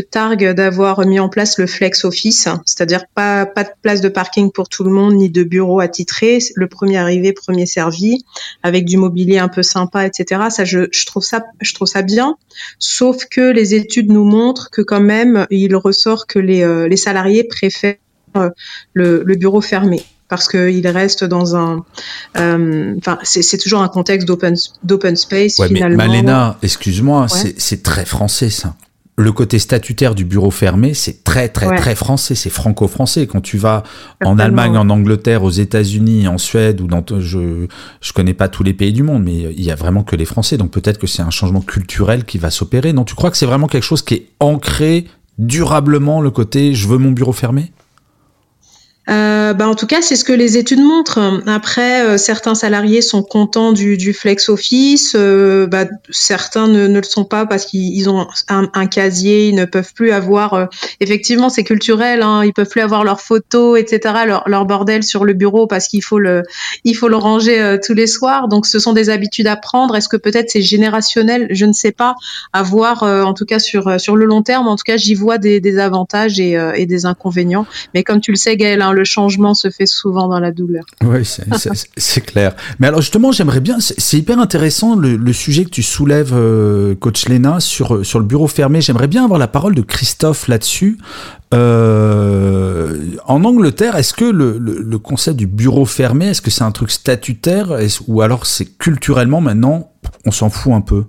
d'avoir 0.53 1.07
mis 1.07 1.21
en 1.21 1.29
place 1.29 1.59
le 1.59 1.67
flex 1.67 2.05
office, 2.05 2.49
c'est-à-dire 2.65 3.05
pas, 3.15 3.47
pas 3.47 3.65
de 3.65 3.71
place 3.83 4.01
de 4.01 4.09
parking 4.09 4.51
pour 4.51 4.69
tout 4.69 4.85
le 4.85 4.91
monde, 4.91 5.15
ni 5.15 5.31
de 5.31 5.43
bureau 5.43 5.81
attitré, 5.81 6.39
le 6.55 6.67
premier 6.67 6.97
arrivé, 6.97 7.33
premier 7.33 7.67
servi, 7.67 8.25
avec 8.63 8.85
du 8.85 8.97
mobilier 8.97 9.39
un 9.39 9.49
peu 9.49 9.63
sympa, 9.63 10.07
etc. 10.07 10.43
Ça, 10.51 10.65
je, 10.65 10.89
je 10.91 11.07
trouve 11.07 11.23
ça, 11.23 11.45
je 11.61 11.75
trouve 11.75 11.89
ça 11.89 12.03
bien. 12.03 12.37
Sauf 12.79 13.27
que 13.27 13.53
les 13.53 13.75
études 13.75 14.11
nous 14.11 14.25
montrent 14.25 14.71
que 14.71 14.83
quand 14.83 15.01
même, 15.01 15.47
il 15.51 15.77
ressort 15.77 16.27
que 16.27 16.39
les, 16.39 16.63
euh, 16.63 16.89
les 16.89 16.97
salariés 16.97 17.45
préfèrent 17.45 17.97
euh, 18.37 18.51
le, 18.95 19.23
le 19.25 19.35
bureau 19.37 19.61
fermé 19.61 20.03
parce 20.29 20.49
qu'il 20.49 20.87
reste 20.87 21.25
dans 21.25 21.57
un. 21.57 21.85
Euh, 22.37 22.95
enfin, 22.99 23.19
c'est 23.23 23.59
toujours 23.59 23.81
un 23.81 23.89
contexte 23.89 24.29
d'open 24.29 25.17
space 25.17 25.59
ouais, 25.59 25.69
finalement. 25.69 25.97
Mais 25.97 26.09
Malena, 26.09 26.59
excuse-moi, 26.63 27.27
ouais. 27.33 27.55
c'est 27.57 27.83
très 27.83 28.05
français 28.05 28.51
ça. 28.51 28.75
Le 29.17 29.33
côté 29.33 29.59
statutaire 29.59 30.15
du 30.15 30.25
bureau 30.25 30.53
fermé, 30.53 30.95
c'est 30.95 31.25
très 31.25 31.49
très 31.49 31.67
ouais. 31.67 31.77
très 31.77 31.97
français, 31.97 32.37
c'est 32.37 32.51
franco-français. 32.51 33.27
Quand 33.27 33.41
tu 33.41 33.59
vas 33.59 33.83
en 34.25 34.39
Allemagne, 34.39 34.77
en 34.77 34.89
Angleterre, 34.91 35.43
aux 35.43 35.51
États-Unis, 35.51 36.29
en 36.29 36.39
Suède 36.39 36.81
ou 36.81 36.87
dans 36.87 37.05
je 37.19 37.67
je 38.01 38.13
connais 38.13 38.35
pas 38.35 38.47
tous 38.47 38.63
les 38.63 38.75
pays 38.75 38.93
du 38.93 39.03
monde, 39.03 39.25
mais 39.25 39.35
il 39.35 39.65
y 39.65 39.73
a 39.73 39.75
vraiment 39.75 40.05
que 40.05 40.15
les 40.15 40.25
Français. 40.25 40.57
Donc 40.57 40.71
peut-être 40.71 40.99
que 40.99 41.09
c'est 41.09 41.23
un 41.23 41.31
changement 41.31 41.63
culturel 41.63 42.25
qui 42.25 42.39
va 42.39 42.51
s'opérer. 42.51 42.93
Non, 42.93 43.03
tu 43.03 43.17
crois 43.17 43.33
que 43.33 43.37
c'est 43.37 43.47
vraiment 43.47 43.67
quelque 43.67 43.83
chose 43.83 44.03
qui 44.03 44.15
est 44.15 44.27
ancré 44.39 45.07
durablement 45.39 46.21
le 46.21 46.31
côté 46.31 46.75
je 46.75 46.89
veux 46.89 46.99
mon 46.99 47.13
bureau 47.13 47.33
fermé 47.33 47.73
euh, 49.09 49.55
bah 49.55 49.67
en 49.67 49.75
tout 49.75 49.87
cas, 49.87 50.03
c'est 50.03 50.17
ce 50.17 50.25
que 50.25 50.35
les 50.35 50.59
études 50.59 50.83
montrent. 50.83 51.43
Après, 51.47 52.05
euh, 52.05 52.19
certains 52.19 52.55
salariés 52.55 53.01
sont 53.01 53.23
contents 53.23 53.73
du, 53.73 53.97
du 53.97 54.13
flex 54.13 54.51
office, 54.51 55.15
euh, 55.17 55.67
bah, 55.67 55.87
certains 56.11 56.69
ne, 56.69 56.87
le 56.87 57.03
sont 57.03 57.25
pas 57.25 57.47
parce 57.47 57.65
qu'ils 57.65 58.11
ont 58.11 58.27
un, 58.49 58.87
casier, 58.87 59.49
ils 59.49 59.55
ne 59.55 59.65
peuvent 59.65 59.95
plus 59.95 60.11
avoir. 60.11 60.55
euh, 60.55 60.67
effectivement, 61.01 61.49
c'est 61.49 61.65
culturel, 61.65 62.23
hein, 62.23 62.45
ils 62.45 62.53
peuvent 62.53 62.69
plus 62.69 62.83
avoir 62.83 63.03
leurs 63.03 63.23
photos, 63.23 63.79
etc., 63.81 64.15
leur, 64.27 64.47
leur 64.47 64.67
bordel 64.67 65.03
sur 65.03 65.25
le 65.25 65.33
bureau 65.33 65.67
parce 65.67 65.89
qu'il 65.89 66.05
faut 66.05 66.19
le, 66.19 66.43
il 66.85 66.95
faut 66.95 67.09
le 67.09 67.17
ranger 67.17 67.61
euh, 67.61 67.79
tous 67.83 67.95
les 67.95 68.07
soirs. 68.07 68.49
Donc, 68.49 68.67
ce 68.67 68.79
sont 68.79 68.93
des 68.93 69.09
habitudes 69.09 69.47
à 69.47 69.57
prendre. 69.57 69.97
Est-ce 69.97 70.09
que 70.09 70.19
peut-être 70.19 70.51
c'est 70.51 70.63
générationnel? 70.63 71.47
Je 71.51 71.65
ne 71.65 71.73
sais 71.73 71.93
pas. 71.93 72.15
À 72.53 72.63
voir, 72.63 73.03
en 73.03 73.35
tout 73.35 73.45
cas 73.45 73.59
sur 73.59 74.01
sur 74.01 74.17
le 74.17 74.25
long 74.25 74.43
terme. 74.43 74.69
En 74.69 74.77
tout 74.77 74.85
cas, 74.85 74.97
j'y 74.97 75.15
vois 75.15 75.39
des, 75.39 75.79
avantages 75.79 76.39
et, 76.41 76.59
et, 76.75 76.87
des 76.87 77.07
inconvénients. 77.07 77.67
Mais 77.95 78.03
comme 78.03 78.21
tu 78.21 78.31
le 78.31 78.37
sais, 78.37 78.57
Gaël, 78.57 78.83
hein, 78.83 78.93
le 78.99 79.05
changement 79.05 79.55
se 79.55 79.71
fait 79.71 79.87
souvent 79.87 80.29
dans 80.29 80.41
la 80.41 80.51
douleur. 80.51 80.85
Oui, 81.05 81.21
c'est 81.25 82.21
clair. 82.21 82.55
Mais 82.79 82.89
alors 82.89 83.01
justement, 83.01 83.31
j'aimerais 83.31 83.61
bien, 83.61 83.79
c'est 83.81 84.19
hyper 84.19 84.41
intéressant 84.41 84.97
le, 84.97 85.17
le, 85.17 85.33
sujet 85.33 85.65
que 85.65 85.71
tu 85.71 85.85
soulèves, 85.85 86.33
euh, 86.35 86.97
coach 86.97 87.29
Léna, 87.29 87.61
sur, 87.61 88.05
sur 88.05 88.19
le 88.19 88.25
bureau 88.25 88.49
fermé. 88.49 88.81
J'aimerais 88.81 89.07
bien 89.07 89.25
avoir 89.25 89.39
la 89.39 89.47
parole 89.47 89.77
de 89.77 89.83
Christophe 89.83 90.49
là-dessus. 90.49 90.99
Euh, 91.55 92.99
en 93.25 93.45
Angleterre, 93.45 93.95
est-ce 93.97 94.13
que 94.13 94.25
le, 94.25 94.59
le, 94.59 94.81
le, 94.81 94.99
concept 94.99 95.37
du 95.37 95.47
bureau 95.47 95.87
fermé, 95.87 96.27
est-ce 96.27 96.43
que 96.43 96.51
c'est 96.51 96.65
un 96.65 96.73
truc 96.73 96.91
statutaire? 96.91 97.79
Ou 98.09 98.21
alors 98.21 98.47
c'est 98.47 98.77
culturellement 98.79 99.41
maintenant, 99.41 99.93
on 100.27 100.33
s'en 100.33 100.51
fout 100.51 100.73
un 100.73 100.81
peu? 100.81 101.05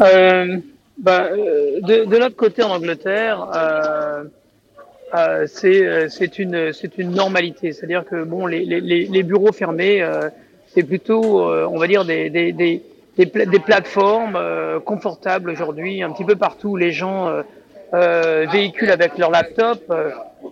Euh... 0.00 0.58
Bah, 0.98 1.28
de, 1.30 2.04
de 2.04 2.18
notre 2.18 2.36
côté 2.36 2.62
en 2.62 2.70
Angleterre, 2.70 3.48
euh, 3.54 4.24
euh, 5.14 5.46
c'est 6.08 6.38
une 6.38 6.72
c'est 6.72 6.98
une 6.98 7.10
normalité, 7.10 7.72
c'est-à-dire 7.72 8.04
que 8.04 8.22
bon 8.22 8.46
les, 8.46 8.64
les, 8.64 8.80
les 8.80 9.22
bureaux 9.22 9.52
fermés, 9.52 10.02
euh, 10.02 10.28
c'est 10.68 10.84
plutôt 10.84 11.42
on 11.42 11.78
va 11.78 11.86
dire 11.88 12.04
des 12.04 12.30
des, 12.30 12.52
des, 12.52 12.82
des, 13.18 13.26
pla 13.26 13.44
des 13.44 13.58
plateformes 13.58 14.38
confortables 14.84 15.50
aujourd'hui, 15.50 16.02
un 16.02 16.10
petit 16.10 16.24
peu 16.24 16.36
partout 16.36 16.76
les 16.76 16.92
gens 16.92 17.28
véhiculent 17.92 18.90
avec 18.90 19.18
leur 19.18 19.30
laptop, 19.30 19.92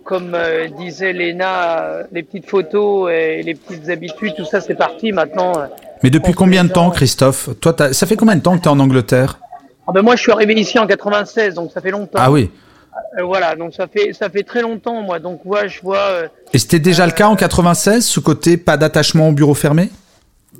comme 0.03 0.37
disait 0.77 1.13
Léna, 1.13 1.99
les 2.11 2.23
petites 2.23 2.49
photos 2.49 3.11
et 3.11 3.43
les 3.43 3.55
petites 3.55 3.89
habitudes, 3.89 4.35
tout 4.35 4.45
ça 4.45 4.59
c'est 4.59 4.75
parti. 4.75 5.13
Maintenant. 5.13 5.53
Mais 6.03 6.09
depuis 6.09 6.33
combien 6.33 6.65
de 6.65 6.71
temps, 6.71 6.89
Christophe? 6.89 7.49
Toi, 7.61 7.73
ça 7.93 8.05
fait 8.05 8.17
combien 8.17 8.35
de 8.35 8.41
temps 8.41 8.57
que 8.57 8.61
tu 8.63 8.67
es 8.67 8.71
en 8.71 8.79
Angleterre? 8.79 9.39
Ah 9.87 9.91
ben 9.91 10.01
moi, 10.01 10.15
je 10.15 10.21
suis 10.21 10.31
arrivé 10.31 10.53
ici 10.53 10.79
en 10.79 10.87
96, 10.87 11.55
donc 11.55 11.71
ça 11.71 11.81
fait 11.81 11.91
longtemps. 11.91 12.19
Ah 12.21 12.31
oui. 12.31 12.49
Euh, 13.17 13.23
voilà, 13.23 13.55
donc 13.55 13.73
ça 13.73 13.87
fait 13.87 14.13
ça 14.13 14.29
fait 14.29 14.43
très 14.43 14.61
longtemps, 14.61 15.01
moi. 15.01 15.19
Donc 15.19 15.43
moi, 15.45 15.67
je 15.67 15.81
vois. 15.81 15.97
Euh, 15.97 16.27
Et 16.53 16.57
c'était 16.57 16.79
déjà 16.79 17.03
euh, 17.03 17.07
le 17.07 17.11
cas 17.11 17.27
en 17.27 17.35
96, 17.35 18.05
ce 18.05 18.19
côté 18.19 18.57
pas 18.57 18.77
d'attachement 18.77 19.29
au 19.29 19.31
bureau 19.31 19.53
fermé? 19.53 19.89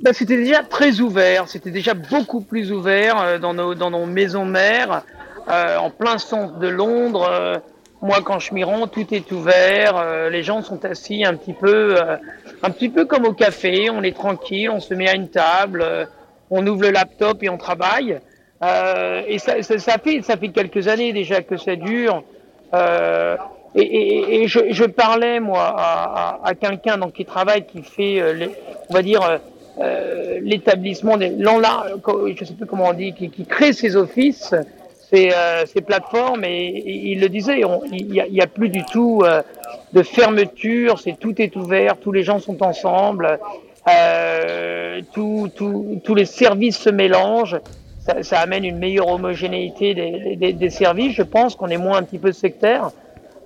Ben, 0.02 0.12
C'était 0.12 0.36
déjà 0.36 0.62
très 0.62 1.00
ouvert. 1.00 1.48
C'était 1.48 1.70
déjà 1.70 1.94
beaucoup 1.94 2.40
plus 2.40 2.72
ouvert 2.72 3.20
euh, 3.20 3.38
dans 3.38 3.54
nos 3.54 3.74
dans 3.74 3.90
nos 3.90 4.06
maisons 4.06 4.44
mères, 4.44 5.02
en 5.48 5.90
plein 5.90 6.18
centre 6.18 6.58
de 6.58 6.68
Londres. 6.68 7.60
moi, 8.02 8.18
quand 8.24 8.38
je 8.38 8.52
m'y 8.54 8.64
rends, 8.64 8.86
tout 8.86 9.06
est 9.12 9.30
ouvert. 9.30 10.30
les 10.30 10.42
gens 10.42 10.62
sont 10.62 10.84
assis 10.84 11.24
un 11.24 11.34
petit 11.34 11.52
peu, 11.52 11.96
un 12.62 12.70
petit 12.70 12.88
peu 12.88 13.04
comme 13.04 13.24
au 13.26 13.32
café. 13.34 13.90
On 13.90 14.02
est 14.02 14.16
tranquille, 14.16 14.70
on 14.70 14.80
se 14.80 14.94
met 14.94 15.08
à 15.08 15.14
une 15.14 15.28
table, 15.28 16.08
on 16.50 16.66
ouvre 16.66 16.82
le 16.82 16.90
laptop 16.90 17.42
et 17.42 17.50
on 17.50 17.58
travaille. 17.58 18.20
Euh, 18.64 19.22
et 19.26 19.38
ça, 19.38 19.62
fait, 19.98 20.22
ça 20.22 20.36
fait 20.36 20.48
quelques 20.48 20.88
années 20.88 21.12
déjà 21.12 21.42
que 21.42 21.56
ça 21.56 21.76
dure. 21.76 22.22
Euh, 22.72 23.36
et, 23.74 24.46
je, 24.46 24.84
parlais 24.84 25.40
moi 25.40 25.74
à, 25.76 26.54
quelqu'un 26.54 26.96
donc 26.96 27.14
qui 27.14 27.24
travaille, 27.24 27.66
qui 27.66 27.82
fait, 27.82 28.20
euh, 28.20 28.46
on 28.88 28.94
va 28.94 29.02
dire, 29.02 29.40
l'établissement 30.40 31.16
des, 31.16 31.32
je 31.36 32.44
sais 32.44 32.54
plus 32.54 32.66
comment 32.66 32.90
on 32.90 32.92
dit, 32.92 33.12
qui, 33.12 33.44
crée 33.44 33.72
ses 33.72 33.96
offices, 33.96 34.54
ces, 35.10 35.30
ces 35.66 35.80
plateformes, 35.80 36.44
et, 36.44 36.84
il 36.86 37.20
le 37.20 37.28
disait, 37.28 37.62
il 37.90 38.06
n'y 38.06 38.40
a, 38.40 38.44
a, 38.44 38.46
plus 38.46 38.68
du 38.68 38.84
tout 38.84 39.24
de 39.92 40.02
fermeture, 40.04 41.00
tout 41.18 41.42
est 41.42 41.56
ouvert, 41.56 41.96
tous 41.96 42.12
les 42.12 42.22
gens 42.22 42.38
sont 42.38 42.62
ensemble, 42.62 43.40
tous 45.12 46.14
les 46.14 46.24
services 46.26 46.78
se 46.78 46.90
mélangent 46.90 47.58
ça, 48.22 48.40
amène 48.40 48.64
une 48.64 48.78
meilleure 48.78 49.08
homogénéité 49.08 49.94
des, 49.94 50.70
services. 50.70 51.12
Je 51.12 51.22
pense 51.22 51.56
qu'on 51.56 51.68
est 51.68 51.78
moins 51.78 51.98
un 51.98 52.02
petit 52.02 52.18
peu 52.18 52.32
sectaire. 52.32 52.90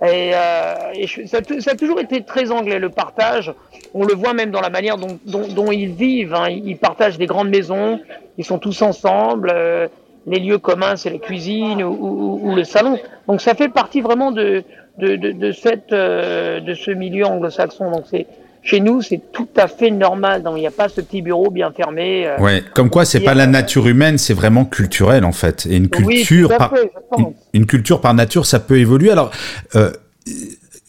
Et, 0.03 0.33
euh, 0.35 1.07
ça, 1.27 1.39
a 1.39 1.75
toujours 1.75 2.01
été 2.01 2.23
très 2.23 2.51
anglais, 2.51 2.79
le 2.79 2.89
partage. 2.89 3.53
On 3.95 4.05
le 4.05 4.15
voit 4.15 4.35
même 4.35 4.51
dans 4.51 4.61
la 4.61 4.71
manière 4.71 4.97
dont, 4.97 5.73
ils 5.73 5.93
vivent. 5.93 6.35
Hein. 6.35 6.49
Ils 6.51 6.77
partagent 6.77 7.19
des 7.19 7.27
grandes 7.27 7.51
maisons, 7.51 8.01
ils 8.37 8.45
sont 8.45 8.59
tous 8.59 8.83
ensemble. 8.83 9.53
Euh, 9.55 9.89
les 10.27 10.41
lieux 10.41 10.59
communs, 10.59 10.97
c'est 10.97 11.11
la 11.11 11.19
cuisine 11.19 11.83
ou, 11.83 12.55
le 12.55 12.65
salon. 12.65 12.99
Donc 13.27 13.41
ça 13.41 13.55
fait 13.55 13.69
partie 13.69 14.01
vraiment 14.01 14.31
de, 14.31 14.63
de, 14.99 15.17
de, 15.17 15.33
de 15.33 15.53
cette, 15.53 15.93
euh, 15.93 16.61
de 16.61 16.75
ce 16.75 16.91
milieu 16.91 17.25
anglo-saxon. 17.25 17.91
Donc 17.91 18.05
c'est 18.11 18.27
chez 18.63 18.81
nous, 18.81 19.03
c'est 19.03 19.21
tout 19.33 19.49
à 19.57 19.69
fait 19.69 19.91
normal. 19.91 20.43
Donc, 20.43 20.55
il 20.57 20.61
n'y 20.61 20.67
a 20.67 20.73
pas 20.73 20.89
ce 20.89 21.01
petit 21.01 21.23
bureau 21.23 21.51
bien 21.51 21.71
fermé. 21.71 22.27
Euh, 22.27 22.39
ouais, 22.39 22.63
comme 22.75 22.91
quoi, 22.91 23.05
c'est 23.05 23.21
pas 23.21 23.35
la 23.35 23.47
nature 23.47 23.87
humaine, 23.87 24.19
c'est 24.19 24.35
vraiment 24.35 24.65
culturel 24.65 25.25
en 25.25 25.33
fait. 25.33 25.67
Et 25.67 25.77
une 25.77 25.89
culture, 25.89 26.51
oui, 26.51 26.57
par, 26.59 26.71
fait, 26.71 26.91
une, 27.17 27.33
une, 27.55 27.67
culture 27.67 28.01
par 28.01 28.15
nature, 28.15 28.47
ça 28.47 28.61
peut 28.61 28.79
évoluer. 28.79 29.11
Alors, 29.11 29.31
euh, 29.75 29.91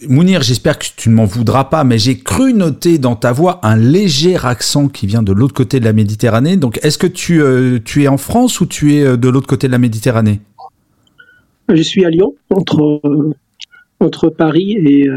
Mounir, 0.07 0.41
j'espère 0.41 0.79
que 0.79 0.85
tu 0.95 1.09
ne 1.09 1.15
m'en 1.15 1.25
voudras 1.25 1.65
pas, 1.65 1.83
mais 1.83 1.97
j'ai 1.97 2.17
cru 2.17 2.53
noter 2.53 2.97
dans 2.97 3.15
ta 3.15 3.31
voix 3.31 3.59
un 3.63 3.75
léger 3.75 4.37
accent 4.41 4.87
qui 4.87 5.07
vient 5.07 5.23
de 5.23 5.31
l'autre 5.31 5.53
côté 5.53 5.79
de 5.79 5.85
la 5.85 5.93
Méditerranée. 5.93 6.57
Donc, 6.57 6.79
est-ce 6.83 6.97
que 6.97 7.07
tu, 7.07 7.41
euh, 7.41 7.79
tu 7.83 8.03
es 8.03 8.07
en 8.07 8.17
France 8.17 8.61
ou 8.61 8.65
tu 8.65 8.95
es 8.95 9.17
de 9.17 9.29
l'autre 9.29 9.47
côté 9.47 9.67
de 9.67 9.71
la 9.71 9.79
Méditerranée? 9.79 10.41
Je 11.67 11.81
suis 11.83 12.03
à 12.03 12.09
Lyon, 12.09 12.33
entre, 12.49 13.01
entre 13.99 14.29
Paris 14.29 14.71
et 14.71 15.07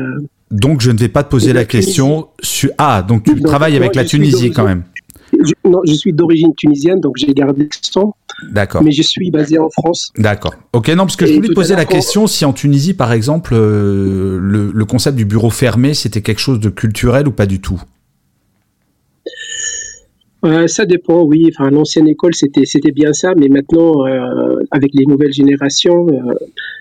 donc, 0.53 0.83
je 0.83 0.91
ne 0.91 0.99
vais 0.99 1.09
pas 1.09 1.25
te 1.25 1.31
poser 1.31 1.55
la, 1.55 1.65
question 1.65 2.29
sur. 2.43 2.71
Ah, 2.77 3.03
donc 3.03 3.25
tu 3.25 3.35
donc, 3.35 3.47
travailles 3.47 3.77
avec 3.77 3.97
la 3.97 4.05
Tunisie 4.05 4.51
quand 4.51 4.65
même. 4.65 4.85
Je, 5.33 5.55
non, 5.65 5.81
je 5.87 5.95
suis 5.95 6.12
d'origine 6.12 6.55
tunisienne, 6.55 7.01
donc 7.01 7.15
j'ai 7.17 7.33
gardé 7.33 7.62
l'accent. 7.62 8.15
D'accord. 8.51 8.83
Mais 8.83 8.93
je 8.93 9.03
suis 9.03 9.31
basé 9.31 9.59
en 9.59 9.71
France. 9.71 10.12
D'accord. 10.19 10.55
Ok, 10.75 10.88
non, 10.88 11.05
parce 11.05 11.17
que 11.17 11.25
Et 11.25 11.29
je 11.29 11.35
voulais 11.35 11.49
te 11.49 11.55
poser 11.55 11.75
la 11.75 11.87
question 11.87 12.27
si 12.27 12.45
en 12.45 12.53
Tunisie, 12.53 12.93
par 12.93 13.12
exemple, 13.12 13.55
euh, 13.55 14.39
le, 14.41 14.70
le, 14.72 14.85
concept 14.85 15.16
du 15.16 15.24
bureau 15.24 15.49
fermé, 15.49 15.95
c'était 15.95 16.20
quelque 16.20 16.41
chose 16.41 16.61
de 16.61 16.68
culturel 16.68 17.29
ou 17.29 17.33
pas 17.33 17.47
du 17.47 17.61
tout? 17.61 17.81
Euh, 20.45 20.66
ça 20.66 20.84
dépend, 20.86 21.22
oui. 21.22 21.49
Enfin, 21.49 21.70
l'ancienne 21.70 22.09
école, 22.09 22.34
c'était 22.34 22.64
c'était 22.64 22.90
bien 22.90 23.12
ça, 23.12 23.34
mais 23.36 23.49
maintenant, 23.49 24.07
euh, 24.07 24.57
avec 24.70 24.90
les 24.95 25.07
nouvelles 25.07 25.32
générations, 25.32 26.07
euh, 26.09 26.34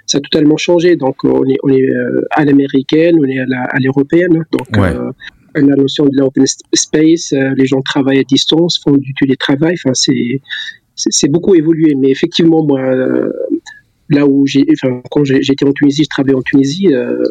ça 0.06 0.18
a 0.18 0.22
totalement 0.22 0.58
changé. 0.58 0.96
Donc, 0.96 1.24
on 1.24 1.46
est 1.48 1.58
on 1.64 1.70
est 1.70 1.82
euh, 1.82 2.22
à 2.32 2.44
l'américaine, 2.46 3.18
on 3.20 3.26
est 3.26 3.40
à 3.40 3.80
l'européenne. 3.80 4.46
Donc, 4.52 4.68
ouais. 4.78 4.96
euh, 4.96 5.12
la 5.56 5.76
notion 5.76 6.06
de 6.06 6.18
l'open 6.18 6.46
space, 6.74 7.34
euh, 7.34 7.54
les 7.56 7.66
gens 7.66 7.82
travaillent 7.82 8.20
à 8.20 8.24
distance, 8.24 8.80
font 8.84 8.98
du 8.98 9.14
télétravail. 9.14 9.76
Enfin, 9.84 9.94
c'est 9.94 10.42
c'est 10.96 11.30
beaucoup 11.30 11.56
évolué. 11.56 11.94
Mais 11.96 12.10
effectivement, 12.10 12.64
moi, 12.64 12.82
là 14.12 14.28
où 14.28 14.46
j'ai, 14.46 14.66
enfin, 14.72 15.02
quand 15.10 15.24
j'étais 15.24 15.66
en 15.66 15.74
Tunisie, 15.74 16.04
je 16.04 16.10
travaillais 16.10 16.38
en 16.38 16.42
Tunisie, 16.42 16.88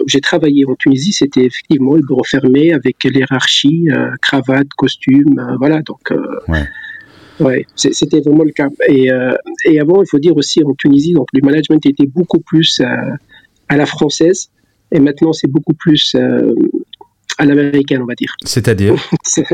j'ai 0.06 0.20
travaillé 0.20 0.64
en 0.66 0.74
Tunisie, 0.74 1.12
c'était 1.12 1.44
effectivement 1.44 1.94
le 1.94 2.02
bureau 2.02 2.24
fermé 2.24 2.72
avec 2.72 3.04
l'hierarchie, 3.04 3.88
cravate, 4.22 4.68
costume, 4.76 5.56
voilà. 5.58 5.82
Donc, 5.82 6.12
ouais. 6.48 6.64
Ouais, 7.38 7.66
c'était 7.74 8.20
vraiment 8.20 8.44
le 8.44 8.52
cas. 8.52 8.68
Et, 8.88 9.08
et, 9.64 9.80
avant, 9.80 10.02
il 10.02 10.06
faut 10.08 10.18
dire 10.18 10.36
aussi 10.36 10.62
en 10.64 10.74
Tunisie, 10.74 11.12
donc 11.12 11.28
le 11.32 11.40
management 11.42 11.84
était 11.86 12.06
beaucoup 12.06 12.40
plus 12.40 12.82
à 13.68 13.76
la 13.76 13.86
française, 13.86 14.50
et 14.90 15.00
maintenant 15.00 15.32
c'est 15.32 15.50
beaucoup 15.50 15.74
plus 15.74 16.16
à 17.40 17.44
l'américaine, 17.46 18.02
on 18.02 18.06
va 18.06 18.14
dire. 18.14 18.34
C'est-à-dire? 18.44 18.94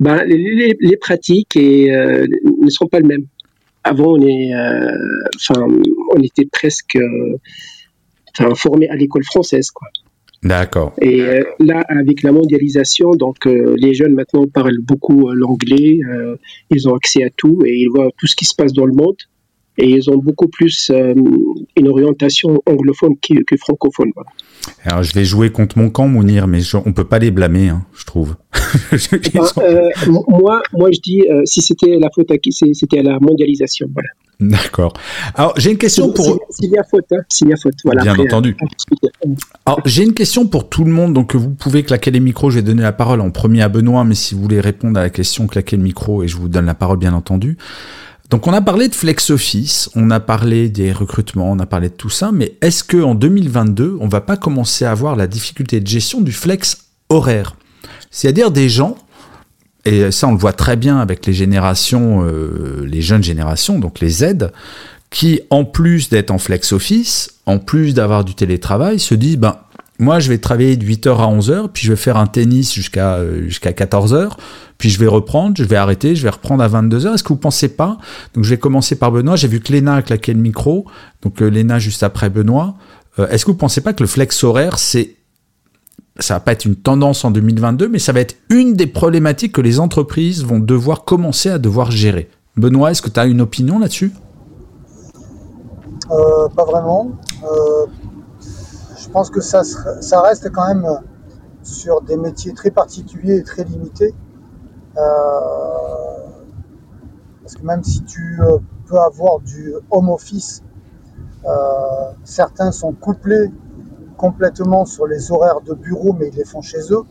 Ben, 0.00 0.24
les, 0.24 0.96
pratiques 0.98 1.56
et, 1.56 1.94
euh, 1.94 2.26
ne 2.62 2.70
sont 2.70 2.86
pas 2.86 3.00
les 3.00 3.06
mêmes. 3.06 3.26
Avant, 3.84 4.12
on, 4.12 4.20
est, 4.20 4.54
euh, 4.54 4.90
enfin, 5.36 5.66
on 6.14 6.20
était 6.22 6.46
presque 6.46 6.96
euh, 6.96 8.54
formé 8.54 8.88
à 8.88 8.96
l'école 8.96 9.24
française. 9.24 9.70
Quoi. 9.70 9.88
D'accord. 10.42 10.94
Et 11.00 11.22
là, 11.58 11.82
avec 11.88 12.22
la 12.22 12.32
mondialisation, 12.32 13.10
donc 13.10 13.44
les 13.44 13.92
jeunes 13.92 14.14
maintenant 14.14 14.46
parlent 14.46 14.80
beaucoup 14.80 15.30
l'anglais, 15.32 16.00
ils 16.70 16.88
ont 16.88 16.94
accès 16.94 17.24
à 17.24 17.28
tout 17.36 17.58
et 17.66 17.74
ils 17.74 17.88
voient 17.88 18.10
tout 18.16 18.26
ce 18.26 18.36
qui 18.36 18.46
se 18.46 18.54
passe 18.54 18.72
dans 18.72 18.86
le 18.86 18.94
monde 18.94 19.16
et 19.80 19.90
ils 19.90 20.10
ont 20.10 20.18
beaucoup 20.18 20.48
plus 20.48 20.90
euh, 20.90 21.14
une 21.76 21.88
orientation 21.88 22.62
anglophone 22.66 23.14
que, 23.20 23.56
francophone. 23.56 24.10
Alors 24.84 25.02
je 25.02 25.14
vais 25.14 25.24
jouer 25.24 25.50
contre 25.50 25.78
mon 25.78 25.90
camp, 25.90 26.06
Mounir, 26.06 26.46
mais 26.46 26.60
on 26.74 26.82
on 26.90 26.92
peut 26.92 27.04
pas 27.04 27.18
les 27.18 27.30
blâmer, 27.30 27.68
hein, 27.68 27.84
je 27.96 28.04
trouve. 28.04 28.36
Eh 29.12 29.18
ben, 29.34 29.44
euh, 29.58 29.88
moi, 30.28 30.62
moi, 30.72 30.90
je 30.92 31.00
dis, 31.00 31.22
euh, 31.28 31.42
si 31.44 31.60
c'était 31.60 31.98
la 31.98 32.08
faute 32.14 32.30
à 32.30 32.38
qui, 32.38 32.52
c'était 32.52 32.98
à 32.98 33.02
la 33.02 33.18
mondialisation. 33.20 33.88
Voilà. 33.92 34.08
D'accord. 34.40 34.92
Alors 35.34 35.52
j'ai 35.58 35.70
une 35.70 35.78
question 35.78 36.12
pour. 36.12 36.40
S'il 36.50 36.70
y 36.70 36.78
a 36.78 36.82
faute, 36.82 37.04
hein, 37.12 37.20
s'il 37.28 37.48
y 37.48 37.52
a 37.52 37.56
faute, 37.56 37.74
voilà. 37.84 38.02
Bien 38.02 38.18
entendu. 38.18 38.56
Alors 39.66 39.80
j'ai 39.84 40.02
une 40.02 40.14
question 40.14 40.46
pour 40.46 40.68
tout 40.68 40.84
le 40.84 40.90
monde, 40.90 41.12
donc 41.12 41.34
vous 41.34 41.50
pouvez 41.50 41.82
claquer 41.82 42.10
les 42.10 42.20
micros. 42.20 42.50
Je 42.50 42.56
vais 42.56 42.62
donner 42.62 42.82
la 42.82 42.92
parole 42.92 43.20
en 43.20 43.30
premier 43.30 43.62
à 43.62 43.68
Benoît, 43.68 44.04
mais 44.04 44.14
si 44.14 44.34
vous 44.34 44.40
voulez 44.40 44.60
répondre 44.60 44.98
à 44.98 45.02
la 45.02 45.10
question, 45.10 45.46
claquez 45.46 45.76
le 45.76 45.82
micro 45.82 46.22
et 46.22 46.28
je 46.28 46.36
vous 46.36 46.48
donne 46.48 46.66
la 46.66 46.74
parole, 46.74 46.98
bien 46.98 47.12
entendu. 47.12 47.58
Donc 48.30 48.46
on 48.46 48.52
a 48.52 48.60
parlé 48.60 48.86
de 48.86 48.94
flex 48.94 49.30
office, 49.30 49.90
on 49.96 50.08
a 50.12 50.20
parlé 50.20 50.68
des 50.68 50.92
recrutements, 50.92 51.50
on 51.50 51.58
a 51.58 51.66
parlé 51.66 51.88
de 51.88 51.94
tout 51.94 52.10
ça, 52.10 52.30
mais 52.30 52.54
est-ce 52.60 52.84
que 52.84 53.02
en 53.02 53.16
2022, 53.16 53.98
on 54.00 54.06
va 54.06 54.20
pas 54.20 54.36
commencer 54.36 54.84
à 54.84 54.92
avoir 54.92 55.16
la 55.16 55.26
difficulté 55.26 55.80
de 55.80 55.86
gestion 55.86 56.20
du 56.20 56.30
flex 56.30 56.84
horaire? 57.08 57.56
C'est-à-dire 58.12 58.52
des 58.52 58.68
gens 58.68 58.96
et 59.84 60.12
ça 60.12 60.28
on 60.28 60.32
le 60.32 60.38
voit 60.38 60.52
très 60.52 60.76
bien 60.76 60.98
avec 61.00 61.26
les 61.26 61.32
générations, 61.32 62.24
euh, 62.24 62.86
les 62.86 63.02
jeunes 63.02 63.24
générations, 63.24 63.80
donc 63.80 63.98
les 63.98 64.10
Z, 64.10 64.52
qui 65.10 65.40
en 65.50 65.64
plus 65.64 66.08
d'être 66.08 66.30
en 66.30 66.38
flex 66.38 66.72
office, 66.72 67.34
en 67.46 67.58
plus 67.58 67.94
d'avoir 67.94 68.24
du 68.24 68.36
télétravail, 68.36 69.00
se 69.00 69.16
disent 69.16 69.38
ben 69.38 69.56
moi, 70.00 70.18
je 70.18 70.30
vais 70.30 70.38
travailler 70.38 70.78
de 70.78 70.84
8h 70.84 71.10
à 71.10 71.26
11h, 71.26 71.68
puis 71.68 71.84
je 71.84 71.92
vais 71.92 71.96
faire 71.96 72.16
un 72.16 72.26
tennis 72.26 72.72
jusqu'à 72.72 73.16
euh, 73.16 73.44
jusqu'à 73.44 73.72
14h, 73.72 74.30
puis 74.78 74.88
je 74.88 74.98
vais 74.98 75.06
reprendre, 75.06 75.54
je 75.58 75.62
vais 75.62 75.76
arrêter, 75.76 76.16
je 76.16 76.22
vais 76.22 76.30
reprendre 76.30 76.62
à 76.62 76.68
22h. 76.68 77.14
Est-ce 77.14 77.22
que 77.22 77.28
vous 77.28 77.36
pensez 77.36 77.68
pas? 77.68 77.98
Donc, 78.34 78.44
je 78.44 78.50
vais 78.50 78.56
commencer 78.56 78.96
par 78.96 79.12
Benoît. 79.12 79.36
J'ai 79.36 79.46
vu 79.46 79.60
que 79.60 79.70
Léna 79.70 79.96
a 79.96 80.02
claqué 80.02 80.32
le 80.32 80.40
micro, 80.40 80.86
donc 81.20 81.42
euh, 81.42 81.48
Léna 81.48 81.78
juste 81.78 82.02
après 82.02 82.30
Benoît. 82.30 82.76
Euh, 83.18 83.28
est-ce 83.28 83.44
que 83.44 83.50
vous 83.50 83.58
pensez 83.58 83.82
pas 83.82 83.92
que 83.92 84.02
le 84.02 84.06
flex 84.06 84.42
horaire, 84.42 84.78
c'est 84.78 85.16
ça 86.18 86.34
va 86.34 86.40
pas 86.40 86.52
être 86.52 86.64
une 86.64 86.76
tendance 86.76 87.24
en 87.26 87.30
2022, 87.30 87.88
mais 87.88 87.98
ça 87.98 88.12
va 88.12 88.20
être 88.20 88.36
une 88.48 88.72
des 88.72 88.86
problématiques 88.86 89.52
que 89.52 89.60
les 89.60 89.80
entreprises 89.80 90.44
vont 90.44 90.60
devoir 90.60 91.04
commencer 91.04 91.50
à 91.50 91.58
devoir 91.58 91.90
gérer? 91.90 92.30
Benoît, 92.56 92.90
est-ce 92.90 93.02
que 93.02 93.10
tu 93.10 93.20
as 93.20 93.26
une 93.26 93.42
opinion 93.42 93.78
là-dessus? 93.78 94.12
Pas 96.08 96.64
vraiment 96.64 97.12
pense 99.10 99.30
que 99.30 99.40
ça, 99.40 99.62
reste 100.22 100.50
quand 100.50 100.66
même 100.66 100.86
sur 101.62 102.00
des 102.02 102.16
métiers 102.16 102.54
très 102.54 102.70
particuliers 102.70 103.36
et 103.36 103.44
très 103.44 103.64
limités. 103.64 104.14
Euh, 104.96 105.00
parce 107.42 107.54
que 107.54 107.64
même 107.64 107.82
si 107.84 108.02
tu 108.04 108.40
euh, 108.42 108.58
peux 108.86 108.98
avoir 108.98 109.40
du 109.40 109.74
home 109.90 110.10
office, 110.10 110.62
euh, 111.44 111.50
certains 112.24 112.72
sont 112.72 112.92
couplés 112.92 113.50
complètement 114.16 114.84
sur 114.84 115.06
les 115.06 115.32
horaires 115.32 115.60
de 115.60 115.74
bureau, 115.74 116.12
mais 116.12 116.28
ils 116.28 116.36
les 116.36 116.44
font 116.44 116.62
chez 116.62 116.92
eux. 116.92 117.02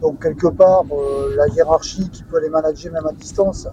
Donc 0.00 0.20
quelque 0.20 0.48
part, 0.48 0.84
la 1.36 1.46
hiérarchie 1.46 2.10
qui 2.10 2.24
peut 2.24 2.40
les 2.40 2.48
manager 2.48 2.92
même 2.92 3.06
à 3.06 3.12
distance 3.12 3.68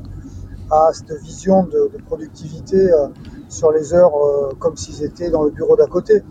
a 0.70 0.92
cette 0.94 1.20
vision 1.24 1.64
de 1.64 1.90
productivité 2.06 2.92
sur 3.48 3.72
les 3.72 3.96
heures 3.96 4.14
comme 4.60 4.78
s'ils 4.78 5.04
étaient 5.04 5.32
dans 5.32 5.42
le 5.42 5.50
bureau 5.50 5.76
d'à 5.76 5.88
côté. 5.88 6.24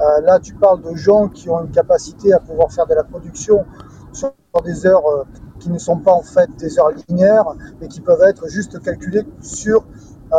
Euh, 0.00 0.20
là, 0.22 0.40
tu 0.40 0.54
parles 0.54 0.82
de 0.82 0.94
gens 0.94 1.28
qui 1.28 1.48
ont 1.48 1.60
une 1.62 1.70
capacité 1.70 2.32
à 2.32 2.40
pouvoir 2.40 2.72
faire 2.72 2.86
de 2.86 2.94
la 2.94 3.04
production 3.04 3.64
sur 4.12 4.32
des 4.64 4.86
heures 4.86 5.06
euh, 5.06 5.24
qui 5.60 5.70
ne 5.70 5.78
sont 5.78 5.98
pas 5.98 6.12
en 6.12 6.22
fait 6.22 6.50
des 6.58 6.78
heures 6.78 6.90
linéaires, 7.08 7.46
mais 7.80 7.88
qui 7.88 8.00
peuvent 8.00 8.22
être 8.22 8.48
juste 8.48 8.80
calculées 8.82 9.24
sur 9.40 9.84
euh, 10.32 10.36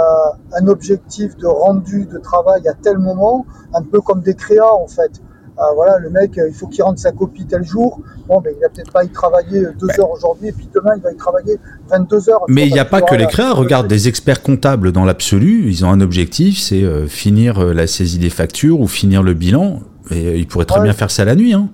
un 0.53 0.67
objectif 0.67 1.37
de 1.37 1.47
rendu 1.47 2.05
de 2.05 2.17
travail 2.17 2.67
à 2.67 2.73
tel 2.73 2.97
moment, 2.97 3.45
un 3.73 3.81
peu 3.81 4.01
comme 4.01 4.21
des 4.21 4.35
créas 4.35 4.73
en 4.73 4.87
fait. 4.87 5.21
Euh, 5.57 5.63
voilà, 5.73 5.99
le 5.99 6.09
mec, 6.09 6.37
euh, 6.37 6.49
il 6.49 6.53
faut 6.53 6.67
qu'il 6.67 6.83
rende 6.83 6.97
sa 6.97 7.13
copie 7.13 7.45
tel 7.45 7.63
jour. 7.63 8.01
Bon, 8.27 8.41
ben, 8.41 8.53
il 8.55 8.61
va 8.61 8.67
peut-être 8.67 8.91
pas 8.91 9.05
y 9.05 9.09
travailler 9.09 9.65
deux 9.79 9.87
heures 9.99 10.11
aujourd'hui, 10.11 10.49
et 10.49 10.51
puis 10.51 10.67
demain, 10.73 10.91
il 10.97 11.01
va 11.01 11.13
y 11.13 11.15
travailler 11.15 11.57
22 11.89 12.29
heures. 12.29 12.41
Mais 12.49 12.67
il 12.67 12.73
n'y 12.73 12.79
a 12.79 12.85
pas 12.85 13.01
que 13.01 13.15
les 13.15 13.27
créas. 13.27 13.53
Regarde, 13.53 13.87
des 13.87 14.09
experts 14.09 14.41
comptables 14.41 14.91
dans 14.91 15.05
l'absolu, 15.05 15.69
ils 15.69 15.85
ont 15.85 15.89
un 15.89 16.01
objectif, 16.01 16.59
c'est 16.59 16.83
euh, 16.83 17.07
finir 17.07 17.63
la 17.63 17.87
saisie 17.87 18.19
des 18.19 18.29
factures 18.29 18.81
ou 18.81 18.87
finir 18.87 19.23
le 19.23 19.33
bilan. 19.33 19.79
Et 20.11 20.37
ils 20.37 20.47
pourraient 20.47 20.65
très 20.65 20.81
bien 20.81 20.93
faire 20.93 21.09
ça 21.09 21.23
la 21.23 21.35
nuit. 21.35 21.53
Hein. 21.53 21.69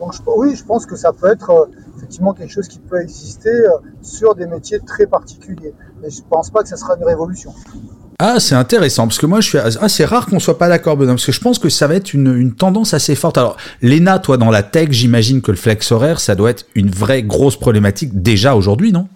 Donc, 0.00 0.14
oui, 0.36 0.56
je 0.56 0.64
pense 0.64 0.84
que 0.84 0.96
ça 0.96 1.12
peut 1.12 1.30
être 1.30 1.68
effectivement 1.96 2.34
quelque 2.34 2.50
chose 2.50 2.66
qui 2.66 2.80
peut 2.80 3.00
exister 3.00 3.52
sur 4.02 4.34
des 4.34 4.46
métiers 4.46 4.80
très 4.80 5.06
particuliers. 5.06 5.72
Mais 6.02 6.10
je 6.10 6.18
ne 6.18 6.26
pense 6.28 6.50
pas 6.50 6.62
que 6.62 6.68
ça 6.68 6.76
sera 6.76 6.96
une 6.96 7.04
révolution. 7.04 7.54
Ah, 8.24 8.38
c'est 8.38 8.54
intéressant, 8.54 9.08
parce 9.08 9.18
que 9.18 9.26
moi, 9.26 9.40
je 9.40 9.48
suis. 9.48 9.58
C'est 9.88 10.04
rare 10.04 10.26
qu'on 10.26 10.38
soit 10.38 10.56
pas 10.56 10.68
d'accord, 10.68 10.96
Benoît, 10.96 11.14
parce 11.14 11.26
que 11.26 11.32
je 11.32 11.40
pense 11.40 11.58
que 11.58 11.68
ça 11.68 11.88
va 11.88 11.96
être 11.96 12.14
une, 12.14 12.32
une 12.36 12.54
tendance 12.54 12.94
assez 12.94 13.16
forte. 13.16 13.36
Alors, 13.36 13.56
Léna, 13.82 14.20
toi, 14.20 14.36
dans 14.36 14.52
la 14.52 14.62
tech, 14.62 14.90
j'imagine 14.92 15.42
que 15.42 15.50
le 15.50 15.56
flex 15.56 15.90
horaire, 15.90 16.20
ça 16.20 16.36
doit 16.36 16.50
être 16.50 16.66
une 16.76 16.88
vraie 16.88 17.24
grosse 17.24 17.56
problématique 17.56 18.22
déjà 18.22 18.54
aujourd'hui, 18.54 18.92
non? 18.92 19.08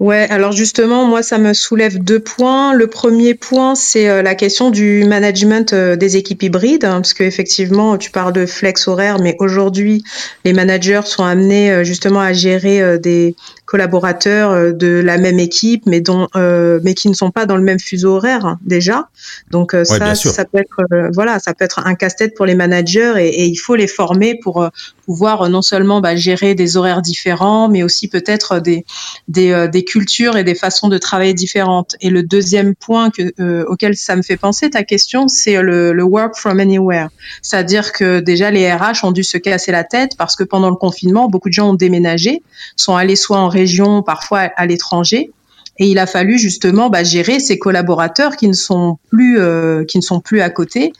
Ouais, 0.00 0.26
alors 0.30 0.52
justement, 0.52 1.06
moi, 1.06 1.22
ça 1.22 1.38
me 1.38 1.52
soulève 1.54 1.98
deux 1.98 2.18
points. 2.18 2.74
Le 2.74 2.88
premier 2.88 3.34
point, 3.34 3.74
c'est 3.74 4.08
euh, 4.08 4.20
la 4.20 4.34
question 4.34 4.70
du 4.70 5.04
management 5.04 5.72
euh, 5.72 5.96
des 5.96 6.16
équipes 6.16 6.42
hybrides, 6.42 6.84
hein, 6.84 6.96
parce 6.96 7.14
qu'effectivement, 7.14 7.96
tu 7.96 8.10
parles 8.10 8.32
de 8.32 8.44
flex 8.44 8.88
horaire, 8.88 9.18
mais 9.20 9.36
aujourd'hui, 9.38 10.02
les 10.44 10.52
managers 10.52 11.02
sont 11.04 11.24
amenés 11.24 11.70
euh, 11.70 11.84
justement 11.84 12.20
à 12.20 12.32
gérer 12.32 12.98
des 12.98 13.36
collaborateurs 13.72 14.74
de 14.74 15.00
la 15.02 15.16
même 15.16 15.38
équipe, 15.38 15.84
mais 15.86 16.02
dont, 16.02 16.28
mais 16.34 16.92
qui 16.94 17.08
ne 17.08 17.14
sont 17.14 17.30
pas 17.30 17.46
dans 17.46 17.56
le 17.56 17.62
même 17.62 17.80
fuseau 17.80 18.16
horaire 18.16 18.44
hein, 18.44 18.58
déjà. 18.62 19.08
Donc 19.50 19.74
ça, 19.84 20.14
ça 20.14 20.44
peut 20.44 20.58
être, 20.58 21.10
voilà, 21.14 21.38
ça 21.38 21.54
peut 21.54 21.64
être 21.64 21.80
un 21.86 21.94
casse-tête 21.94 22.34
pour 22.36 22.44
les 22.44 22.54
managers 22.54 23.14
et, 23.18 23.42
et, 23.42 23.46
il 23.46 23.56
faut 23.56 23.74
les 23.74 23.86
former 23.86 24.38
pour 24.42 24.68
pouvoir 25.06 25.48
non 25.48 25.62
seulement 25.62 26.00
bah, 26.02 26.16
gérer 26.16 26.54
des 26.54 26.76
horaires 26.76 27.00
différents, 27.00 27.68
mais 27.68 27.82
aussi 27.82 28.08
peut-être 28.08 28.60
des 28.60 28.84
des, 29.28 29.68
des 29.72 29.84
cultures 29.84 30.36
et 30.36 30.44
des 30.44 30.54
façons 30.54 30.88
de 30.88 30.98
travailler 30.98 31.34
différentes. 31.34 31.96
Et 32.00 32.10
le 32.10 32.22
deuxième 32.22 32.74
point 32.74 33.10
que, 33.10 33.32
euh, 33.40 33.64
auquel 33.68 33.96
ça 33.96 34.16
me 34.16 34.22
fait 34.22 34.36
penser, 34.36 34.70
ta 34.70 34.82
question, 34.82 35.28
c'est 35.28 35.60
le, 35.62 35.92
le 35.92 36.02
work 36.02 36.36
from 36.36 36.60
anywhere. 36.60 37.08
C'est-à-dire 37.40 37.92
que 37.92 38.20
déjà 38.20 38.50
les 38.50 38.70
RH 38.70 39.04
ont 39.04 39.12
dû 39.12 39.24
se 39.24 39.38
casser 39.38 39.72
la 39.72 39.84
tête 39.84 40.12
parce 40.16 40.36
que 40.36 40.44
pendant 40.44 40.70
le 40.70 40.76
confinement, 40.76 41.28
beaucoup 41.28 41.48
de 41.48 41.54
gens 41.54 41.70
ont 41.70 41.74
déménagé, 41.74 42.42
sont 42.76 42.96
allés 42.96 43.16
soit 43.16 43.38
en 43.38 43.48
région, 43.48 43.61
parfois 44.02 44.50
à 44.56 44.66
l'étranger. 44.66 45.30
Et 45.78 45.86
il 45.86 45.98
a 45.98 46.06
fallu 46.06 46.38
justement 46.38 46.90
bah, 46.90 47.02
gérer 47.02 47.40
ces 47.40 47.58
collaborateurs 47.58 48.36
qui 48.36 48.46
ne 48.46 48.52
sont 48.52 48.98
plus 49.10 49.40
euh, 49.40 49.84
qui 49.84 49.96
ne 49.96 50.02
sont 50.02 50.20
plus 50.20 50.42
à 50.42 50.50
côté 50.50 50.92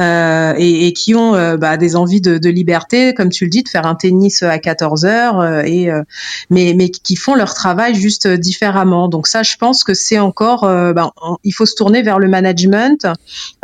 euh, 0.00 0.52
et, 0.58 0.92
qui 0.92 1.14
ont 1.14 1.34
euh, 1.34 1.56
bah, 1.56 1.78
des 1.78 1.96
envies 1.96 2.20
de, 2.20 2.48
liberté, 2.48 3.14
comme 3.14 3.30
tu 3.30 3.44
le 3.44 3.50
dis, 3.50 3.62
de 3.62 3.68
faire 3.68 3.86
un 3.86 3.94
tennis 3.94 4.42
à 4.42 4.58
14 4.58 5.04
heures, 5.04 5.64
et 5.64 5.90
mais 6.50 6.74
mais 6.74 6.88
qui 6.88 7.14
font 7.14 7.34
leur 7.34 7.52
travail 7.52 7.94
juste 7.94 8.26
différemment. 8.26 9.08
Donc 9.08 9.26
ça, 9.26 9.42
je 9.42 9.56
pense 9.56 9.84
que 9.84 9.92
c'est 9.92 10.18
encore, 10.18 10.62
bah, 10.62 11.12
il 11.44 11.52
faut 11.52 11.66
se 11.66 11.74
tourner 11.74 12.02
vers 12.02 12.18
le 12.18 12.28
management. 12.28 13.06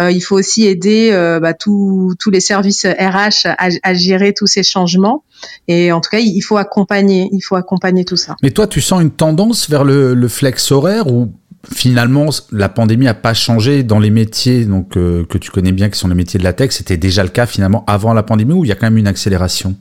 il 0.00 0.20
faut 0.20 0.36
aussi 0.36 0.66
aider 0.66 1.12
tous 1.58 2.30
les 2.30 2.40
services 2.40 2.84
RH 2.84 3.46
à, 3.46 3.68
à 3.82 3.94
gérer 3.94 4.34
tous 4.34 4.46
ces 4.46 4.62
changements. 4.62 5.24
Et 5.68 5.92
en 5.92 6.00
tout 6.00 6.10
cas, 6.10 6.20
il 6.20 6.40
faut 6.40 6.56
accompagner, 6.56 7.28
il 7.32 7.40
faut 7.40 7.56
accompagner 7.56 8.04
tout 8.04 8.16
ça. 8.16 8.36
Mais 8.42 8.50
toi, 8.50 8.66
tu 8.66 8.80
sens 8.80 9.02
une 9.02 9.10
tendance 9.10 9.68
vers 9.68 9.84
le, 9.84 10.14
le 10.14 10.28
flex 10.28 10.53
horaire 10.70 11.06
ou 11.06 11.32
finalement 11.72 12.28
la 12.52 12.68
pandémie 12.68 13.06
n'a 13.06 13.14
pas 13.14 13.34
changé 13.34 13.82
dans 13.82 13.98
les 13.98 14.10
métiers 14.10 14.66
donc 14.66 14.96
euh, 14.96 15.24
que 15.24 15.38
tu 15.38 15.50
connais 15.50 15.72
bien, 15.72 15.88
qui 15.88 15.98
sont 15.98 16.08
les 16.08 16.14
métiers 16.14 16.38
de 16.38 16.44
la 16.44 16.52
tech 16.52 16.72
C'était 16.72 16.96
déjà 16.96 17.22
le 17.22 17.30
cas 17.30 17.46
finalement 17.46 17.84
avant 17.86 18.12
la 18.12 18.22
pandémie 18.22 18.52
ou 18.52 18.64
il 18.64 18.68
y 18.68 18.72
a 18.72 18.74
quand 18.74 18.86
même 18.86 18.98
une 18.98 19.06
accélération? 19.06 19.76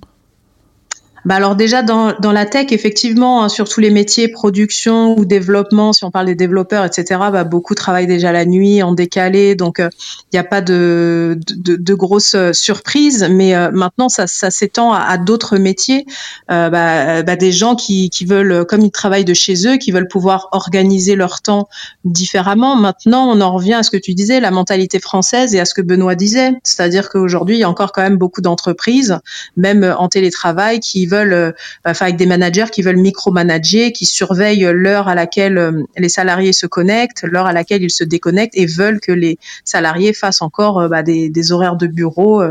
Bah 1.26 1.36
alors 1.36 1.56
déjà 1.56 1.84
dans, 1.84 2.14
dans 2.20 2.32
la 2.34 2.46
tech, 2.46 2.68
effectivement, 2.72 3.44
hein, 3.44 3.50
sur 3.50 3.70
tous 3.70 3.80
les 3.80 3.90
métiers, 3.92 4.28
production 4.28 5.18
ou 5.18 5.26
développement, 5.26 5.94
si 5.94 6.04
on 6.04 6.12
parle 6.12 6.26
des 6.26 6.36
développeurs, 6.36 6.84
etc., 6.84 7.20
bah, 7.32 7.44
beaucoup 7.46 7.76
travaillent 7.76 8.08
déjà 8.08 8.32
la 8.32 8.46
nuit, 8.46 8.84
en 8.84 8.92
décalé, 8.92 9.56
donc 9.56 9.78
il 9.80 9.86
euh, 9.86 9.90
n'y 10.34 10.40
a 10.40 10.44
pas 10.44 10.62
de, 10.62 11.40
de, 11.56 11.78
de 11.78 11.94
grosses 11.94 12.36
euh, 12.36 12.52
surprises. 12.52 13.28
Mais 13.32 13.56
euh, 13.56 13.72
maintenant, 13.72 14.10
ça, 14.10 14.28
ça 14.28 14.52
s'étend 14.52 14.92
à, 14.92 15.00
à 15.00 15.18
d'autres 15.18 15.58
métiers, 15.58 16.06
bah, 16.50 17.24
bah, 17.24 17.36
des 17.36 17.52
gens 17.52 17.76
qui, 17.76 18.10
qui 18.10 18.26
veulent, 18.26 18.66
comme 18.66 18.82
ils 18.82 18.92
travaillent 18.92 19.26
de 19.26 19.34
chez 19.34 19.68
eux, 19.68 19.78
qui 19.78 19.92
veulent 19.92 20.08
pouvoir 20.08 20.50
organiser 20.52 21.16
leur 21.16 21.42
temps 21.42 21.68
différemment. 22.04 22.76
Maintenant, 22.76 23.30
on 23.30 23.40
en 23.42 23.54
revient 23.54 23.76
à 23.76 23.84
ce 23.84 23.92
que 23.92 23.98
tu 23.98 24.14
disais, 24.14 24.40
la 24.40 24.52
mentalité 24.52 25.00
française 25.00 25.56
et 25.56 25.60
à 25.60 25.66
ce 25.66 25.74
que 25.74 25.82
Benoît 25.82 26.16
disait, 26.16 26.54
c'est-à-dire 26.64 27.10
qu'aujourd'hui, 27.10 27.58
il 27.58 27.60
y 27.60 27.64
a 27.64 27.70
encore 27.70 27.92
quand 27.92 28.02
même 28.02 28.18
beaucoup 28.18 28.42
d'entreprises, 28.42 29.20
même 29.56 29.96
en 29.98 30.10
télétravail, 30.10 30.80
qui 30.80 31.06
veulent, 31.14 31.34
euh, 31.34 31.52
enfin 31.86 32.06
avec 32.06 32.18
des 32.18 32.26
managers 32.26 32.66
qui 32.72 32.82
veulent 32.82 32.98
micromanager, 32.98 33.92
qui 33.92 34.06
surveillent 34.06 34.70
l'heure 34.74 35.08
à 35.08 35.16
laquelle 35.16 35.58
euh, 35.58 35.84
les 35.98 36.10
salariés 36.10 36.54
se 36.54 36.66
connectent, 36.66 37.24
l'heure 37.24 37.46
à 37.46 37.54
laquelle 37.54 37.84
ils 37.84 37.92
se 37.92 38.04
déconnectent 38.04 38.58
et 38.58 38.66
veulent 38.66 39.00
que 39.00 39.12
les 39.12 39.38
salariés 39.64 40.14
fassent 40.14 40.42
encore 40.42 40.80
euh, 40.80 40.88
bah, 40.88 41.04
des, 41.04 41.52
horaires 41.52 41.76
de 41.76 41.88
bureau. 41.88 42.42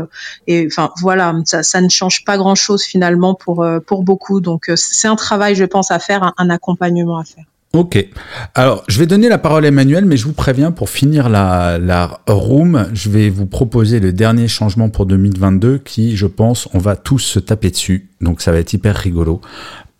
et 0.47 0.67
enfin 0.67 0.91
voilà, 1.01 1.33
ça, 1.45 1.81
ne 1.81 1.89
change 1.89 2.23
pas 2.25 2.37
grand-chose 2.37 2.83
finalement 2.83 3.33
pour 3.33 4.03
beaucoup. 4.03 4.39
Donc 4.39 4.71
c'est 4.75 5.07
un 5.07 5.15
travail, 5.15 5.55
je 5.55 5.65
pense, 5.65 5.89
à 5.89 5.97
faire, 5.99 6.33
un 6.37 6.49
accompagnement 6.49 7.17
à 7.17 7.23
faire. 7.23 7.45
Ok. 7.75 8.07
Alors, 8.53 8.83
je 8.87 8.99
vais 8.99 9.07
donner 9.07 9.29
la 9.29 9.39
parole 9.39 9.65
à 9.65 9.69
Emmanuel, 9.69 10.05
mais 10.05 10.15
je 10.15 10.25
vous 10.25 10.33
préviens, 10.33 10.69
pour 10.69 10.91
finir 10.91 11.27
la, 11.27 11.79
la 11.79 12.21
room, 12.27 12.85
je 12.93 13.09
vais 13.09 13.31
vous 13.31 13.47
proposer 13.47 13.99
le 13.99 14.13
dernier 14.13 14.47
changement 14.47 14.89
pour 14.89 15.07
2022 15.07 15.79
qui, 15.79 16.15
je 16.15 16.27
pense, 16.27 16.69
on 16.75 16.77
va 16.77 16.95
tous 16.95 17.17
se 17.17 17.39
taper 17.39 17.71
dessus. 17.71 18.09
Donc, 18.21 18.41
ça 18.41 18.51
va 18.51 18.59
être 18.59 18.73
hyper 18.73 18.95
rigolo. 18.95 19.41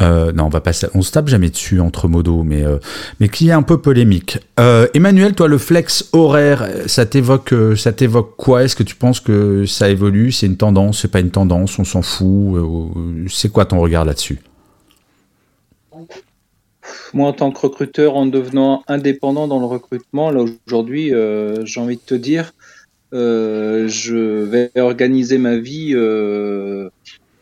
Euh, 0.04 0.32
non, 0.34 0.46
on 0.46 0.50
va 0.50 0.62
pas, 0.62 0.72
on 0.94 1.02
se 1.02 1.12
tape 1.12 1.30
jamais 1.30 1.50
dessus 1.50 1.80
entre 1.80 2.08
modos, 2.08 2.44
mais 2.44 2.64
euh, 2.64 2.78
mais 3.20 3.30
qui 3.30 3.50
est 3.50 3.54
un 3.54 3.62
peu 3.64 3.80
polémique. 3.80 4.38
Euh, 4.60 4.88
Emmanuel, 4.94 5.34
toi, 5.34 5.48
le 5.48 5.58
flex 5.58 6.10
horaire, 6.14 6.68
ça 6.88 7.06
t'évoque, 7.06 7.54
euh, 7.54 7.76
ça 7.76 7.92
t'évoque 7.92 8.36
quoi? 8.38 8.64
Est-ce 8.64 8.76
que 8.76 8.84
tu 8.84 8.96
penses 8.96 9.20
que 9.20 9.66
ça 9.66 9.90
évolue? 9.90 10.32
C'est 10.32 10.46
une 10.48 10.58
tendance 10.58 11.02
C'est 11.02 11.12
pas 11.12 11.20
une 11.20 11.32
tendance 11.32 11.78
On 11.80 11.84
s'en 11.84 12.02
fout 12.02 12.56
euh, 12.56 13.26
C'est 13.30 13.50
quoi 13.50 13.66
ton 13.66 13.80
regard 13.80 14.06
là-dessus? 14.06 14.40
Moi, 17.14 17.30
en 17.30 17.34
tant 17.34 17.52
que 17.52 17.60
recruteur, 17.60 18.16
en 18.16 18.26
devenant 18.26 18.84
indépendant 18.88 19.48
dans 19.48 19.60
le 19.60 19.66
recrutement, 19.66 20.32
là 20.32 20.44
aujourd'hui, 20.68 21.14
euh, 21.14 21.66
j'ai 21.66 21.80
envie 21.80 21.98
de 21.98 22.02
te 22.02 22.16
dire, 22.16 22.54
euh, 23.14 23.88
je 23.88 24.16
vais 24.16 24.72
organiser 24.78 25.38
ma 25.38 25.58
vie 25.58 25.92
euh, 25.94 26.90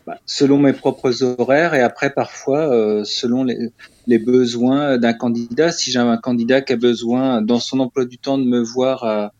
bah, 0.06 0.18
selon 0.26 0.58
mes 0.58 0.74
propres 0.74 1.24
horaires 1.24 1.74
et 1.74 1.82
après 1.82 2.10
parfois 2.10 3.04
selon 3.06 3.44
les, 3.46 3.70
les 4.08 4.20
besoins 4.20 4.98
d'un 4.98 5.14
candidat. 5.14 5.72
Si 5.72 5.92
j'ai 5.92 6.00
un 6.00 6.18
candidat 6.18 6.62
qui 6.62 6.74
a 6.74 6.78
besoin 6.78 7.42
dans 7.42 7.60
son 7.60 7.80
emploi 7.80 8.06
du 8.06 8.18
temps 8.18 8.38
de 8.38 8.44
me 8.44 8.60
voir 8.60 9.04
à, 9.06 9.32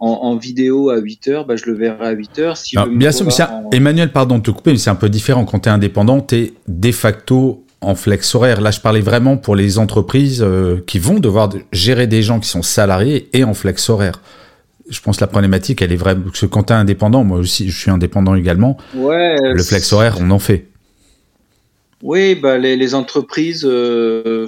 en, 0.00 0.08
en, 0.08 0.36
vidéo 0.36 0.90
à 0.90 0.98
8 0.98 1.28
heures, 1.28 1.46
bah, 1.46 1.56
je 1.56 1.66
le 1.66 1.74
verrai 1.74 2.06
à 2.08 2.10
8 2.10 2.38
heures. 2.40 2.56
Si 2.56 2.76
Alors, 2.76 2.88
bien 2.88 3.12
sûr, 3.12 3.26
en... 3.26 3.70
Emmanuel, 3.70 4.12
pardon 4.12 4.38
de 4.38 4.42
te 4.42 4.50
couper, 4.50 4.72
mais 4.72 4.78
c'est 4.78 4.90
un 4.90 4.96
peu 4.96 5.08
différent. 5.08 5.44
Quand 5.44 5.60
tu 5.60 5.68
es 5.68 5.72
indépendant, 5.72 6.20
tu 6.20 6.34
es 6.34 6.54
de 6.66 6.92
facto 6.92 7.63
en 7.86 7.94
flex 7.94 8.34
horaire. 8.34 8.60
Là, 8.60 8.70
je 8.70 8.80
parlais 8.80 9.00
vraiment 9.00 9.36
pour 9.36 9.56
les 9.56 9.78
entreprises 9.78 10.42
euh, 10.42 10.82
qui 10.86 10.98
vont 10.98 11.20
devoir 11.20 11.50
gérer 11.72 12.06
des 12.06 12.22
gens 12.22 12.40
qui 12.40 12.48
sont 12.48 12.62
salariés 12.62 13.28
et 13.32 13.44
en 13.44 13.54
flex 13.54 13.88
horaire. 13.88 14.20
Je 14.88 15.00
pense 15.00 15.16
que 15.16 15.22
la 15.22 15.28
problématique, 15.28 15.80
elle 15.82 15.92
est 15.92 15.96
vraie. 15.96 16.16
Parce 16.16 16.40
que 16.40 16.46
quand 16.46 16.64
tu 16.64 16.72
es 16.72 16.76
indépendant, 16.76 17.24
moi 17.24 17.38
aussi, 17.38 17.70
je 17.70 17.78
suis 17.78 17.90
indépendant 17.90 18.34
également. 18.34 18.76
Ouais, 18.94 19.36
le 19.40 19.62
flex 19.62 19.92
horaire, 19.92 20.16
on 20.20 20.30
en 20.30 20.38
fait. 20.38 20.66
Oui, 22.02 22.34
bah, 22.34 22.58
les, 22.58 22.76
les 22.76 22.94
entreprises 22.94 23.64
euh, 23.64 24.46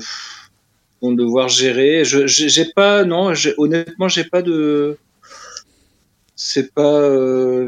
vont 1.00 1.12
devoir 1.12 1.48
gérer. 1.48 2.04
Je 2.04 2.26
j'ai 2.26 2.66
pas, 2.66 3.04
non, 3.04 3.32
honnêtement, 3.56 4.08
j'ai 4.08 4.24
pas 4.24 4.42
de. 4.42 4.98
C'est 6.34 6.74
pas. 6.74 7.00
Euh, 7.00 7.66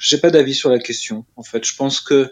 j'ai 0.00 0.16
pas 0.18 0.30
d'avis 0.30 0.54
sur 0.54 0.70
la 0.70 0.78
question. 0.78 1.26
En 1.36 1.42
fait, 1.42 1.66
je 1.66 1.76
pense 1.76 2.00
que 2.00 2.30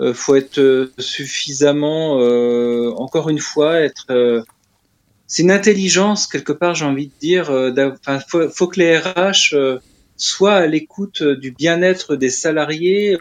euh, 0.00 0.14
faut 0.14 0.36
être 0.36 0.58
euh, 0.58 0.92
suffisamment, 0.98 2.20
euh, 2.20 2.92
encore 2.96 3.28
une 3.28 3.40
fois, 3.40 3.80
être. 3.80 4.06
Euh, 4.10 4.42
c'est 5.26 5.42
une 5.42 5.50
intelligence 5.50 6.26
quelque 6.26 6.52
part, 6.52 6.74
j'ai 6.74 6.84
envie 6.84 7.08
de 7.08 7.12
dire. 7.20 7.50
Enfin, 7.50 8.18
faut, 8.20 8.48
faut, 8.48 8.66
que 8.66 8.80
les 8.80 8.96
RH 8.96 9.54
soient 10.16 10.54
à 10.54 10.66
l'écoute 10.66 11.22
du 11.22 11.50
bien-être 11.50 12.16
des 12.16 12.30
salariés, 12.30 13.18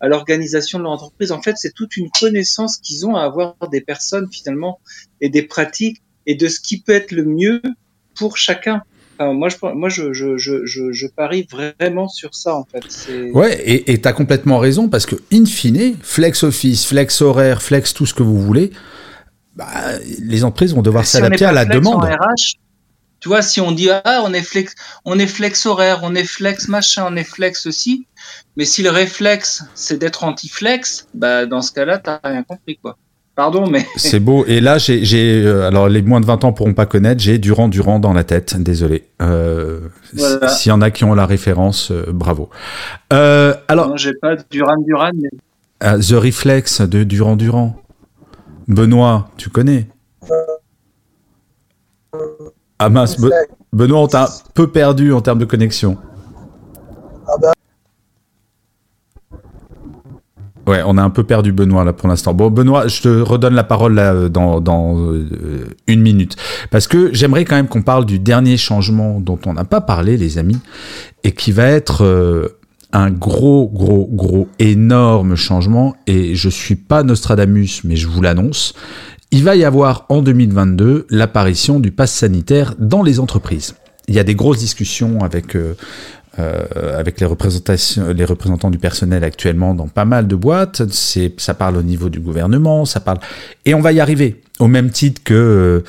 à 0.00 0.08
l'organisation 0.08 0.78
de 0.78 0.84
l'entreprise. 0.84 1.32
En 1.32 1.40
fait, 1.40 1.56
c'est 1.56 1.72
toute 1.72 1.96
une 1.96 2.10
connaissance 2.10 2.76
qu'ils 2.76 3.06
ont 3.06 3.16
à 3.16 3.22
avoir 3.22 3.54
des 3.72 3.80
personnes 3.80 4.28
finalement 4.30 4.78
et 5.22 5.30
des 5.30 5.40
pratiques 5.40 6.02
et 6.26 6.34
de 6.34 6.48
ce 6.48 6.60
qui 6.60 6.82
peut 6.82 6.92
être 6.92 7.12
le 7.12 7.24
mieux 7.24 7.62
pour 8.14 8.36
chacun. 8.36 8.82
Enfin, 9.18 9.32
moi, 9.32 9.48
je, 9.48 9.56
moi 9.74 9.88
je, 9.88 10.12
je, 10.12 10.36
je, 10.38 10.64
je, 10.64 11.06
parie 11.08 11.46
vraiment 11.50 12.08
sur 12.08 12.34
ça, 12.34 12.54
en 12.54 12.64
fait. 12.64 12.84
Ouais, 13.32 13.60
et 13.66 14.00
tu 14.00 14.08
as 14.08 14.12
complètement 14.12 14.58
raison, 14.58 14.88
parce 14.88 15.06
que, 15.06 15.16
in 15.32 15.44
fine, 15.44 15.96
flex 16.00 16.44
office, 16.44 16.86
flex 16.86 17.20
horaire, 17.20 17.60
flex 17.60 17.92
tout 17.94 18.06
ce 18.06 18.14
que 18.14 18.22
vous 18.22 18.40
voulez, 18.40 18.70
bah, 19.56 19.66
les 20.20 20.44
entreprises 20.44 20.74
vont 20.74 20.82
devoir 20.82 21.04
s'adapter 21.04 21.44
à 21.44 21.52
la 21.52 21.64
demande. 21.64 22.04
RH, 22.04 22.58
tu 23.20 23.28
vois, 23.28 23.42
si 23.42 23.60
on 23.60 23.72
dit, 23.72 23.90
ah, 23.90 24.22
on 24.24 24.32
est 24.32 24.42
flex, 24.42 24.74
on 25.04 25.18
est 25.18 25.26
flex 25.26 25.66
horaire, 25.66 26.00
on 26.04 26.14
est 26.14 26.24
flex 26.24 26.68
machin, 26.68 27.04
on 27.08 27.16
est 27.16 27.24
flex 27.24 27.66
aussi, 27.66 28.06
mais 28.56 28.64
si 28.64 28.84
le 28.84 28.90
réflexe, 28.90 29.64
c'est 29.74 29.98
d'être 29.98 30.22
anti-flex, 30.22 31.08
bah, 31.14 31.44
dans 31.46 31.60
ce 31.60 31.72
cas-là, 31.72 31.98
t'as 31.98 32.20
rien 32.22 32.44
compris, 32.44 32.78
quoi. 32.80 32.96
Pardon, 33.38 33.68
mais. 33.68 33.86
C'est 33.96 34.18
beau. 34.18 34.44
Et 34.46 34.60
là, 34.60 34.78
j'ai. 34.78 35.44
Euh, 35.44 35.68
alors, 35.68 35.88
les 35.88 36.02
moins 36.02 36.20
de 36.20 36.26
20 36.26 36.42
ans 36.42 36.52
pourront 36.52 36.74
pas 36.74 36.86
connaître, 36.86 37.22
j'ai 37.22 37.38
Durand 37.38 37.68
Durand 37.68 38.00
dans 38.00 38.12
la 38.12 38.24
tête. 38.24 38.60
Désolé. 38.60 39.04
Euh, 39.22 39.78
voilà. 40.12 40.48
S'il 40.48 40.70
y 40.70 40.72
en 40.72 40.80
a 40.80 40.90
qui 40.90 41.04
ont 41.04 41.14
la 41.14 41.24
référence, 41.24 41.92
euh, 41.92 42.06
bravo. 42.08 42.50
Euh, 43.12 43.54
alors. 43.68 43.90
Non, 43.90 43.96
j'ai 43.96 44.14
pas 44.14 44.34
Durand 44.50 44.78
Durand, 44.78 45.12
mais. 45.14 45.28
Uh, 45.80 46.00
The 46.00 46.14
Reflex 46.14 46.80
de 46.80 47.04
Durand 47.04 47.36
Durand. 47.36 47.76
Benoît, 48.66 49.30
tu 49.36 49.50
connais? 49.50 49.86
Ah 52.80 52.88
mince, 52.88 53.20
Be 53.20 53.30
Benoît, 53.72 54.00
on 54.00 54.08
t'a 54.08 54.24
un 54.24 54.28
peu 54.54 54.68
perdu 54.68 55.12
en 55.12 55.20
termes 55.20 55.38
de 55.38 55.44
connexion. 55.44 55.96
Ah 57.28 57.34
bah. 57.40 57.52
Ouais, 60.68 60.82
on 60.84 60.98
a 60.98 61.02
un 61.02 61.08
peu 61.08 61.24
perdu 61.24 61.50
Benoît 61.50 61.82
là 61.82 61.94
pour 61.94 62.08
l'instant. 62.08 62.34
Bon, 62.34 62.50
Benoît, 62.50 62.88
je 62.88 63.00
te 63.00 63.08
redonne 63.08 63.54
la 63.54 63.64
parole 63.64 63.94
là 63.94 64.28
dans, 64.28 64.60
euh, 64.98 65.64
une 65.86 66.02
minute. 66.02 66.36
Parce 66.70 66.86
que 66.86 67.08
j'aimerais 67.14 67.46
quand 67.46 67.56
même 67.56 67.68
qu'on 67.68 67.80
parle 67.80 68.04
du 68.04 68.18
dernier 68.18 68.58
changement 68.58 69.18
dont 69.18 69.38
on 69.46 69.54
n'a 69.54 69.64
pas 69.64 69.80
parlé, 69.80 70.18
les 70.18 70.36
amis, 70.36 70.58
et 71.24 71.32
qui 71.32 71.52
va 71.52 71.64
être 71.64 72.04
euh, 72.04 72.58
un 72.92 73.10
gros, 73.10 73.66
gros, 73.72 74.06
gros, 74.12 74.46
énorme 74.58 75.36
changement. 75.36 75.96
Et 76.06 76.34
je 76.34 76.50
suis 76.50 76.76
pas 76.76 77.02
Nostradamus, 77.02 77.80
mais 77.84 77.96
je 77.96 78.06
vous 78.06 78.20
l'annonce. 78.20 78.74
Il 79.30 79.44
va 79.44 79.56
y 79.56 79.64
avoir 79.64 80.04
en 80.10 80.20
2022 80.20 81.06
l'apparition 81.08 81.80
du 81.80 81.92
pass 81.92 82.12
sanitaire 82.12 82.74
dans 82.78 83.02
les 83.02 83.20
entreprises. 83.20 83.74
Il 84.06 84.14
y 84.14 84.18
a 84.18 84.24
des 84.24 84.34
grosses 84.34 84.58
discussions 84.58 85.22
avec 85.22 85.56
euh, 85.56 85.74
euh, 86.38 86.98
avec 86.98 87.20
les, 87.20 87.26
représentations, 87.26 88.12
les 88.12 88.24
représentants 88.24 88.70
du 88.70 88.78
personnel 88.78 89.24
actuellement 89.24 89.74
dans 89.74 89.88
pas 89.88 90.04
mal 90.04 90.26
de 90.28 90.36
boîtes. 90.36 90.82
C'est, 90.90 91.32
ça 91.40 91.54
parle 91.54 91.76
au 91.76 91.82
niveau 91.82 92.08
du 92.08 92.20
gouvernement, 92.20 92.84
ça 92.84 93.00
parle, 93.00 93.18
et 93.64 93.74
on 93.74 93.80
va 93.80 93.92
y 93.92 94.00
arriver. 94.00 94.40
Au 94.58 94.66
même 94.66 94.90
titre 94.90 95.22
que 95.22 95.34
euh, 95.34 95.80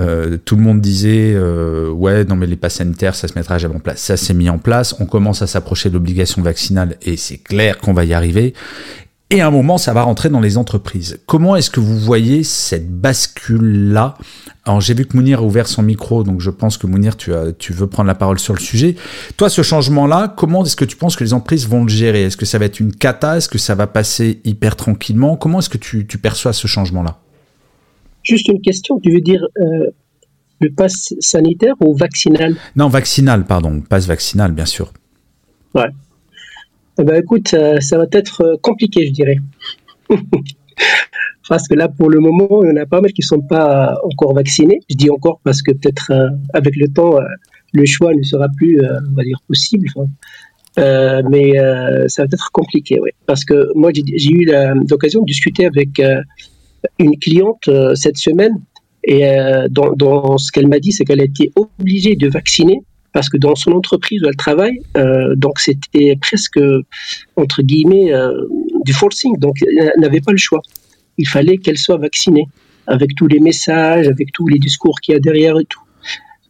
euh, 0.00 0.38
tout 0.42 0.56
le 0.56 0.62
monde 0.62 0.80
disait, 0.80 1.32
euh, 1.34 1.90
ouais, 1.90 2.24
non 2.24 2.36
mais 2.36 2.46
les 2.46 2.56
passes 2.56 2.76
sanitaires, 2.76 3.14
ça 3.14 3.28
se 3.28 3.34
mettra 3.34 3.58
jamais 3.58 3.74
en 3.74 3.80
place. 3.80 4.00
Ça 4.00 4.16
s'est 4.16 4.32
mis 4.32 4.48
en 4.48 4.58
place. 4.58 4.94
On 4.98 5.04
commence 5.04 5.42
à 5.42 5.46
s'approcher 5.46 5.90
de 5.90 5.94
l'obligation 5.94 6.40
vaccinale, 6.40 6.96
et 7.02 7.18
c'est 7.18 7.36
clair 7.36 7.78
qu'on 7.78 7.92
va 7.92 8.04
y 8.04 8.14
arriver. 8.14 8.54
Et 9.30 9.40
à 9.40 9.46
un 9.46 9.50
moment, 9.50 9.78
ça 9.78 9.92
va 9.94 10.02
rentrer 10.02 10.28
dans 10.28 10.40
les 10.40 10.58
entreprises. 10.58 11.18
Comment 11.26 11.56
est-ce 11.56 11.70
que 11.70 11.80
vous 11.80 11.98
voyez 11.98 12.44
cette 12.44 12.90
bascule-là 12.90 14.16
Alors, 14.64 14.82
j'ai 14.82 14.92
vu 14.92 15.06
que 15.06 15.16
Mounir 15.16 15.38
a 15.38 15.42
ouvert 15.42 15.66
son 15.66 15.82
micro, 15.82 16.22
donc 16.24 16.40
je 16.40 16.50
pense 16.50 16.76
que 16.76 16.86
Mounir, 16.86 17.16
tu, 17.16 17.34
as, 17.34 17.52
tu 17.52 17.72
veux 17.72 17.86
prendre 17.86 18.06
la 18.06 18.14
parole 18.14 18.38
sur 18.38 18.52
le 18.52 18.60
sujet. 18.60 18.96
Toi, 19.38 19.48
ce 19.48 19.62
changement-là, 19.62 20.34
comment 20.36 20.64
est-ce 20.64 20.76
que 20.76 20.84
tu 20.84 20.96
penses 20.96 21.16
que 21.16 21.24
les 21.24 21.32
entreprises 21.32 21.66
vont 21.66 21.84
le 21.84 21.88
gérer? 21.88 22.24
Est-ce 22.24 22.36
que 22.36 22.44
ça 22.44 22.58
va 22.58 22.66
être 22.66 22.80
une 22.80 22.94
cata? 22.94 23.38
Est-ce 23.38 23.48
que 23.48 23.58
ça 23.58 23.74
va 23.74 23.86
passer 23.86 24.40
hyper 24.44 24.76
tranquillement? 24.76 25.36
Comment 25.36 25.60
est-ce 25.60 25.70
que 25.70 25.78
tu, 25.78 26.06
tu, 26.06 26.18
perçois 26.18 26.52
ce 26.52 26.66
changement-là? 26.66 27.18
Juste 28.22 28.48
une 28.48 28.60
question, 28.60 29.00
tu 29.00 29.10
veux 29.10 29.20
dire 29.20 29.42
euh, 29.58 29.90
le 30.60 30.70
pass 30.70 31.14
sanitaire 31.20 31.74
ou 31.80 31.96
vaccinal? 31.96 32.56
Non, 32.76 32.88
vaccinal, 32.88 33.46
pardon, 33.46 33.80
passe 33.80 34.06
vaccinal, 34.06 34.52
bien 34.52 34.66
sûr. 34.66 34.92
Ouais. 35.74 35.88
Ben, 36.96 37.16
écoute, 37.16 37.48
ça, 37.48 37.80
ça 37.80 37.98
va 37.98 38.06
être 38.12 38.42
euh, 38.42 38.56
compliqué, 38.62 39.06
je 39.06 39.12
dirais. 39.12 39.36
parce 41.48 41.66
que 41.68 41.74
là, 41.74 41.88
pour 41.88 42.08
le 42.08 42.20
moment, 42.20 42.62
il 42.62 42.68
y 42.68 42.72
en 42.72 42.76
a 42.76 42.86
pas 42.86 43.00
mal 43.00 43.12
qui 43.12 43.22
ne 43.22 43.26
sont 43.26 43.40
pas 43.40 43.96
encore 44.04 44.34
vaccinés. 44.34 44.80
Je 44.88 44.96
dis 44.96 45.10
encore 45.10 45.40
parce 45.44 45.62
que 45.62 45.72
peut-être 45.72 46.10
euh, 46.10 46.28
avec 46.52 46.76
le 46.76 46.88
temps, 46.88 47.16
euh, 47.16 47.24
le 47.72 47.84
choix 47.86 48.14
ne 48.14 48.22
sera 48.22 48.46
plus, 48.56 48.80
on 48.80 49.16
va 49.16 49.24
dire, 49.24 49.38
possible. 49.48 49.88
Euh, 50.78 51.22
mais 51.28 51.58
euh, 51.58 52.08
ça 52.08 52.22
va 52.22 52.28
être 52.32 52.50
compliqué, 52.52 52.98
oui. 53.00 53.10
Parce 53.26 53.44
que 53.44 53.70
moi, 53.74 53.90
j'ai 53.94 54.30
eu 54.30 54.50
l'occasion 54.88 55.20
de 55.20 55.26
discuter 55.26 55.66
avec 55.66 56.00
euh, 56.00 56.20
une 56.98 57.18
cliente 57.18 57.68
euh, 57.68 57.94
cette 57.94 58.16
semaine. 58.16 58.60
Et 59.04 59.28
euh, 59.28 59.68
dans, 59.70 60.38
ce 60.38 60.50
qu'elle 60.50 60.66
m'a 60.66 60.78
dit, 60.78 60.92
c'est 60.92 61.04
qu'elle 61.04 61.20
a 61.20 61.24
été 61.24 61.52
obligée 61.56 62.16
de 62.16 62.28
vacciner 62.28 62.80
parce 63.14 63.30
que 63.30 63.38
dans 63.38 63.54
son 63.54 63.72
entreprise 63.72 64.22
où 64.22 64.26
elle 64.26 64.36
travaille, 64.36 64.80
donc 65.36 65.60
c'était 65.60 66.16
presque, 66.20 66.60
entre 67.36 67.62
guillemets, 67.62 68.12
du 68.84 68.92
forcing. 68.92 69.38
Donc, 69.38 69.56
elle 69.62 69.92
n'avait 69.98 70.20
pas 70.20 70.32
le 70.32 70.38
choix. 70.38 70.60
Il 71.16 71.28
fallait 71.28 71.56
qu'elle 71.58 71.78
soit 71.78 71.96
vaccinée 71.96 72.48
avec 72.86 73.14
tous 73.14 73.26
les 73.26 73.40
messages, 73.40 74.08
avec 74.08 74.32
tous 74.32 74.48
les 74.48 74.58
discours 74.58 75.00
qu'il 75.00 75.14
y 75.14 75.16
a 75.16 75.20
derrière 75.20 75.58
et 75.58 75.64
tout. 75.64 75.80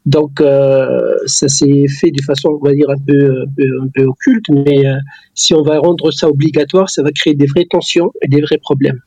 Donc, 0.06 0.40
euh, 0.40 1.14
ça 1.24 1.48
s'est 1.48 1.86
fait 1.88 2.10
de 2.10 2.22
façon, 2.22 2.58
on 2.60 2.64
va 2.64 2.74
dire, 2.74 2.90
un 2.90 2.98
peu, 2.98 3.42
un 3.42 3.46
peu, 3.56 3.82
un 3.82 3.88
peu 3.94 4.04
occulte, 4.04 4.44
mais 4.50 4.86
euh, 4.86 4.96
si 5.34 5.54
on 5.54 5.62
va 5.62 5.78
rendre 5.78 6.10
ça 6.10 6.28
obligatoire, 6.28 6.90
ça 6.90 7.02
va 7.02 7.10
créer 7.10 7.34
des 7.34 7.46
vraies 7.46 7.66
tensions 7.70 8.12
et 8.20 8.28
des 8.28 8.42
vrais 8.42 8.58
problèmes. 8.58 9.00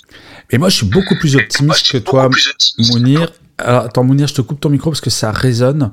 Et 0.50 0.58
moi, 0.58 0.70
je 0.70 0.78
suis 0.78 0.88
beaucoup 0.88 1.16
plus 1.20 1.36
optimiste 1.36 1.92
que 1.92 1.98
toi, 2.00 2.30
Mounir, 2.80 3.32
alors, 3.60 3.86
attends, 3.86 4.04
Mounir, 4.04 4.28
je 4.28 4.36
te 4.36 4.42
coupe 4.42 4.60
ton 4.60 4.70
micro 4.70 4.92
parce 4.92 5.02
que 5.02 5.10
ça 5.10 5.32
résonne. 5.32 5.90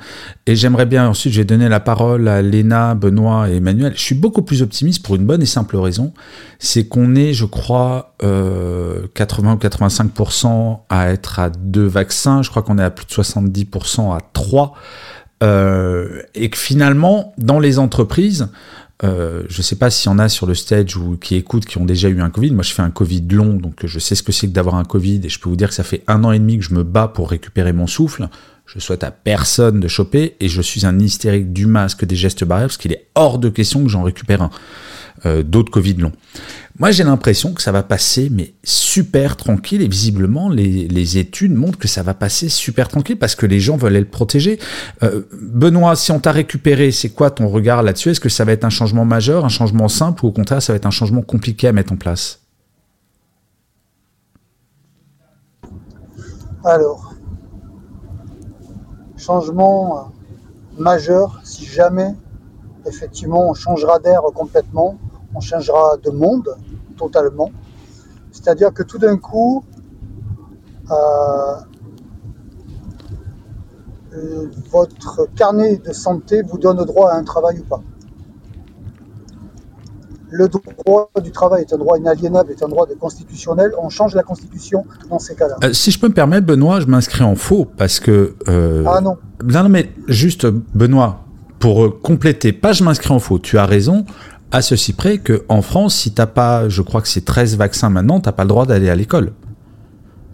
Et 0.47 0.55
j'aimerais 0.55 0.85
bien, 0.85 1.09
ensuite, 1.09 1.33
je 1.33 1.41
vais 1.41 1.47
donner 1.47 1.71
la 1.71 1.81
parole 1.81 2.29
à 2.29 2.43
Léna, 2.43 2.95
Benoît 2.95 3.49
et 3.49 3.57
Emmanuel. 3.57 3.95
Je 3.97 4.03
suis 4.03 4.15
beaucoup 4.15 4.43
plus 4.43 4.61
optimiste 4.61 5.03
pour 5.03 5.15
une 5.15 5.25
bonne 5.25 5.41
et 5.41 5.47
simple 5.47 5.77
raison. 5.79 6.13
C'est 6.59 6.87
qu'on 6.87 7.15
est, 7.15 7.33
je 7.33 7.47
crois, 7.47 8.15
euh, 8.23 9.07
80 9.15 9.55
ou 9.55 9.57
85% 9.57 10.81
à 10.91 11.11
être 11.11 11.39
à 11.39 11.49
deux 11.49 11.87
vaccins. 11.87 12.43
Je 12.43 12.51
crois 12.51 12.63
qu'on 12.63 12.79
est 12.79 12.85
à 12.85 12.91
plus 12.91 13.07
de 13.07 13.13
70% 13.13 14.15
à 14.15 14.19
trois. 14.35 14.75
Euh, 15.43 16.21
et 16.35 16.51
que 16.51 16.59
finalement, 16.59 17.33
dans 17.39 17.61
les 17.61 17.79
entreprises, 17.79 18.49
euh, 19.05 19.43
je 19.49 19.59
ne 19.59 19.63
sais 19.63 19.77
pas 19.77 19.91
s'il 19.91 20.11
y 20.11 20.15
en 20.15 20.19
a 20.19 20.29
sur 20.29 20.47
le 20.47 20.55
stage 20.55 20.97
ou 20.97 21.17
qui 21.17 21.37
écoutent 21.37 21.67
qui 21.67 21.79
ont 21.79 21.85
déjà 21.85 22.09
eu 22.09 22.21
un 22.21 22.31
Covid. 22.31 22.53
Moi, 22.53 22.63
je 22.63 22.73
fais 22.73 22.83
un 22.83 22.91
Covid 22.91 23.27
long, 23.31 23.55
donc 23.55 23.85
je 23.85 23.99
sais 23.99 24.15
ce 24.15 24.23
que 24.23 24.33
c'est 24.33 24.49
que 24.49 24.53
d'avoir 24.53 24.77
un 24.77 24.85
Covid 24.85 25.21
et 25.23 25.29
je 25.29 25.39
peux 25.39 25.49
vous 25.49 25.57
dire 25.57 25.69
que 25.69 25.75
ça 25.75 25.85
fait 25.85 26.03
un 26.07 26.25
an 26.25 26.33
et 26.33 26.39
demi 26.39 26.59
que 26.59 26.65
je 26.65 26.75
me 26.75 26.83
bats 26.83 27.09
pour 27.09 27.31
récupérer 27.31 27.73
mon 27.73 27.87
souffle. 27.87 28.29
Je 28.67 28.79
souhaite 28.79 29.05
à 29.05 29.11
personne 29.11 29.79
de 29.79 29.89
choper 29.89 30.37
et 30.41 30.49
je 30.49 30.63
suis 30.63 30.87
un 30.87 30.99
hystérique 30.99 31.53
du 31.53 31.67
masque, 31.67 32.07
des 32.07 32.17
gestes 32.17 32.45
barrières, 32.45 32.69
parce 32.69 32.79
qu'il 32.79 32.93
est 32.93 33.07
hors 33.15 33.39
de 33.39 33.51
question 33.51 33.83
que 33.85 33.91
j'en 33.91 34.03
récupère 34.03 34.41
un. 34.41 34.51
Euh, 35.27 35.43
d'autres 35.43 35.71
Covid 35.71 35.95
longs. 35.95 36.13
Moi, 36.79 36.91
j'ai 36.91 37.05
l'impression 37.05 37.53
que 37.53 37.63
ça 37.63 37.71
va 37.71 37.85
passer, 37.85 38.29
mais 38.31 38.55
super 38.65 39.37
tranquille. 39.37 39.81
Et 39.81 39.87
visiblement, 39.87 40.49
les, 40.49 41.19
études 41.19 41.55
montrent 41.55 41.79
que 41.79 41.87
ça 41.87 42.03
va 42.03 42.15
passer 42.15 42.49
super 42.49 42.89
tranquille 42.89 43.17
parce 43.19 43.37
que 43.37 43.47
les 43.47 43.61
gens 43.61 43.77
veulent 43.77 43.95
être 43.97 44.11
protégés. 44.11 44.59
Euh, 45.05 45.23
Benoît, 45.33 45.95
si 45.95 46.11
on 46.11 46.19
t'a 46.19 46.33
récupéré, 46.33 46.91
c'est 46.91 47.11
quoi 47.11 47.31
ton 47.31 47.49
regard 47.49 47.85
là-dessus? 47.85 48.11
Est-ce 48.11 48.21
que 48.21 48.29
ça 48.29 48.45
va 48.45 48.53
être 48.53 48.65
un 48.65 48.71
changement 48.71 49.05
majeur, 49.05 49.45
un 49.45 49.49
changement 49.49 49.89
simple, 49.89 50.25
ou 50.25 50.29
au 50.29 50.33
contraire, 50.33 50.61
ça 50.61 50.73
va 50.73 50.77
être 50.77 50.87
un 50.87 50.91
changement 50.91 51.23
compliqué 51.23 51.69
à 51.69 51.73
mettre 51.73 51.93
en 51.93 51.97
place? 51.97 52.41
Alors, 56.65 57.15
changement 59.17 60.13
majeur, 60.77 61.41
si 61.45 61.67
jamais 61.67 62.15
effectivement, 62.87 63.49
on 63.49 63.55
changera 63.55 63.99
d'air 63.99 64.23
complètement, 64.35 64.99
on 65.35 65.41
changera 65.41 65.97
de 66.03 66.11
monde 66.11 66.57
totalement. 66.97 67.51
C'est-à-dire 68.33 68.73
que 68.73 68.83
tout 68.83 68.99
d'un 68.99 69.17
coup, 69.17 69.65
euh, 70.91 70.95
euh, 74.15 74.51
votre 74.71 75.29
carnet 75.35 75.77
de 75.77 75.93
santé 75.93 76.43
vous 76.43 76.59
donne 76.59 76.85
droit 76.85 77.11
à 77.11 77.17
un 77.17 77.25
travail 77.25 77.61
ou 77.61 77.65
pas. 77.65 77.83
Le 80.31 80.49
droit 80.49 81.11
du 81.23 81.31
travail 81.31 81.63
est 81.63 81.73
un 81.73 81.79
droit 81.79 81.97
inaliénable, 81.97 82.51
est 82.51 82.63
un 82.63 82.69
droit 82.69 82.87
de 82.87 82.95
constitutionnel. 82.95 83.71
On 83.81 83.89
change 83.89 84.17
la 84.17 84.25
constitution 84.25 84.85
dans 85.09 85.21
ces 85.21 85.37
cas-là. 85.37 85.57
Euh, 85.63 85.73
si 85.73 85.93
je 85.93 86.01
peux 86.01 86.09
me 86.09 86.15
permettre, 86.15 86.45
Benoît, 86.45 86.81
je 86.81 86.87
m'inscris 86.87 87.23
en 87.23 87.37
faux 87.37 87.65
parce 87.65 88.01
que. 88.01 88.35
ah 88.49 89.01
non. 89.01 89.17
Non, 89.45 89.69
mais 89.69 89.93
juste, 90.09 90.47
Benoît, 90.47 91.21
pour 91.61 92.01
compléter, 92.03 92.53
pas 92.53 92.73
je 92.73 92.83
m'inscris 92.83 93.13
en 93.13 93.21
faux, 93.21 93.39
tu 93.39 93.59
as 93.59 93.67
raison, 93.67 94.05
à 94.51 94.63
ceci 94.63 94.93
près 94.93 95.19
qu'en 95.19 95.63
France, 95.63 95.97
si 95.97 96.13
t'as 96.13 96.27
pas, 96.27 96.69
je 96.69 96.83
crois 96.83 97.01
que 97.01 97.09
c'est 97.09 97.25
13 97.25 97.57
vaccins 97.57 97.91
maintenant, 97.91 98.21
t'as 98.21 98.33
pas 98.33 98.45
le 98.45 98.49
droit 98.49 98.67
d'aller 98.67 98.89
à 98.89 98.95
l'école. 98.95 99.33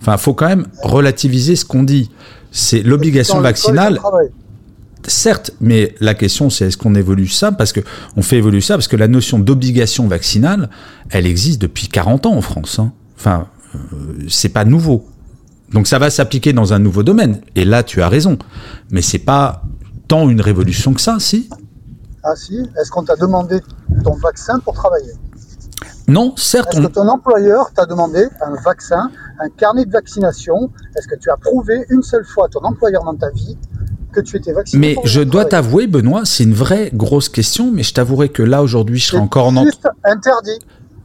Enfin, 0.00 0.16
faut 0.16 0.34
quand 0.34 0.48
même 0.48 0.66
relativiser 0.82 1.56
ce 1.56 1.64
qu'on 1.64 1.82
dit. 1.82 2.11
C'est 2.50 2.82
l'obligation 2.82 3.40
vaccinale. 3.40 4.00
Certes, 5.06 5.52
mais 5.61 5.94
la 6.00 6.12
question 6.12 6.50
c'est 6.50 6.66
est-ce 6.66 6.76
qu'on 6.76 6.94
évolue 6.94 7.28
ça? 7.28 7.52
Parce 7.52 7.72
que 7.72 7.80
on 8.16 8.22
fait 8.22 8.36
évoluer 8.36 8.61
ça 8.61 8.74
parce 8.74 8.88
que 8.88 8.96
la 8.96 9.08
notion 9.08 9.38
d'obligation 9.38 10.06
vaccinale, 10.06 10.68
elle 11.08 11.26
existe 11.26 11.61
depuis 11.62 11.88
40 11.88 12.26
ans 12.26 12.34
en 12.34 12.42
France. 12.42 12.78
Hein. 12.78 12.92
Enfin, 13.16 13.46
euh, 13.74 13.78
c'est 14.28 14.50
pas 14.50 14.66
nouveau. 14.66 15.06
Donc 15.72 15.86
ça 15.86 15.98
va 15.98 16.11
s'appliquer 16.11 16.52
dans 16.52 16.72
un 16.72 16.78
nouveau 16.78 17.02
domaine. 17.02 17.40
Et 17.54 17.64
là, 17.64 17.82
tu 17.82 18.02
as 18.02 18.08
raison. 18.08 18.36
Mais 18.90 19.02
c'est 19.02 19.18
pas 19.18 19.62
tant 20.08 20.28
une 20.28 20.40
révolution 20.40 20.92
que 20.92 21.00
ça, 21.00 21.16
si? 21.18 21.48
Ah 22.22 22.36
si 22.36 22.58
Est-ce 22.80 22.90
qu'on 22.90 23.04
t'a 23.04 23.16
demandé 23.16 23.61
ton 24.03 24.14
vaccin 24.14 24.59
pour 24.61 24.74
travailler 24.74 25.12
Non, 26.09 26.34
certes. 26.36 26.74
Est-ce 26.74 26.82
que 26.82 26.92
ton 26.92 27.09
employeur 27.09 27.72
t'a 27.72 27.86
demandé 27.86 28.26
un 28.40 28.55
vaccin, 28.62 29.11
un 29.38 29.48
carnet 29.48 29.84
de 29.84 29.90
vaccination? 29.90 30.70
Est-ce 30.96 31.09
que 31.09 31.16
tu 31.16 31.30
as 31.30 31.36
prouvé 31.36 31.84
une 31.90 32.03
seule 32.03 32.24
fois 32.24 32.46
à 32.46 32.48
ton 32.48 32.61
employeur 32.61 33.05
dans 33.05 33.16
ta 33.16 33.30
vie 33.30 33.57
que 34.12 34.20
tu 34.20 34.36
étais 34.36 34.53
vacciné 34.53 34.96
Mais 34.96 35.09
je 35.09 35.20
dois 35.20 35.44
t'avouer, 35.44 35.86
Benoît, 35.86 36.22
c'est 36.24 36.44
une 36.44 36.55
vraie 36.55 36.90
grosse 36.92 37.28
question, 37.28 37.70
mais 37.72 37.82
je 37.82 37.94
t'avouerai 37.94 38.28
que 38.28 38.42
là, 38.42 38.62
aujourd'hui, 38.62 38.98
je 38.98 39.07
serai 39.07 39.18
encore 39.18 39.48
en... 39.48 39.55
C'est 39.57 39.64
juste 39.64 39.88
interdit. 40.05 40.59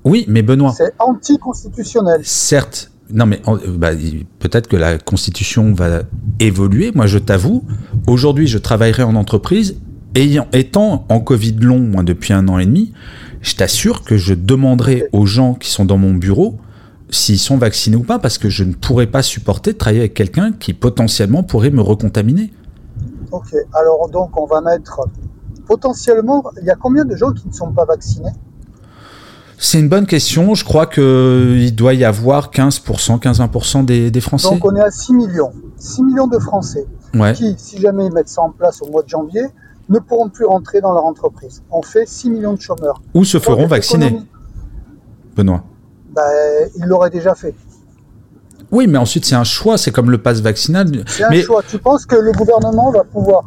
Oui, 0.04 0.26
mais 0.28 0.42
Benoît... 0.42 0.74
C'est 0.76 0.94
anticonstitutionnel. 1.00 2.22
Certes, 2.24 2.92
non, 3.12 3.26
mais 3.26 3.42
bah, 3.70 3.92
peut-être 4.40 4.68
que 4.68 4.76
la 4.76 4.98
Constitution 4.98 5.74
va 5.74 6.02
évoluer. 6.40 6.92
Moi, 6.96 7.06
je 7.06 7.20
t'avoue, 7.20 7.64
aujourd'hui, 8.08 8.48
je 8.48 8.58
travaillerai 8.58 9.04
en 9.04 9.16
entreprise. 9.16 9.76
Ayant, 10.16 10.48
étant 10.54 11.06
en 11.10 11.20
Covid 11.20 11.58
long, 11.60 11.80
moi, 11.80 12.02
depuis 12.02 12.32
un 12.32 12.48
an 12.48 12.58
et 12.58 12.66
demi, 12.66 12.94
je 13.42 13.56
t'assure 13.56 14.04
que 14.04 14.16
je 14.16 14.34
demanderai 14.34 15.10
aux 15.12 15.26
gens 15.26 15.54
qui 15.54 15.70
sont 15.70 15.84
dans 15.84 15.98
mon 15.98 16.14
bureau 16.14 16.56
s'ils 17.10 17.40
sont 17.40 17.58
vaccinés 17.58 17.98
ou 17.98 18.04
pas, 18.04 18.18
parce 18.18 18.38
que 18.38 18.50
je 18.50 18.64
ne 18.64 18.74
pourrais 18.74 19.08
pas 19.08 19.22
supporter 19.22 19.74
de 19.74 19.78
travailler 19.78 20.00
avec 20.00 20.14
quelqu'un 20.14 20.54
qui 20.54 20.74
potentiellement 20.74 21.44
pourrait 21.44 21.70
me 21.70 21.82
recontaminer. 21.82 22.52
Ok, 23.32 23.56
alors 23.74 24.10
donc 24.10 24.40
on 24.40 24.46
va 24.46 24.62
mettre 24.62 25.02
potentiellement, 25.68 26.44
il 26.62 26.66
y 26.66 26.72
a 26.72 26.76
combien 26.76 27.06
de 27.06 27.16
gens 27.16 27.32
qui 27.32 27.48
ne 27.48 27.54
sont 27.54 27.72
pas 27.72 27.86
vaccinés? 27.86 28.32
C'est 29.58 29.80
une 29.80 29.90
bonne 29.90 30.06
question. 30.06 30.54
Je 30.54 30.64
crois 30.64 30.86
qu'il 30.86 31.76
doit 31.76 31.94
y 31.94 32.04
avoir 32.04 32.52
15%, 32.52 33.20
15-20% 33.20 33.86
des, 33.86 34.12
des, 34.12 34.22
Français. 34.22 34.50
Donc 34.50 34.66
on 34.66 34.76
est 34.76 34.82
à 34.82 34.92
6 34.92 35.14
millions. 35.14 35.52
6 35.78 36.04
millions 36.04 36.28
de 36.28 36.40
Français 36.40 36.86
qui, 37.34 37.56
si 37.58 37.80
jamais 37.80 38.06
ils 38.08 38.14
mettent 38.14 38.30
ça 38.30 38.42
en 38.42 38.52
place 38.52 38.82
au 38.82 38.92
mois 38.92 39.04
de 39.04 39.10
janvier, 39.10 39.44
ne 39.90 40.00
pourront 40.00 40.30
plus 40.30 40.46
rentrer 40.46 40.82
dans 40.82 40.94
leur 40.94 41.06
entreprise. 41.06 41.62
On 41.72 41.82
fait 41.82 42.08
6 42.08 42.30
millions 42.30 42.54
de 42.54 42.62
chômeurs. 42.62 43.02
Ou 43.14 43.24
se 43.24 43.40
feront 43.40 43.68
vacciner. 43.68 44.20
Benoît. 45.36 45.64
Ben, 46.14 46.70
ils 46.76 46.86
l'auraient 46.86 47.10
déjà 47.10 47.36
fait. 47.36 47.54
Oui, 48.72 48.88
mais 48.88 48.98
ensuite 48.98 49.26
c'est 49.26 49.36
un 49.36 49.44
choix, 49.44 49.78
c'est 49.78 49.92
comme 49.92 50.10
le 50.10 50.18
pass 50.18 50.40
vaccinal. 50.42 51.04
C'est 51.08 51.24
un 51.24 51.42
choix. 51.42 51.62
Tu 51.68 51.78
penses 51.78 52.06
que 52.06 52.16
le 52.16 52.32
gouvernement 52.32 52.92
va 52.92 53.04
pouvoir 53.04 53.44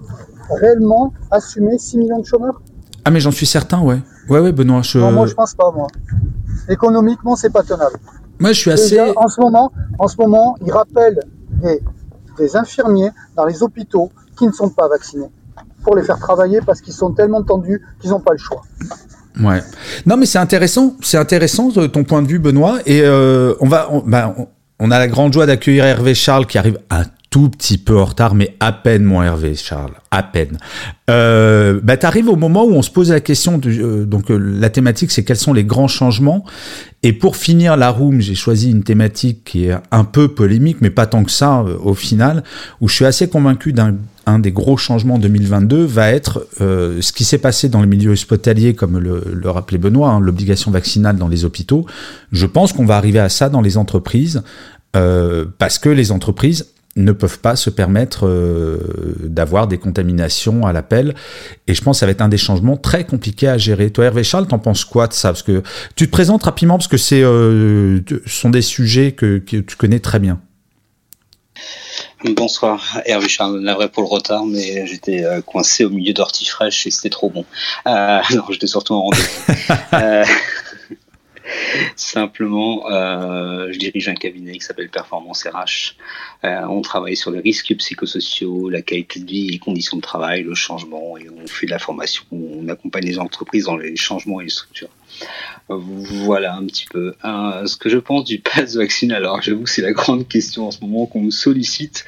réellement 0.50 1.12
assumer 1.30 1.78
6 1.78 1.98
millions 1.98 2.20
de 2.20 2.26
chômeurs? 2.26 2.60
Ah 3.04 3.10
mais 3.10 3.20
j'en 3.20 3.30
suis 3.30 3.46
certain, 3.46 3.80
ouais. 3.80 4.00
Ouais, 4.28 4.40
ouais, 4.40 4.52
Benoît. 4.52 4.82
Je... 4.82 4.98
Non, 4.98 5.12
moi, 5.12 5.26
je 5.26 5.34
pense 5.34 5.54
pas, 5.54 5.72
moi. 5.72 5.86
Économiquement, 6.68 7.34
c'est 7.36 7.50
pas 7.50 7.62
tenable. 7.62 7.96
Moi, 8.38 8.52
je 8.52 8.60
suis 8.60 8.70
assez. 8.70 9.00
en 9.00 9.28
ce 9.28 9.40
moment, 9.40 9.72
en 9.98 10.06
ce 10.06 10.16
moment, 10.18 10.56
ils 10.64 10.70
rappellent 10.70 11.20
des, 11.62 11.82
des 12.36 12.56
infirmiers 12.56 13.10
dans 13.34 13.46
les 13.46 13.62
hôpitaux 13.62 14.10
qui 14.36 14.46
ne 14.46 14.52
sont 14.52 14.68
pas 14.68 14.88
vaccinés 14.88 15.30
pour 15.82 15.96
les 15.96 16.02
faire 16.02 16.18
travailler 16.18 16.60
parce 16.64 16.80
qu'ils 16.80 16.94
sont 16.94 17.12
tellement 17.12 17.42
tendus 17.42 17.82
qu'ils 18.00 18.10
n'ont 18.10 18.20
pas 18.20 18.32
le 18.32 18.38
choix. 18.38 18.62
Ouais. 19.40 19.62
Non, 20.06 20.16
mais 20.16 20.26
c'est 20.26 20.38
intéressant. 20.38 20.96
C'est 21.00 21.18
intéressant 21.18 21.70
ton 21.70 22.04
point 22.04 22.22
de 22.22 22.28
vue, 22.28 22.38
Benoît. 22.38 22.78
Et 22.86 23.02
euh, 23.02 23.54
on 23.60 23.68
va, 23.68 23.88
bah, 24.06 24.34
on, 24.36 24.48
on, 24.80 24.90
a 24.90 24.98
la 24.98 25.06
grande 25.06 25.32
joie 25.32 25.46
d'accueillir 25.46 25.84
Hervé 25.84 26.14
Charles 26.14 26.46
qui 26.46 26.58
arrive 26.58 26.78
un 26.90 27.04
tout 27.30 27.48
petit 27.50 27.78
peu 27.78 27.98
en 27.98 28.04
retard, 28.04 28.34
mais 28.34 28.56
à 28.60 28.72
peine, 28.72 29.04
mon 29.04 29.22
Hervé, 29.22 29.54
Charles, 29.54 29.92
à 30.10 30.22
peine. 30.22 30.58
Euh, 31.10 31.80
bah, 31.82 31.96
t'arrives 31.96 32.28
au 32.28 32.36
moment 32.36 32.64
où 32.64 32.72
on 32.72 32.82
se 32.82 32.90
pose 32.90 33.10
la 33.10 33.20
question, 33.20 33.58
de, 33.58 33.70
euh, 33.70 34.04
donc 34.04 34.30
euh, 34.30 34.36
la 34.36 34.70
thématique, 34.70 35.10
c'est 35.10 35.24
quels 35.24 35.36
sont 35.36 35.52
les 35.52 35.64
grands 35.64 35.88
changements. 35.88 36.44
Et 37.02 37.12
pour 37.12 37.36
finir 37.36 37.76
la 37.76 37.90
room, 37.90 38.20
j'ai 38.20 38.34
choisi 38.34 38.70
une 38.70 38.82
thématique 38.82 39.44
qui 39.44 39.66
est 39.66 39.76
un 39.90 40.04
peu 40.04 40.28
polémique, 40.28 40.78
mais 40.80 40.90
pas 40.90 41.06
tant 41.06 41.22
que 41.22 41.30
ça 41.30 41.60
euh, 41.60 41.76
au 41.82 41.94
final, 41.94 42.42
où 42.80 42.88
je 42.88 42.94
suis 42.94 43.04
assez 43.04 43.28
convaincu 43.28 43.72
d'un 43.72 43.94
un 44.28 44.38
des 44.38 44.52
gros 44.52 44.76
changements 44.76 45.18
2022 45.18 45.84
va 45.84 46.10
être 46.10 46.46
euh, 46.60 47.00
ce 47.00 47.12
qui 47.12 47.24
s'est 47.24 47.38
passé 47.38 47.70
dans 47.70 47.80
le 47.80 47.86
milieu 47.86 48.10
hospitalier, 48.10 48.74
comme 48.74 48.98
le, 48.98 49.24
le 49.32 49.50
rappelait 49.50 49.78
Benoît, 49.78 50.10
hein, 50.10 50.20
l'obligation 50.20 50.70
vaccinale 50.70 51.16
dans 51.16 51.28
les 51.28 51.46
hôpitaux. 51.46 51.86
Je 52.30 52.44
pense 52.44 52.74
qu'on 52.74 52.84
va 52.84 52.98
arriver 52.98 53.20
à 53.20 53.30
ça 53.30 53.48
dans 53.48 53.62
les 53.62 53.78
entreprises, 53.78 54.42
euh, 54.96 55.46
parce 55.58 55.78
que 55.78 55.88
les 55.88 56.12
entreprises 56.12 56.66
ne 56.98 57.12
peuvent 57.12 57.38
pas 57.38 57.56
se 57.56 57.70
permettre 57.70 58.26
euh, 58.26 58.78
d'avoir 59.20 59.66
des 59.66 59.78
contaminations 59.78 60.66
à 60.66 60.72
l'appel. 60.72 61.14
Et 61.66 61.74
je 61.74 61.82
pense 61.82 61.96
que 61.96 62.00
ça 62.00 62.06
va 62.06 62.12
être 62.12 62.20
un 62.20 62.28
des 62.28 62.38
changements 62.38 62.76
très 62.76 63.04
compliqués 63.04 63.48
à 63.48 63.58
gérer. 63.58 63.90
Toi, 63.90 64.06
Hervé 64.06 64.24
Charles, 64.24 64.46
t'en 64.46 64.58
penses 64.58 64.84
quoi 64.84 65.06
de 65.06 65.12
ça? 65.12 65.28
Parce 65.28 65.42
que 65.42 65.62
tu 65.96 66.06
te 66.06 66.12
présentes 66.12 66.42
rapidement 66.42 66.76
parce 66.76 66.88
que 66.88 66.96
c'est, 66.96 67.22
euh, 67.22 68.00
ce 68.26 68.40
sont 68.40 68.50
des 68.50 68.62
sujets 68.62 69.12
que, 69.12 69.38
que 69.38 69.58
tu 69.58 69.76
connais 69.76 70.00
très 70.00 70.18
bien. 70.18 70.40
Bonsoir, 72.24 73.00
Hervé 73.06 73.28
Charles, 73.28 73.64
vrai 73.64 73.88
pour 73.88 74.02
le 74.02 74.08
retard, 74.08 74.44
mais 74.44 74.86
j'étais 74.86 75.24
euh, 75.24 75.40
coincé 75.40 75.84
au 75.84 75.90
milieu 75.90 76.12
d'ortie 76.12 76.46
fraîche 76.46 76.84
et 76.86 76.90
c'était 76.90 77.10
trop 77.10 77.30
bon. 77.30 77.44
Euh, 77.86 78.20
non, 78.34 78.42
j'étais 78.50 78.66
surtout 78.66 78.94
en 78.94 79.02
rendez-vous. 79.02 79.52
simplement, 81.96 82.90
euh, 82.90 83.72
je 83.72 83.78
dirige 83.78 84.08
un 84.08 84.14
cabinet 84.14 84.52
qui 84.52 84.60
s'appelle 84.60 84.88
Performance 84.88 85.44
RH. 85.44 85.96
Euh, 86.44 86.62
on 86.68 86.80
travaille 86.82 87.16
sur 87.16 87.30
les 87.30 87.40
risques 87.40 87.74
psychosociaux, 87.76 88.68
la 88.68 88.82
qualité 88.82 89.20
de 89.20 89.26
vie, 89.26 89.48
les 89.48 89.58
conditions 89.58 89.96
de 89.96 90.02
travail, 90.02 90.42
le 90.42 90.54
changement, 90.54 91.16
et 91.16 91.28
on 91.28 91.46
fait 91.46 91.66
de 91.66 91.70
la 91.70 91.78
formation, 91.78 92.24
on 92.32 92.68
accompagne 92.68 93.04
les 93.04 93.18
entreprises 93.18 93.64
dans 93.64 93.76
les 93.76 93.96
changements 93.96 94.40
et 94.40 94.44
les 94.44 94.50
structures. 94.50 94.90
Voilà 95.68 96.54
un 96.54 96.66
petit 96.66 96.86
peu. 96.86 97.14
Euh, 97.24 97.66
ce 97.66 97.76
que 97.76 97.88
je 97.88 97.98
pense 97.98 98.24
du 98.24 98.38
pass 98.38 98.76
vaccin, 98.76 99.10
alors 99.10 99.42
j'avoue 99.42 99.66
c'est 99.66 99.82
la 99.82 99.92
grande 99.92 100.28
question 100.28 100.68
en 100.68 100.70
ce 100.70 100.80
moment 100.80 101.06
qu'on 101.06 101.20
me 101.20 101.30
sollicite. 101.30 102.04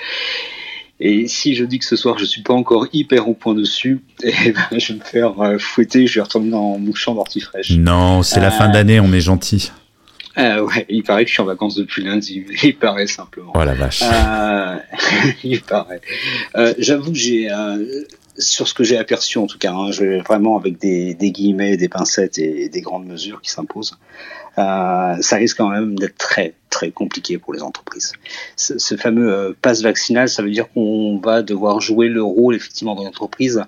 Et 1.01 1.28
si 1.28 1.55
je 1.55 1.64
dis 1.64 1.78
que 1.78 1.86
ce 1.86 1.96
soir 1.96 2.18
je 2.18 2.26
suis 2.26 2.42
pas 2.42 2.53
encore 2.53 2.86
hyper 2.92 3.28
au 3.28 3.34
point 3.34 3.55
dessus, 3.55 4.01
eh 4.22 4.53
ben, 4.53 4.78
je 4.78 4.92
vais 4.92 4.98
me 4.98 5.05
faire 5.05 5.40
euh, 5.40 5.59
fouetter, 5.59 6.07
je 6.07 6.16
vais 6.16 6.20
retourner 6.20 6.51
dans 6.51 6.78
mon 6.78 6.94
champ. 6.94 7.16
Non, 7.78 8.22
c'est 8.22 8.40
la 8.40 8.51
fin 8.51 8.68
Euh, 8.68 8.72
d'année, 8.72 9.01
on 9.01 9.12
est 9.12 9.20
gentil. 9.20 9.72
Euh, 10.38 10.62
ouais, 10.62 10.86
il 10.88 11.03
paraît 11.03 11.24
que 11.24 11.28
je 11.28 11.34
suis 11.34 11.42
en 11.42 11.46
vacances 11.46 11.74
depuis 11.74 12.05
lundi. 12.05 12.44
Il 12.62 12.76
paraît 12.76 13.07
simplement. 13.07 13.53
Oh 13.55 13.64
la 13.64 13.74
vache. 13.74 14.03
Euh, 14.03 14.76
il 15.44 15.61
paraît. 15.62 16.01
J'avoue 16.78 17.12
que 17.12 17.18
j'ai, 17.18 17.48
sur 18.38 18.68
ce 18.68 18.74
que 18.74 18.84
j'ai 18.84 18.98
aperçu 18.98 19.38
en 19.38 19.46
tout 19.46 19.59
cas, 19.59 19.72
hein, 19.72 19.90
je, 19.90 20.22
vraiment 20.22 20.57
avec 20.57 20.78
des, 20.78 21.14
des 21.14 21.32
guillemets, 21.32 21.76
des 21.76 21.88
pincettes 21.88 22.38
et 22.38 22.68
des 22.68 22.80
grandes 22.80 23.07
mesures 23.07 23.40
qui 23.40 23.51
s'imposent, 23.51 23.98
euh, 24.61 25.16
ça 25.20 25.36
risque 25.36 25.56
quand 25.56 25.70
même 25.70 25.98
d'être 25.98 26.18
très 26.18 26.54
très 26.70 26.92
compliqué 26.92 27.36
pour 27.36 27.52
les 27.52 27.62
entreprises. 27.62 28.12
Ce, 28.56 28.78
ce 28.78 28.96
fameux 28.96 29.32
euh, 29.32 29.52
pass 29.61 29.82
vaccinal, 29.82 30.28
ça 30.28 30.40
veut 30.42 30.52
dire 30.52 30.70
qu'on 30.72 31.18
va 31.18 31.42
devoir 31.42 31.80
jouer 31.80 32.08
le 32.08 32.22
rôle 32.22 32.54
effectivement 32.54 32.94
dans 32.94 33.02
l'entreprise, 33.02 33.64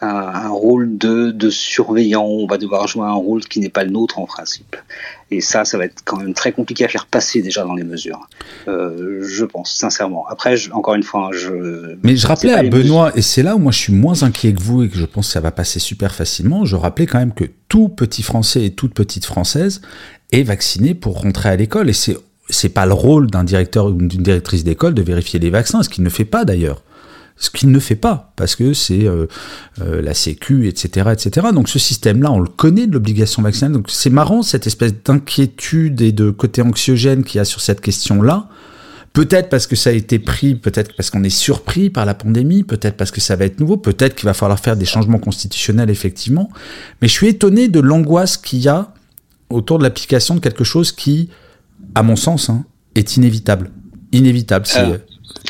un, 0.00 0.08
un 0.08 0.48
rôle 0.48 0.96
de, 0.96 1.32
de 1.32 1.50
surveillant. 1.50 2.24
On 2.24 2.46
va 2.46 2.56
devoir 2.56 2.88
jouer 2.88 3.04
un 3.04 3.12
rôle 3.12 3.44
qui 3.44 3.60
n'est 3.60 3.68
pas 3.68 3.84
le 3.84 3.90
nôtre 3.90 4.18
en 4.18 4.24
principe. 4.24 4.74
Et 5.30 5.42
ça, 5.42 5.66
ça 5.66 5.76
va 5.76 5.84
être 5.84 6.00
quand 6.04 6.16
même 6.16 6.32
très 6.32 6.52
compliqué 6.52 6.86
à 6.86 6.88
faire 6.88 7.06
passer 7.06 7.42
déjà 7.42 7.62
dans 7.62 7.74
les 7.74 7.84
mesures. 7.84 8.26
Euh, 8.68 9.20
je 9.22 9.44
pense 9.44 9.76
sincèrement. 9.76 10.26
Après, 10.28 10.56
je, 10.56 10.72
encore 10.72 10.94
une 10.94 11.02
fois, 11.02 11.30
je. 11.32 11.96
Mais 12.02 12.16
je 12.16 12.26
rappelais 12.26 12.54
à 12.54 12.62
Benoît, 12.62 13.12
et 13.16 13.22
c'est 13.22 13.42
là 13.42 13.56
où 13.56 13.58
moi 13.58 13.72
je 13.72 13.78
suis 13.78 13.92
moins 13.92 14.22
inquiet 14.22 14.54
que 14.54 14.62
vous 14.62 14.84
et 14.84 14.88
que 14.88 14.96
je 14.96 15.04
pense 15.04 15.26
que 15.26 15.32
ça 15.32 15.40
va 15.40 15.50
passer 15.50 15.78
super 15.78 16.14
facilement, 16.14 16.64
je 16.64 16.76
rappelais 16.76 17.06
quand 17.06 17.18
même 17.18 17.34
que 17.34 17.44
tout 17.68 17.88
petit 17.88 18.22
Français 18.22 18.64
et 18.64 18.70
toute 18.70 18.94
petite 18.94 19.24
Française 19.26 19.82
est 20.32 20.42
vacciné 20.42 20.94
pour 20.94 21.20
rentrer 21.20 21.48
à 21.50 21.56
l'école. 21.56 21.88
Et 21.88 21.92
c'est 21.92 22.16
c'est 22.48 22.68
pas 22.68 22.86
le 22.86 22.92
rôle 22.92 23.30
d'un 23.30 23.44
directeur 23.44 23.86
ou 23.86 23.92
d'une 23.92 24.22
directrice 24.22 24.64
d'école 24.64 24.94
de 24.94 25.02
vérifier 25.02 25.38
les 25.38 25.50
vaccins, 25.50 25.82
ce 25.82 25.88
qu'il 25.88 26.04
ne 26.04 26.08
fait 26.08 26.24
pas 26.24 26.44
d'ailleurs. 26.44 26.82
Ce 27.38 27.50
qu'il 27.50 27.70
ne 27.70 27.78
fait 27.78 27.96
pas, 27.96 28.32
parce 28.36 28.56
que 28.56 28.72
c'est 28.72 29.04
euh, 29.04 29.26
euh, 29.82 30.00
la 30.00 30.14
Sécu, 30.14 30.68
etc., 30.68 31.10
etc. 31.12 31.48
Donc 31.52 31.68
ce 31.68 31.78
système-là, 31.78 32.32
on 32.32 32.40
le 32.40 32.48
connaît 32.48 32.86
de 32.86 32.94
l'obligation 32.94 33.42
vaccinale. 33.42 33.72
Donc 33.72 33.90
c'est 33.90 34.08
marrant 34.08 34.42
cette 34.42 34.66
espèce 34.66 34.94
d'inquiétude 35.04 36.00
et 36.00 36.12
de 36.12 36.30
côté 36.30 36.62
anxiogène 36.62 37.24
qu'il 37.24 37.36
y 37.36 37.40
a 37.40 37.44
sur 37.44 37.60
cette 37.60 37.82
question-là. 37.82 38.48
Peut-être 39.12 39.50
parce 39.50 39.66
que 39.66 39.76
ça 39.76 39.90
a 39.90 39.92
été 39.92 40.18
pris, 40.18 40.54
peut-être 40.54 40.96
parce 40.96 41.10
qu'on 41.10 41.24
est 41.24 41.30
surpris 41.30 41.90
par 41.90 42.06
la 42.06 42.14
pandémie, 42.14 42.62
peut-être 42.62 42.96
parce 42.96 43.10
que 43.10 43.20
ça 43.20 43.36
va 43.36 43.44
être 43.44 43.60
nouveau, 43.60 43.76
peut-être 43.76 44.14
qu'il 44.14 44.26
va 44.26 44.34
falloir 44.34 44.58
faire 44.58 44.76
des 44.76 44.84
changements 44.86 45.18
constitutionnels 45.18 45.90
effectivement. 45.90 46.48
Mais 47.02 47.08
je 47.08 47.12
suis 47.12 47.28
étonné 47.28 47.68
de 47.68 47.80
l'angoisse 47.80 48.38
qu'il 48.38 48.60
y 48.60 48.68
a 48.68 48.94
autour 49.50 49.78
de 49.78 49.84
l'application 49.84 50.34
de 50.34 50.40
quelque 50.40 50.64
chose 50.64 50.92
qui, 50.92 51.28
à 51.94 52.02
mon 52.02 52.16
sens, 52.16 52.48
hein, 52.50 52.64
est 52.94 53.16
inévitable. 53.16 53.70
Inévitable, 54.12 54.66
c'est 54.66 54.80
Euh, 54.80 54.98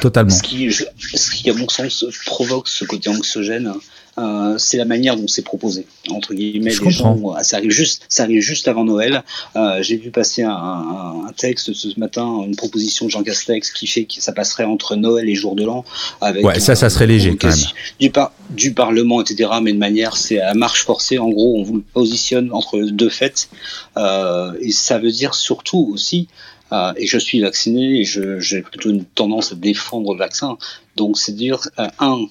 totalement. 0.01 0.31
Ce 0.31 0.43
qui, 0.43 0.71
je- 0.71 0.85
ce 1.15 1.31
qui, 1.31 1.51
à 1.51 1.55
mon 1.55 1.69
sens, 1.69 2.05
provoque 2.27 2.69
ce 2.69 2.85
côté 2.85 3.09
anxiogène, 3.11 3.73
euh, 4.19 4.57
c'est 4.59 4.77
la 4.79 4.85
manière 4.85 5.17
dont 5.17 5.29
c'est 5.29 5.43
proposé. 5.43 5.87
Entre 6.11 6.33
guillemets, 6.35 6.71
Je 6.71 6.83
les 6.83 6.91
gens, 6.91 7.15
comprends. 7.15 7.37
euh, 7.39 7.43
ça 7.43 7.57
arrive 7.59 7.71
juste, 7.71 8.05
ça 8.09 8.23
arrive 8.23 8.41
juste 8.41 8.67
avant 8.69 8.85
Noël. 8.85 9.23
Euh, 9.57 9.83
J'ai 9.83 9.97
vu 9.97 10.11
passer 10.11 10.43
un, 10.43 10.51
un- 10.51 11.33
texte 11.37 11.75
ce 11.75 11.89
matin, 12.01 12.43
une 12.47 12.57
proposition 12.57 13.05
de 13.07 13.11
Jean 13.11 13.23
Castex 13.23 13.71
qui 13.73 13.87
fait 13.87 14.05
que 14.05 14.15
ça 14.23 14.33
passerait 14.33 14.65
entre 14.65 14.97
Noël 14.97 15.29
et 15.29 15.35
jour 15.35 15.55
de 15.55 15.65
l'an. 15.65 15.85
Avec 16.23 16.45
Ouais, 16.47 16.59
ça, 16.61 16.75
ça 16.75 16.87
euh, 16.87 16.89
serait 16.89 17.07
léger, 17.07 17.31
quand 17.37 17.49
convocation 17.49 17.71
Du, 18.01 18.11
par- 18.11 18.33
du 18.51 18.73
Parlement, 18.73 19.21
etc. 19.21 19.51
Mais 19.63 19.73
de 19.75 19.79
manière, 19.79 20.17
c'est 20.17 20.41
à 20.41 20.55
marche 20.55 20.85
forcée. 20.85 21.19
En 21.19 21.29
gros, 21.29 21.59
on 21.59 21.63
vous 21.63 21.75
le 21.77 21.83
positionne 21.93 22.51
entre 22.53 22.79
deux 22.81 23.11
fêtes. 23.11 23.51
Euh, 23.99 24.53
et 24.61 24.73
ça 24.73 24.99
veut 24.99 25.11
dire 25.11 25.35
surtout 25.35 25.91
aussi 25.93 26.29
euh, 26.73 26.93
et 26.97 27.07
je 27.07 27.19
suis 27.19 27.41
vacciné 27.41 28.01
et 28.01 28.05
j'ai 28.05 28.63
plutôt 28.63 28.91
une 28.91 29.05
tendance 29.05 29.53
à 29.53 29.55
défendre 29.55 30.13
le 30.15 30.19
vaccin. 30.19 30.57
Donc 30.97 31.17
c'est 31.19 31.33
dire, 31.33 31.61
euh, 31.79 31.87
un, 32.01 32.23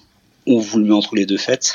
on 0.48 0.60
vous 0.60 0.80
le 0.80 0.86
met 0.86 0.94
entre 0.94 1.16
les 1.16 1.26
deux 1.26 1.38
fêtes, 1.38 1.74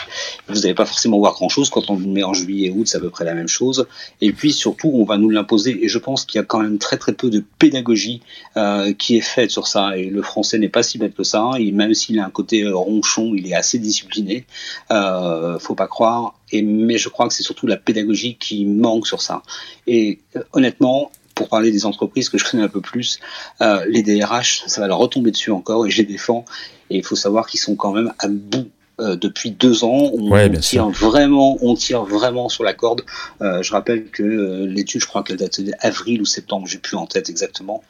vous 0.48 0.60
n'allez 0.60 0.74
pas 0.74 0.86
forcément 0.86 1.18
voir 1.18 1.34
grand-chose. 1.34 1.70
Quand 1.70 1.90
on 1.90 1.94
vous 1.94 2.06
le 2.06 2.12
met 2.12 2.22
en 2.22 2.34
juillet 2.34 2.68
et 2.68 2.70
août, 2.70 2.86
c'est 2.86 2.98
à 2.98 3.00
peu 3.00 3.10
près 3.10 3.24
la 3.24 3.34
même 3.34 3.48
chose. 3.48 3.86
Et 4.20 4.32
puis 4.32 4.52
surtout, 4.52 4.90
on 4.94 5.04
va 5.04 5.18
nous 5.18 5.30
l'imposer. 5.30 5.84
Et 5.84 5.88
je 5.88 5.98
pense 5.98 6.24
qu'il 6.24 6.38
y 6.38 6.42
a 6.42 6.44
quand 6.44 6.60
même 6.60 6.78
très 6.78 6.96
très 6.96 7.12
peu 7.12 7.30
de 7.30 7.44
pédagogie 7.58 8.22
euh, 8.56 8.92
qui 8.92 9.16
est 9.16 9.22
faite 9.22 9.50
sur 9.50 9.66
ça. 9.66 9.96
Et 9.96 10.06
le 10.06 10.22
français 10.22 10.58
n'est 10.58 10.68
pas 10.68 10.82
si 10.82 10.98
bête 10.98 11.14
que 11.14 11.24
ça. 11.24 11.50
Et 11.58 11.72
même 11.72 11.94
s'il 11.94 12.18
a 12.20 12.24
un 12.24 12.30
côté 12.30 12.62
euh, 12.62 12.76
ronchon, 12.76 13.34
il 13.34 13.46
est 13.48 13.54
assez 13.54 13.78
discipliné. 13.78 14.44
Euh, 14.90 15.58
faut 15.58 15.74
pas 15.74 15.88
croire. 15.88 16.34
Et, 16.52 16.62
mais 16.62 16.98
je 16.98 17.08
crois 17.08 17.28
que 17.28 17.34
c'est 17.34 17.42
surtout 17.42 17.66
la 17.66 17.76
pédagogie 17.76 18.36
qui 18.38 18.64
manque 18.64 19.06
sur 19.06 19.22
ça. 19.22 19.42
Et 19.86 20.20
euh, 20.36 20.42
honnêtement, 20.52 21.10
pour 21.40 21.48
parler 21.48 21.70
des 21.72 21.86
entreprises 21.86 22.28
que 22.28 22.36
je 22.36 22.44
connais 22.44 22.62
un 22.64 22.68
peu 22.68 22.82
plus, 22.82 23.18
euh, 23.62 23.82
les 23.88 24.02
DRH, 24.02 24.62
ça 24.66 24.82
va 24.82 24.86
leur 24.88 24.98
retomber 24.98 25.30
dessus 25.30 25.50
encore 25.52 25.86
et 25.86 25.90
je 25.90 25.96
les 25.96 26.04
défends. 26.04 26.44
Et 26.90 26.98
il 26.98 27.02
faut 27.02 27.16
savoir 27.16 27.46
qu'ils 27.46 27.60
sont 27.60 27.76
quand 27.76 27.92
même 27.92 28.12
à 28.18 28.28
bout. 28.28 28.68
euh, 29.00 29.16
depuis 29.16 29.50
deux 29.52 29.82
ans, 29.82 30.10
on, 30.12 30.28
Ouais, 30.30 30.44
on 30.44 30.48
bien 30.50 30.60
tire 30.60 30.90
vraiment, 30.90 31.56
on 31.62 31.74
tire 31.74 32.04
vraiment 32.04 32.50
sur 32.50 32.62
la 32.64 32.74
corde. 32.74 33.00
Euh, 33.40 33.62
je 33.62 33.72
rappelle 33.72 34.10
que 34.10 34.22
euh, 34.22 34.66
l'étude, 34.66 35.00
je 35.00 35.06
crois 35.06 35.22
qu'elle 35.22 35.38
date 35.38 35.58
d'avril 35.62 36.20
ou 36.20 36.26
septembre, 36.26 36.66
j'ai 36.66 36.76
plus 36.76 36.98
en 36.98 37.06
tête 37.06 37.30
exactement. 37.30 37.82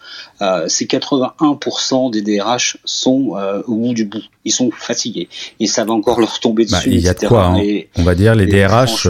C'est 0.68 0.84
81% 0.88 2.12
des 2.12 2.22
DRH 2.22 2.76
sont 2.84 3.34
au 3.66 3.74
bout 3.74 3.92
du 3.94 4.04
bout. 4.04 4.22
Ils 4.44 4.52
sont 4.52 4.70
fatigués 4.70 5.28
et 5.58 5.66
ça 5.66 5.84
va 5.84 5.92
encore 5.94 6.20
leur 6.20 6.38
tomber 6.38 6.64
dessus. 6.64 6.74
Bah, 6.76 6.82
il 6.86 7.00
y 7.00 7.08
a 7.08 7.14
de 7.14 7.26
quoi, 7.26 7.46
hein. 7.46 7.56
Et- 7.56 7.88
On 7.96 8.04
va 8.04 8.14
dire 8.14 8.36
les 8.36 8.46
DRH. 8.46 9.08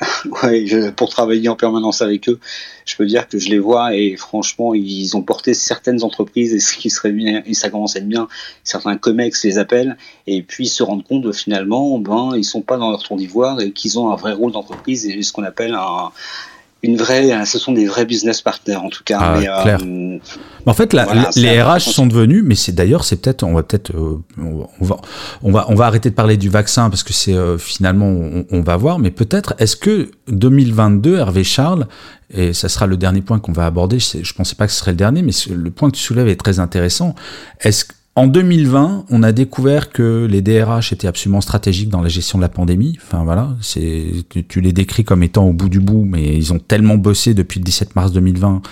pour 0.96 1.08
travailler 1.08 1.48
en 1.48 1.56
permanence 1.56 2.02
avec 2.02 2.28
eux, 2.28 2.38
je 2.84 2.96
peux 2.96 3.06
dire 3.06 3.28
que 3.28 3.38
je 3.38 3.48
les 3.48 3.58
vois 3.58 3.94
et 3.94 4.16
franchement, 4.16 4.74
ils 4.74 5.16
ont 5.16 5.22
porté 5.22 5.54
certaines 5.54 6.02
entreprises 6.04 6.54
et 6.54 6.60
ce 6.60 6.76
qui 6.76 6.90
serait 6.90 7.12
bien, 7.12 7.42
et 7.46 7.54
ça 7.54 7.70
commence 7.70 7.96
à 7.96 8.00
bien, 8.00 8.28
certains 8.64 8.96
COMEX 8.96 9.44
les 9.44 9.58
appellent 9.58 9.96
et 10.26 10.42
puis 10.42 10.64
ils 10.64 10.70
se 10.70 10.82
rendent 10.82 11.04
compte 11.04 11.32
finalement, 11.34 11.98
ben, 11.98 12.32
ils 12.36 12.44
sont 12.44 12.62
pas 12.62 12.76
dans 12.76 12.90
leur 12.90 13.02
tour 13.02 13.16
d'ivoire 13.16 13.60
et 13.60 13.72
qu'ils 13.72 13.98
ont 13.98 14.10
un 14.10 14.16
vrai 14.16 14.32
rôle 14.32 14.52
d'entreprise 14.52 15.06
et 15.06 15.22
ce 15.22 15.32
qu'on 15.32 15.44
appelle 15.44 15.74
un, 15.74 16.12
une 16.82 16.96
vraie, 16.96 17.44
ce 17.44 17.58
sont 17.58 17.72
des 17.72 17.86
vrais 17.86 18.04
business 18.06 18.40
partners 18.40 18.76
en 18.76 18.88
tout 18.88 19.02
cas. 19.04 19.18
Ah, 19.20 19.34
mais, 19.38 19.46
clair. 19.62 19.78
euh, 19.84 20.18
En 20.66 20.74
fait, 20.74 20.92
la- 20.92 21.04
Voilà, 21.06 21.30
les 21.36 21.60
RH 21.60 21.80
sont 21.80 22.06
devenus, 22.06 22.42
mais 22.44 22.54
c'est 22.54 22.72
d'ailleurs, 22.72 23.04
c'est 23.04 23.16
peut-être, 23.20 23.42
on 23.42 23.54
va 23.54 23.62
peut-être, 23.64 23.90
euh, 23.96 24.18
on 24.38 24.84
va, 24.84 24.96
on 25.42 25.50
va, 25.50 25.66
on 25.68 25.74
va 25.74 25.86
arrêter 25.86 26.10
de 26.10 26.14
parler 26.14 26.36
du 26.36 26.48
vaccin 26.48 26.88
parce 26.90 27.02
que 27.02 27.12
c'est 27.12 27.32
euh, 27.34 27.58
finalement, 27.58 28.06
on, 28.06 28.46
on 28.50 28.60
va 28.60 28.76
voir, 28.76 28.98
mais 29.00 29.10
peut-être, 29.10 29.54
est-ce 29.58 29.74
que 29.76 30.10
2022, 30.28 31.16
Hervé 31.18 31.42
Charles, 31.44 31.86
et 32.32 32.52
ça 32.52 32.68
sera 32.68 32.86
le 32.86 32.96
dernier 32.96 33.22
point 33.22 33.38
qu'on 33.40 33.52
va 33.52 33.66
aborder, 33.66 33.98
je, 33.98 34.22
je 34.22 34.34
pensais 34.34 34.54
pas 34.54 34.66
que 34.66 34.72
ce 34.72 34.78
serait 34.78 34.92
le 34.92 34.96
dernier, 34.98 35.22
mais 35.22 35.32
le 35.50 35.70
point 35.70 35.90
que 35.90 35.96
tu 35.96 36.02
soulèves 36.02 36.28
est 36.28 36.36
très 36.36 36.60
intéressant. 36.60 37.14
Est-ce 37.60 37.84
qu'en 38.18 38.26
2020, 38.26 39.04
on 39.10 39.22
a 39.22 39.30
découvert 39.30 39.90
que 39.90 40.26
les 40.28 40.42
DRH 40.42 40.92
étaient 40.92 41.06
absolument 41.06 41.40
stratégiques 41.40 41.88
dans 41.88 42.00
la 42.00 42.08
gestion 42.08 42.38
de 42.38 42.42
la 42.42 42.48
pandémie. 42.48 42.98
Enfin 43.00 43.22
voilà, 43.22 43.50
tu, 43.70 44.60
les 44.60 44.72
décris 44.72 45.04
comme 45.04 45.22
étant 45.22 45.46
au 45.46 45.52
bout 45.52 45.68
du 45.68 45.78
bout, 45.78 46.04
mais 46.04 46.36
ils 46.36 46.52
ont 46.52 46.58
tellement 46.58 46.96
bossé 46.96 47.32
depuis 47.32 47.60
le 47.60 47.64
17 47.64 47.94
mars 47.94 48.10
2020 48.10 48.62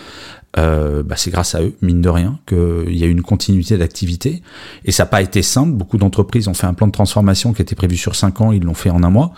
euh, 0.59 1.03
bah, 1.05 1.17
c'est 1.17 1.31
grâce 1.31 1.55
à 1.55 1.63
eux, 1.63 1.75
mine 1.81 2.01
de 2.01 2.09
rien, 2.09 2.41
qu'il 2.47 2.97
y 2.97 3.05
a 3.05 3.07
eu 3.07 3.11
une 3.11 3.23
continuité 3.23 3.79
d'activité. 3.79 4.43
Et 4.85 4.91
ça 4.91 5.05
n'a 5.05 5.09
pas 5.09 5.23
été 5.23 5.43
simple. 5.43 5.73
Beaucoup 5.73 5.99
d'entreprises 5.99 6.49
ont 6.49 6.55
fait 6.55 6.67
un 6.67 6.75
plan 6.75 6.87
de 6.89 6.93
transformation 6.93 7.53
qui 7.53 7.63
était 7.63 7.77
prévu 7.77 7.97
sur 7.97 8.17
5 8.17 8.41
ans, 8.41 8.53
ils 8.53 8.65
l'ont 8.65 8.75
fait 8.75 8.91
en 8.91 9.05
un 9.05 9.11
mois. 9.11 9.33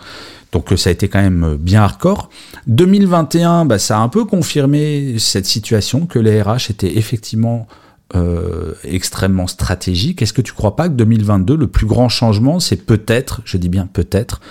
Donc 0.53 0.71
euh, 0.71 0.77
ça 0.77 0.89
a 0.89 0.93
été 0.93 1.07
quand 1.07 1.21
même 1.21 1.55
bien 1.59 1.83
hardcore. 1.83 2.29
2021, 2.65 3.65
bah, 3.65 3.77
ça 3.77 3.99
a 3.99 4.01
un 4.01 4.09
peu 4.09 4.25
confirmé 4.25 5.19
cette 5.19 5.45
situation 5.45 6.07
que 6.07 6.17
les 6.17 6.41
RH 6.41 6.71
étaient 6.71 6.97
effectivement 6.97 7.67
euh, 8.15 8.73
extrêmement 8.83 9.47
stratégiques. 9.47 10.21
Est-ce 10.21 10.33
que 10.33 10.41
tu 10.41 10.53
crois 10.53 10.75
pas 10.75 10.89
que 10.89 10.93
2022, 10.93 11.55
le 11.55 11.67
plus 11.67 11.85
grand 11.85 12.09
changement, 12.09 12.59
c'est 12.59 12.85
peut-être, 12.85 13.41
je 13.45 13.57
dis 13.57 13.69
bien 13.69 13.87
peut-être, 13.91 14.41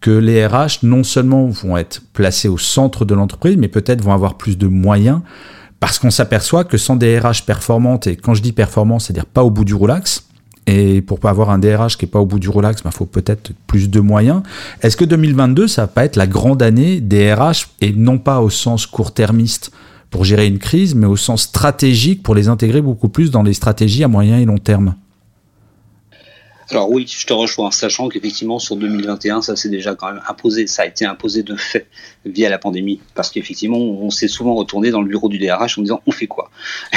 que 0.00 0.10
les 0.10 0.46
RH 0.46 0.84
non 0.84 1.04
seulement 1.04 1.46
vont 1.46 1.76
être 1.76 2.02
placés 2.12 2.48
au 2.48 2.58
centre 2.58 3.04
de 3.04 3.14
l'entreprise, 3.14 3.56
mais 3.56 3.68
peut-être 3.68 4.02
vont 4.02 4.12
avoir 4.12 4.34
plus 4.36 4.58
de 4.58 4.66
moyens 4.66 5.20
Parce 5.80 5.98
qu'on 5.98 6.10
s'aperçoit 6.10 6.64
que 6.64 6.78
sans 6.78 6.96
des 6.96 7.18
RH 7.18 7.44
performantes, 7.46 8.06
et 8.06 8.16
quand 8.16 8.34
je 8.34 8.42
dis 8.42 8.52
performant, 8.52 8.98
c'est-à-dire 8.98 9.26
pas 9.26 9.42
au 9.42 9.50
bout 9.50 9.64
du 9.64 9.74
roulax, 9.74 10.26
et 10.66 11.00
pour 11.00 11.20
pas 11.20 11.30
avoir 11.30 11.50
un 11.50 11.58
DRH 11.58 11.96
qui 11.96 12.06
est 12.06 12.08
pas 12.08 12.18
au 12.18 12.26
bout 12.26 12.40
du 12.40 12.48
relax, 12.48 12.80
il 12.80 12.84
bah, 12.84 12.90
faut 12.90 13.06
peut-être 13.06 13.52
plus 13.66 13.88
de 13.88 14.00
moyens. 14.00 14.42
Est-ce 14.82 14.96
que 14.96 15.04
2022, 15.04 15.68
ça 15.68 15.82
va 15.82 15.88
pas 15.88 16.04
être 16.04 16.16
la 16.16 16.26
grande 16.26 16.62
année 16.62 17.00
des 17.00 17.32
RH 17.32 17.68
et 17.80 17.92
non 17.92 18.18
pas 18.18 18.40
au 18.40 18.50
sens 18.50 18.86
court-termiste? 18.86 19.70
Pour 20.16 20.24
gérer 20.24 20.46
une 20.46 20.58
crise, 20.58 20.94
mais 20.94 21.04
au 21.04 21.16
sens 21.18 21.42
stratégique 21.42 22.22
pour 22.22 22.34
les 22.34 22.48
intégrer 22.48 22.80
beaucoup 22.80 23.10
plus 23.10 23.30
dans 23.30 23.42
les 23.42 23.52
stratégies 23.52 24.02
à 24.02 24.08
moyen 24.08 24.38
et 24.38 24.46
long 24.46 24.56
terme 24.56 24.94
alors 26.70 26.90
oui, 26.90 27.06
je 27.08 27.26
te 27.26 27.32
rejoins, 27.32 27.70
sachant 27.70 28.08
qu'effectivement 28.08 28.58
sur 28.58 28.76
2021, 28.76 29.42
ça 29.42 29.54
s'est 29.54 29.68
déjà 29.68 29.94
quand 29.94 30.12
même 30.12 30.22
imposé, 30.28 30.66
ça 30.66 30.82
a 30.82 30.86
été 30.86 31.04
imposé 31.04 31.42
de 31.42 31.54
fait 31.54 31.86
via 32.24 32.48
la 32.48 32.58
pandémie, 32.58 33.00
parce 33.14 33.30
qu'effectivement, 33.30 33.78
on 33.78 34.10
s'est 34.10 34.28
souvent 34.28 34.54
retourné 34.54 34.90
dans 34.90 35.00
le 35.00 35.08
bureau 35.08 35.28
du 35.28 35.38
DRH 35.38 35.78
en 35.78 35.82
disant 35.82 36.02
on 36.06 36.10
fait 36.10 36.26
quoi? 36.26 36.50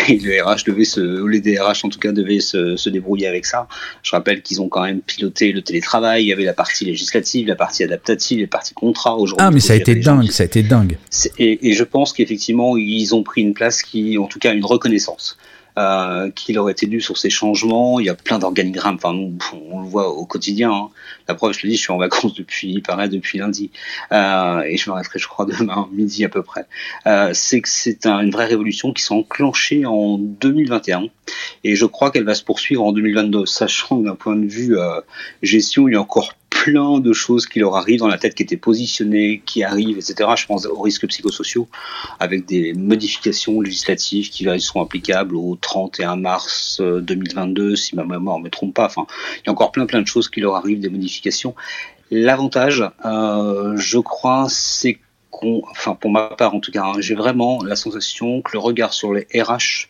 Et 0.08 0.18
le 0.18 0.44
RH 0.44 0.64
devait 0.66 0.86
se, 0.86 1.28
les 1.28 1.40
DRH 1.40 1.86
en 1.86 1.90
tout 1.90 2.00
cas 2.00 2.12
devaient 2.12 2.40
se, 2.40 2.76
se 2.78 2.90
débrouiller 2.90 3.28
avec 3.28 3.46
ça. 3.46 3.68
Je 4.02 4.12
rappelle 4.12 4.42
qu'ils 4.42 4.62
ont 4.62 4.70
quand 4.70 4.84
même 4.84 5.02
piloté 5.02 5.52
le 5.52 5.62
télétravail, 5.62 6.24
il 6.24 6.28
y 6.28 6.34
avait 6.34 6.46
la 6.46 6.54
partie 6.54 6.86
législative, 6.86 7.48
la 7.48 7.56
partie 7.56 7.84
adaptative, 7.84 8.42
la 8.42 8.48
partie 8.48 8.74
contrat. 8.74 9.16
Aujourd'hui, 9.18 9.46
ah 9.48 9.52
mais 9.52 9.60
ça 9.60 9.74
a 9.74 9.76
été 9.76 9.96
dingue, 9.96 10.32
ça 10.32 10.44
a 10.44 10.46
été 10.48 10.64
dingue. 10.64 10.98
Et, 11.38 11.70
et 11.70 11.74
je 11.74 11.84
pense 11.84 12.14
qu'effectivement, 12.14 12.76
ils 12.76 13.14
ont 13.14 13.24
pris 13.24 13.42
une 13.42 13.54
place 13.54 13.84
qui, 13.84 14.18
en 14.18 14.26
tout 14.26 14.40
cas, 14.40 14.54
une 14.54 14.66
reconnaissance. 14.66 15.38
Euh, 15.80 16.30
qu'il 16.32 16.60
aurait 16.60 16.74
été 16.74 16.88
dû 16.88 17.00
sur 17.00 17.18
ces 17.18 17.30
changements. 17.30 18.02
Il 18.02 18.06
y 18.06 18.10
a 18.10 18.14
plein 18.14 18.38
d'organigrammes. 18.38 18.96
Enfin, 18.96 19.14
on 19.14 19.82
le 19.82 19.88
voit 19.88 20.10
au 20.10 20.26
quotidien. 20.26 20.74
Hein. 20.74 20.90
La 21.30 21.36
preuve, 21.36 21.54
je 21.54 21.62
te 21.62 21.68
dis, 21.68 21.78
je 21.78 21.82
suis 21.82 21.94
en 21.94 21.98
vacances 21.98 22.34
depuis, 22.34 22.82
pareil, 22.82 23.08
depuis 23.08 23.38
lundi, 23.38 23.72
euh, 24.12 24.62
et 24.64 24.76
je 24.76 24.90
m'arrêterai, 24.90 25.20
je 25.20 25.28
crois, 25.28 25.46
demain 25.46 25.88
midi 25.94 26.26
à 26.26 26.30
peu 26.30 26.44
près. 26.44 26.66
Euh, 27.08 27.30
c'est 27.34 27.62
que 27.62 27.70
c'est 27.70 28.06
une 28.06 28.30
vraie 28.30 28.48
révolution 28.48 28.92
qui 28.92 29.04
s'est 29.04 29.14
enclenchée 29.14 29.86
en 29.86 30.18
2021, 30.18 31.06
et 31.64 31.78
je 31.78 31.86
crois 31.86 32.12
qu'elle 32.12 32.26
va 32.26 32.36
se 32.36 32.44
poursuivre 32.44 32.84
en 32.84 32.92
2022, 32.92 33.46
sachant 33.46 34.00
d'un 34.00 34.16
point 34.16 34.36
de 34.36 34.48
vue 34.48 34.76
gestion, 35.44 35.88
il 35.88 35.94
y 35.94 35.96
a 35.96 36.02
encore 36.02 36.34
plein 36.70 37.00
de 37.00 37.14
choses 37.14 37.48
qui 37.48 37.60
leur 37.60 37.76
arrivent 37.76 38.00
dans 38.00 38.08
la 38.08 38.18
tête, 38.18 38.36
qui 38.36 38.44
étaient 38.44 38.58
positionnées, 38.58 39.42
qui 39.46 39.64
arrivent, 39.64 39.98
etc. 39.98 40.30
Je 40.36 40.46
pense 40.46 40.66
aux 40.66 40.82
risques 40.82 41.08
psychosociaux, 41.08 41.68
avec 42.20 42.46
des 42.46 42.74
modifications 42.74 43.62
législatives 43.62 44.30
qui 44.30 44.46
seront 44.60 44.84
applicables 44.84 45.36
au 45.36 45.58
31 45.60 46.16
mars 46.16 46.82
2022, 46.82 47.72
euh, 47.72 47.76
si 47.76 47.96
ma 47.96 48.04
mémoire 48.04 48.40
ne 48.40 48.44
me 48.44 48.50
trompe 48.50 48.76
pas. 48.76 48.86
Enfin, 48.86 49.06
il 49.38 49.48
y 49.48 49.50
a 49.50 49.52
encore 49.52 49.72
plein 49.72 49.86
plein 49.86 50.02
de 50.02 50.08
choses 50.08 50.30
qui 50.30 50.42
leur 50.42 50.56
arrivent, 50.56 50.80
des 50.80 50.90
modifications. 50.90 51.56
L'avantage, 52.12 52.84
euh, 53.06 53.76
je 53.78 54.00
crois, 54.00 54.48
c'est 54.50 54.98
qu'on, 55.32 55.62
enfin 55.70 55.96
pour 55.96 56.12
ma 56.12 56.30
part 56.30 56.56
en 56.56 56.60
tout 56.60 56.72
cas, 56.72 56.84
hein, 56.84 56.94
j'ai 57.00 57.16
vraiment 57.16 57.64
la 57.64 57.76
sensation 57.76 58.42
que 58.42 58.52
le 58.54 58.60
regard 58.60 58.94
sur 58.94 59.14
les 59.14 59.28
RH 59.34 59.90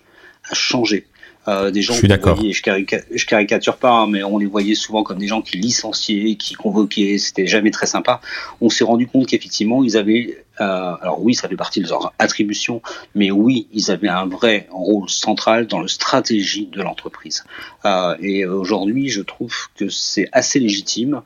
a 0.49 0.53
changé. 0.53 1.07
Euh, 1.50 1.72
des 1.72 1.82
gens 1.82 1.93
je 1.93 2.00
suis 2.00 2.08
d'accord. 2.08 2.39
Je, 2.39 3.26
caricature 3.26 3.78
pas, 3.78 3.91
hein, 3.91 4.08
mais 4.08 4.24
on 4.24 4.38
les 4.38 4.45
voyait 4.45 4.76
souvent 4.76 5.04
comme 5.04 5.18
des 5.18 5.28
gens 5.28 5.41
qui 5.41 5.58
licenciaient, 5.58 6.36
qui 6.36 6.54
convoquaient, 6.54 7.18
c'était 7.18 7.47
jamais 7.47 7.72
très 7.72 7.88
sympa. 7.88 8.22
On 8.62 8.70
s'est 8.70 8.84
rendu 8.84 9.08
compte 9.08 9.28
qu'effectivement, 9.28 9.84
ils 9.84 9.97
avaient, 9.97 10.43
euh, 10.62 10.93
alors 11.02 11.24
oui, 11.24 11.34
ça 11.34 11.47
fait 11.47 11.56
partie 11.56 11.82
de 11.82 11.88
leur 11.88 12.14
attribution, 12.20 12.82
mais 13.16 13.32
oui, 13.32 13.68
ils 13.74 13.89
avaient 13.89 14.10
un 14.10 14.28
vrai 14.28 14.68
rôle 14.72 15.10
central 15.10 15.66
dans 15.66 15.80
la 15.80 15.88
stratégie 15.88 16.68
de 16.68 16.84
l'entreprise. 16.84 17.43
Euh, 17.86 18.16
et 18.22 18.45
aujourd'hui, 18.45 19.10
je 19.10 19.22
trouve 19.22 19.56
que 19.76 19.89
c'est 19.89 20.30
assez 20.32 20.60
légitime. 20.60 21.22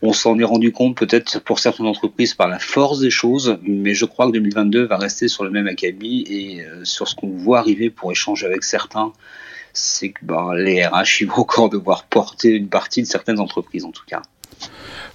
On 0.00 0.12
s'en 0.12 0.38
est 0.38 0.44
rendu 0.44 0.70
compte 0.70 0.96
peut-être 0.96 1.40
pour 1.40 1.58
certaines 1.58 1.86
entreprises 1.86 2.34
par 2.34 2.46
la 2.46 2.60
force 2.60 3.00
des 3.00 3.10
choses, 3.10 3.58
mais 3.62 3.94
je 3.94 4.04
crois 4.04 4.26
que 4.26 4.32
2022 4.32 4.84
va 4.84 4.96
rester 4.96 5.26
sur 5.26 5.42
le 5.42 5.50
même 5.50 5.66
acabit 5.66 6.24
et 6.28 6.60
euh, 6.60 6.84
sur 6.84 7.08
ce 7.08 7.16
qu'on 7.16 7.30
voit 7.30 7.58
arriver 7.58 7.90
pour 7.90 8.12
échanger 8.12 8.46
avec 8.46 8.62
certains, 8.62 9.12
c'est 9.72 10.10
que 10.10 10.20
ben, 10.22 10.54
les 10.54 10.86
RH 10.86 11.24
vont 11.26 11.38
encore 11.38 11.68
devoir 11.68 12.04
porter 12.04 12.50
une 12.50 12.68
partie 12.68 13.02
de 13.02 13.08
certaines 13.08 13.40
entreprises 13.40 13.84
en 13.84 13.90
tout 13.90 14.04
cas. 14.06 14.22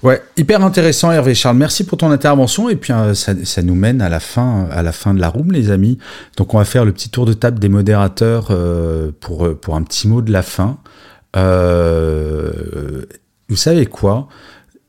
Ouais, 0.04 0.22
hyper 0.36 0.66
intéressant 0.66 1.14
Hervé 1.14 1.34
Charles. 1.34 1.56
Merci 1.56 1.86
pour 1.86 1.98
ton 1.98 2.12
intervention 2.12 2.68
et 2.68 2.76
puis 2.76 2.92
euh, 2.92 3.14
ça, 3.14 3.62
nous 3.62 3.76
mène 3.76 4.02
à 4.02 4.10
la 4.10 4.20
fin 4.20 4.68
à 4.70 4.84
la 4.84 4.92
fin 4.92 5.14
de 5.14 5.22
la 5.22 5.30
room 5.30 5.54
les 5.54 5.72
amis. 5.72 5.98
Donc 6.36 6.54
on 6.54 6.58
va 6.58 6.66
faire 6.66 6.84
le 6.84 6.92
petit 6.92 7.10
tour 7.10 7.26
de 7.26 7.32
table 7.32 7.58
des 7.58 7.70
modérateurs 7.70 8.48
euh, 8.52 9.12
pour 9.22 9.58
pour 9.62 9.78
un 9.78 9.84
petit 9.84 10.10
mot 10.10 10.22
de 10.22 10.34
la 10.34 10.42
fin. 10.42 10.78
vous 13.48 13.56
savez 13.56 13.86
quoi? 13.86 14.28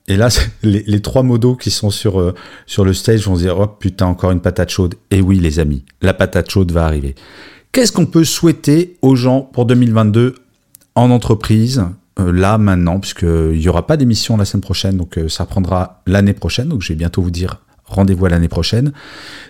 Et 0.07 0.17
là, 0.17 0.29
les, 0.63 1.01
trois 1.01 1.23
modos 1.23 1.57
qui 1.57 1.71
sont 1.71 1.91
sur, 1.91 2.21
euh, 2.21 2.35
sur 2.67 2.85
le 2.85 2.93
stage 2.93 3.27
vont 3.27 3.37
se 3.37 3.43
dire 3.43 3.59
Oh 3.59 3.67
putain, 3.67 4.07
encore 4.07 4.31
une 4.31 4.41
patate 4.41 4.71
chaude. 4.71 4.95
Et 5.11 5.21
oui, 5.21 5.39
les 5.39 5.59
amis, 5.59 5.85
la 6.03 6.15
patate 6.15 6.51
chaude 6.51 6.73
va 6.73 6.85
arriver. 6.85 7.15
Qu'est-ce 7.73 7.93
qu'on 7.93 8.07
peut 8.07 8.25
souhaiter 8.25 8.97
aux 9.03 9.17
gens 9.17 9.41
pour 9.41 9.67
2022 9.67 10.37
en 10.95 11.11
entreprise 11.11 11.85
euh, 12.21 12.31
Là, 12.33 12.59
maintenant, 12.59 13.01
puisqu'il 13.01 13.59
n'y 13.59 13.69
aura 13.69 13.87
pas 13.87 13.97
d'émission 13.97 14.37
la 14.37 14.45
semaine 14.45 14.63
prochaine, 14.63 14.97
donc 14.97 15.19
euh, 15.19 15.29
ça 15.29 15.47
prendra 15.47 16.03
l'année 16.07 16.35
prochaine. 16.35 16.69
Donc 16.69 16.83
je 16.83 16.89
vais 16.91 16.95
bientôt 16.95 17.23
vous 17.23 17.31
dire 17.31 17.61
rendez-vous 17.87 18.27
à 18.27 18.29
l'année 18.29 18.49
prochaine. 18.49 18.93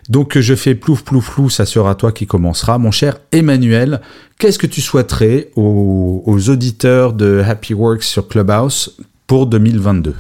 Donc 0.09 0.39
je 0.39 0.55
fais 0.55 0.75
plouf 0.75 1.03
plouf 1.03 1.25
flou, 1.25 1.51
ça 1.51 1.67
sera 1.67 1.95
toi 1.95 2.13
qui 2.13 2.27
commencera. 2.27 2.79
Mon 2.79 2.91
cher 2.91 3.19
Emmanuel, 3.33 4.01
qu'est-ce 4.39 4.59
que 4.59 4.67
tu 4.67 4.81
souhaiterais 4.81 5.51
aux, 5.57 6.23
aux 6.27 6.49
auditeurs 6.51 7.13
de 7.13 7.43
Happy 7.45 7.75
Works 7.75 8.03
sur 8.03 8.29
Clubhouse 8.29 8.97
pour 9.27 9.47
2022 9.47 10.15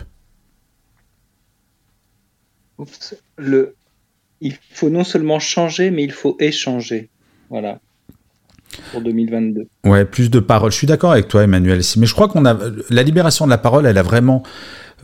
le, 3.36 3.74
il 4.40 4.54
faut 4.72 4.90
non 4.90 5.04
seulement 5.04 5.38
changer, 5.38 5.90
mais 5.90 6.04
il 6.04 6.12
faut 6.12 6.36
échanger. 6.40 7.08
Voilà. 7.50 7.80
Pour 8.92 9.00
2022. 9.02 9.68
Ouais, 9.84 10.04
plus 10.04 10.30
de 10.30 10.40
paroles. 10.40 10.72
Je 10.72 10.76
suis 10.76 10.86
d'accord 10.86 11.12
avec 11.12 11.28
toi, 11.28 11.44
Emmanuel. 11.44 11.80
Mais 11.96 12.06
je 12.06 12.14
crois 12.14 12.28
qu'on 12.28 12.44
a. 12.44 12.58
La 12.90 13.02
libération 13.02 13.44
de 13.44 13.50
la 13.50 13.58
parole, 13.58 13.86
elle 13.86 13.98
a 13.98 14.02
vraiment. 14.02 14.42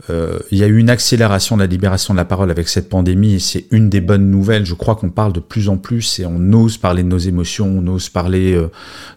Euh, 0.09 0.39
il 0.51 0.57
y 0.57 0.63
a 0.63 0.67
eu 0.67 0.77
une 0.77 0.89
accélération 0.89 1.57
de 1.57 1.61
la 1.61 1.67
libération 1.67 2.13
de 2.13 2.17
la 2.17 2.25
parole 2.25 2.49
avec 2.49 2.69
cette 2.69 2.89
pandémie 2.89 3.39
c'est 3.39 3.65
une 3.71 3.89
des 3.89 4.01
bonnes 4.01 4.31
nouvelles. 4.31 4.65
Je 4.65 4.73
crois 4.73 4.95
qu'on 4.95 5.09
parle 5.09 5.33
de 5.33 5.39
plus 5.39 5.69
en 5.69 5.77
plus 5.77 6.19
et 6.19 6.25
on 6.25 6.53
ose 6.53 6.77
parler 6.77 7.03
de 7.03 7.07
nos 7.07 7.17
émotions, 7.17 7.67
on 7.67 7.85
ose 7.87 8.09
parler. 8.09 8.53
Euh, 8.53 8.71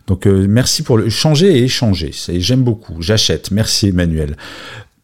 donc 0.07 0.27
euh, 0.27 0.47
merci 0.49 0.83
pour 0.83 0.99
le 0.99 1.09
changer 1.09 1.59
et 1.59 1.65
échanger. 1.65 2.11
J'aime 2.13 2.63
beaucoup. 2.63 3.01
J'achète. 3.01 3.51
Merci 3.51 3.89
Emmanuel. 3.89 4.37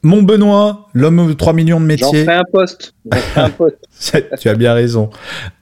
Mon 0.02 0.22
Benoît, 0.22 0.88
l'homme 0.94 1.28
de 1.28 1.32
3 1.34 1.52
millions 1.52 1.80
de 1.80 1.84
métiers. 1.84 2.24
J'en 2.24 2.32
fais 2.32 2.38
un 2.38 2.44
poste. 2.50 2.94
un 3.36 3.50
poste. 3.50 3.76
tu 4.38 4.48
as 4.48 4.54
bien 4.54 4.72
raison. 4.72 5.10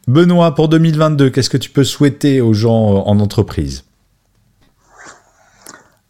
Benoît, 0.07 0.55
pour 0.55 0.69
2022, 0.69 1.31
qu'est-ce 1.31 1.51
que 1.51 1.57
tu 1.57 1.71
peux 1.71 1.83
souhaiter 1.83 2.41
aux 2.41 2.53
gens 2.53 2.95
euh, 2.95 3.01
en 3.01 3.19
entreprise? 3.19 3.85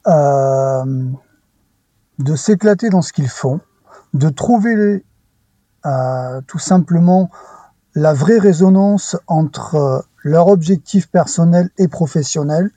Euh, 0.07 0.85
De 2.19 2.37
s'éclater 2.37 2.91
dans 2.91 3.01
ce 3.01 3.15
qu'ils 3.15 3.29
font, 3.29 3.61
de 4.13 4.29
trouver 4.29 5.05
euh, 5.87 6.41
tout 6.47 6.59
simplement 6.59 7.31
la 7.95 8.13
vraie 8.13 8.39
résonance 8.39 9.17
entre 9.27 10.05
leur 10.23 10.49
objectif 10.49 11.11
personnel 11.11 11.71
et 11.79 11.89
professionnel 11.89 12.71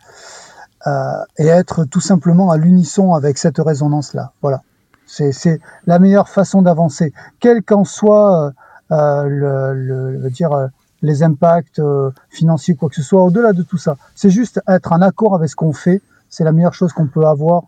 et 1.38 1.46
être 1.46 1.84
tout 1.86 2.00
simplement 2.00 2.50
à 2.50 2.58
l'unisson 2.58 3.14
avec 3.14 3.38
cette 3.38 3.60
résonance-là. 3.60 4.32
Voilà. 4.42 4.64
C'est 5.12 5.60
la 5.88 6.00
meilleure 6.00 6.30
façon 6.30 6.62
d'avancer, 6.62 7.14
quel 7.40 7.64
qu'en 7.64 7.84
soit 7.84 8.54
euh, 8.92 8.96
euh, 8.96 10.30
euh, 10.42 10.68
les 11.02 11.24
impacts 11.24 11.82
financiers, 12.30 12.76
quoi 12.76 12.90
que 12.90 12.96
ce 12.96 13.02
soit, 13.02 13.24
au-delà 13.24 13.54
de 13.54 13.64
tout 13.64 13.78
ça. 13.78 13.98
C'est 14.16 14.30
juste 14.30 14.62
être 14.68 14.92
en 14.92 15.02
accord 15.02 15.36
avec 15.36 15.50
ce 15.50 15.56
qu'on 15.56 15.74
fait. 15.74 16.02
C'est 16.30 16.44
la 16.44 16.52
meilleure 16.52 16.76
chose 16.76 16.94
qu'on 16.94 17.08
peut 17.08 17.26
avoir 17.26 17.64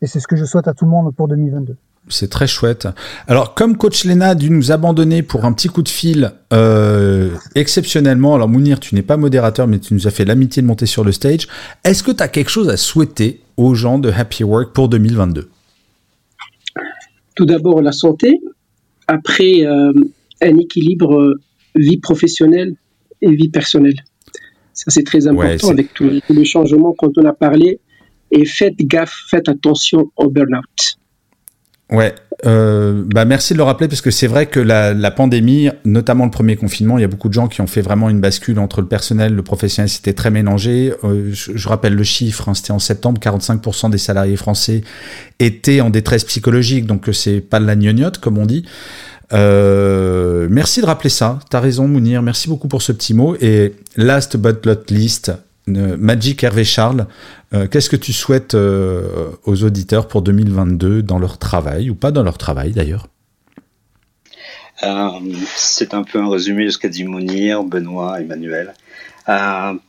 et 0.00 0.06
c'est 0.06 0.20
ce 0.20 0.28
que 0.28 0.36
je 0.36 0.44
souhaite 0.44 0.68
à 0.68 0.74
tout 0.74 0.84
le 0.84 0.92
monde 0.92 1.12
pour 1.14 1.26
2022. 1.26 1.76
C'est 2.08 2.30
très 2.30 2.46
chouette. 2.46 2.88
Alors, 3.26 3.54
comme 3.54 3.76
coach 3.76 4.04
Lena 4.04 4.28
a 4.28 4.34
dû 4.36 4.48
nous 4.48 4.70
abandonner 4.70 5.22
pour 5.22 5.44
un 5.44 5.52
petit 5.52 5.68
coup 5.68 5.82
de 5.82 5.88
fil 5.88 6.32
exceptionnellement, 7.56 8.36
alors 8.36 8.48
Mounir, 8.48 8.78
tu 8.78 8.94
n'es 8.94 9.02
pas 9.02 9.16
modérateur, 9.16 9.66
mais 9.66 9.80
tu 9.80 9.92
nous 9.92 10.06
as 10.06 10.10
fait 10.10 10.24
l'amitié 10.24 10.62
de 10.62 10.68
monter 10.68 10.86
sur 10.86 11.02
le 11.02 11.10
stage. 11.10 11.48
Est-ce 11.82 12.04
que 12.04 12.12
tu 12.12 12.22
as 12.22 12.28
quelque 12.28 12.50
chose 12.50 12.68
à 12.68 12.76
souhaiter 12.76 13.42
aux 13.56 13.74
gens 13.74 13.98
de 13.98 14.10
Happy 14.10 14.44
Work 14.44 14.72
pour 14.72 14.88
2022 14.88 15.50
tout 17.38 17.46
d'abord 17.46 17.80
la 17.82 17.92
santé, 17.92 18.40
après 19.06 19.64
euh, 19.64 19.92
un 20.42 20.56
équilibre 20.58 21.20
euh, 21.20 21.40
vie 21.76 21.98
professionnelle 21.98 22.74
et 23.22 23.30
vie 23.30 23.48
personnelle. 23.48 23.94
Ça, 24.72 24.90
c'est 24.90 25.04
très 25.04 25.28
important 25.28 25.68
avec 25.68 25.94
tous 25.94 26.10
les 26.30 26.44
changements 26.44 26.96
quand 26.98 27.16
on 27.16 27.24
a 27.24 27.32
parlé. 27.32 27.78
Et 28.32 28.44
faites 28.44 28.76
gaffe, 28.78 29.14
faites 29.30 29.48
attention 29.48 30.10
au 30.16 30.28
burn-out. 30.28 30.98
Ouais, 31.90 32.12
Euh, 32.46 33.02
bah 33.04 33.24
merci 33.24 33.52
de 33.52 33.58
le 33.58 33.64
rappeler 33.64 33.88
parce 33.88 34.00
que 34.00 34.12
c'est 34.12 34.28
vrai 34.28 34.46
que 34.46 34.60
la, 34.60 34.94
la, 34.94 35.10
pandémie, 35.10 35.70
notamment 35.84 36.24
le 36.24 36.30
premier 36.30 36.54
confinement, 36.54 36.96
il 36.96 37.00
y 37.00 37.04
a 37.04 37.08
beaucoup 37.08 37.28
de 37.28 37.34
gens 37.34 37.48
qui 37.48 37.60
ont 37.60 37.66
fait 37.66 37.80
vraiment 37.80 38.08
une 38.08 38.20
bascule 38.20 38.60
entre 38.60 38.80
le 38.80 38.86
personnel, 38.86 39.34
le 39.34 39.42
professionnel, 39.42 39.88
c'était 39.88 40.12
très 40.12 40.30
mélangé. 40.30 40.94
Euh, 41.02 41.30
je, 41.32 41.56
je, 41.56 41.68
rappelle 41.68 41.94
le 41.94 42.04
chiffre, 42.04 42.48
hein, 42.48 42.54
c'était 42.54 42.70
en 42.70 42.78
septembre, 42.78 43.20
45% 43.20 43.90
des 43.90 43.98
salariés 43.98 44.36
français 44.36 44.82
étaient 45.40 45.80
en 45.80 45.90
détresse 45.90 46.22
psychologique, 46.24 46.86
donc 46.86 47.08
c'est 47.12 47.40
pas 47.40 47.58
de 47.58 47.66
la 47.66 47.74
gnognotte 47.74 48.18
comme 48.18 48.38
on 48.38 48.46
dit. 48.46 48.64
Euh, 49.32 50.48
merci 50.50 50.80
de 50.80 50.86
rappeler 50.86 51.10
ça. 51.10 51.38
T'as 51.50 51.60
raison, 51.60 51.88
Mounir. 51.88 52.22
Merci 52.22 52.48
beaucoup 52.48 52.68
pour 52.68 52.82
ce 52.82 52.92
petit 52.92 53.14
mot. 53.14 53.36
Et 53.40 53.74
last 53.96 54.36
but 54.36 54.64
not 54.64 54.90
least, 54.90 55.32
Magic 55.68 56.42
Hervé 56.42 56.64
Charles, 56.64 57.06
euh, 57.54 57.66
qu'est-ce 57.66 57.88
que 57.88 57.96
tu 57.96 58.12
souhaites 58.12 58.54
euh, 58.54 59.30
aux 59.44 59.64
auditeurs 59.64 60.08
pour 60.08 60.22
2022 60.22 61.02
dans 61.02 61.18
leur 61.18 61.38
travail, 61.38 61.90
ou 61.90 61.94
pas 61.94 62.10
dans 62.10 62.22
leur 62.22 62.38
travail 62.38 62.72
d'ailleurs? 62.72 63.06
C'est 65.56 65.92
un 65.92 66.04
peu 66.04 66.20
un 66.20 66.30
résumé 66.30 66.64
de 66.64 66.70
ce 66.70 66.78
qu'a 66.78 66.88
dit 66.88 67.02
Mounir, 67.02 67.64
Benoît, 67.64 68.20
Emmanuel. 68.20 68.74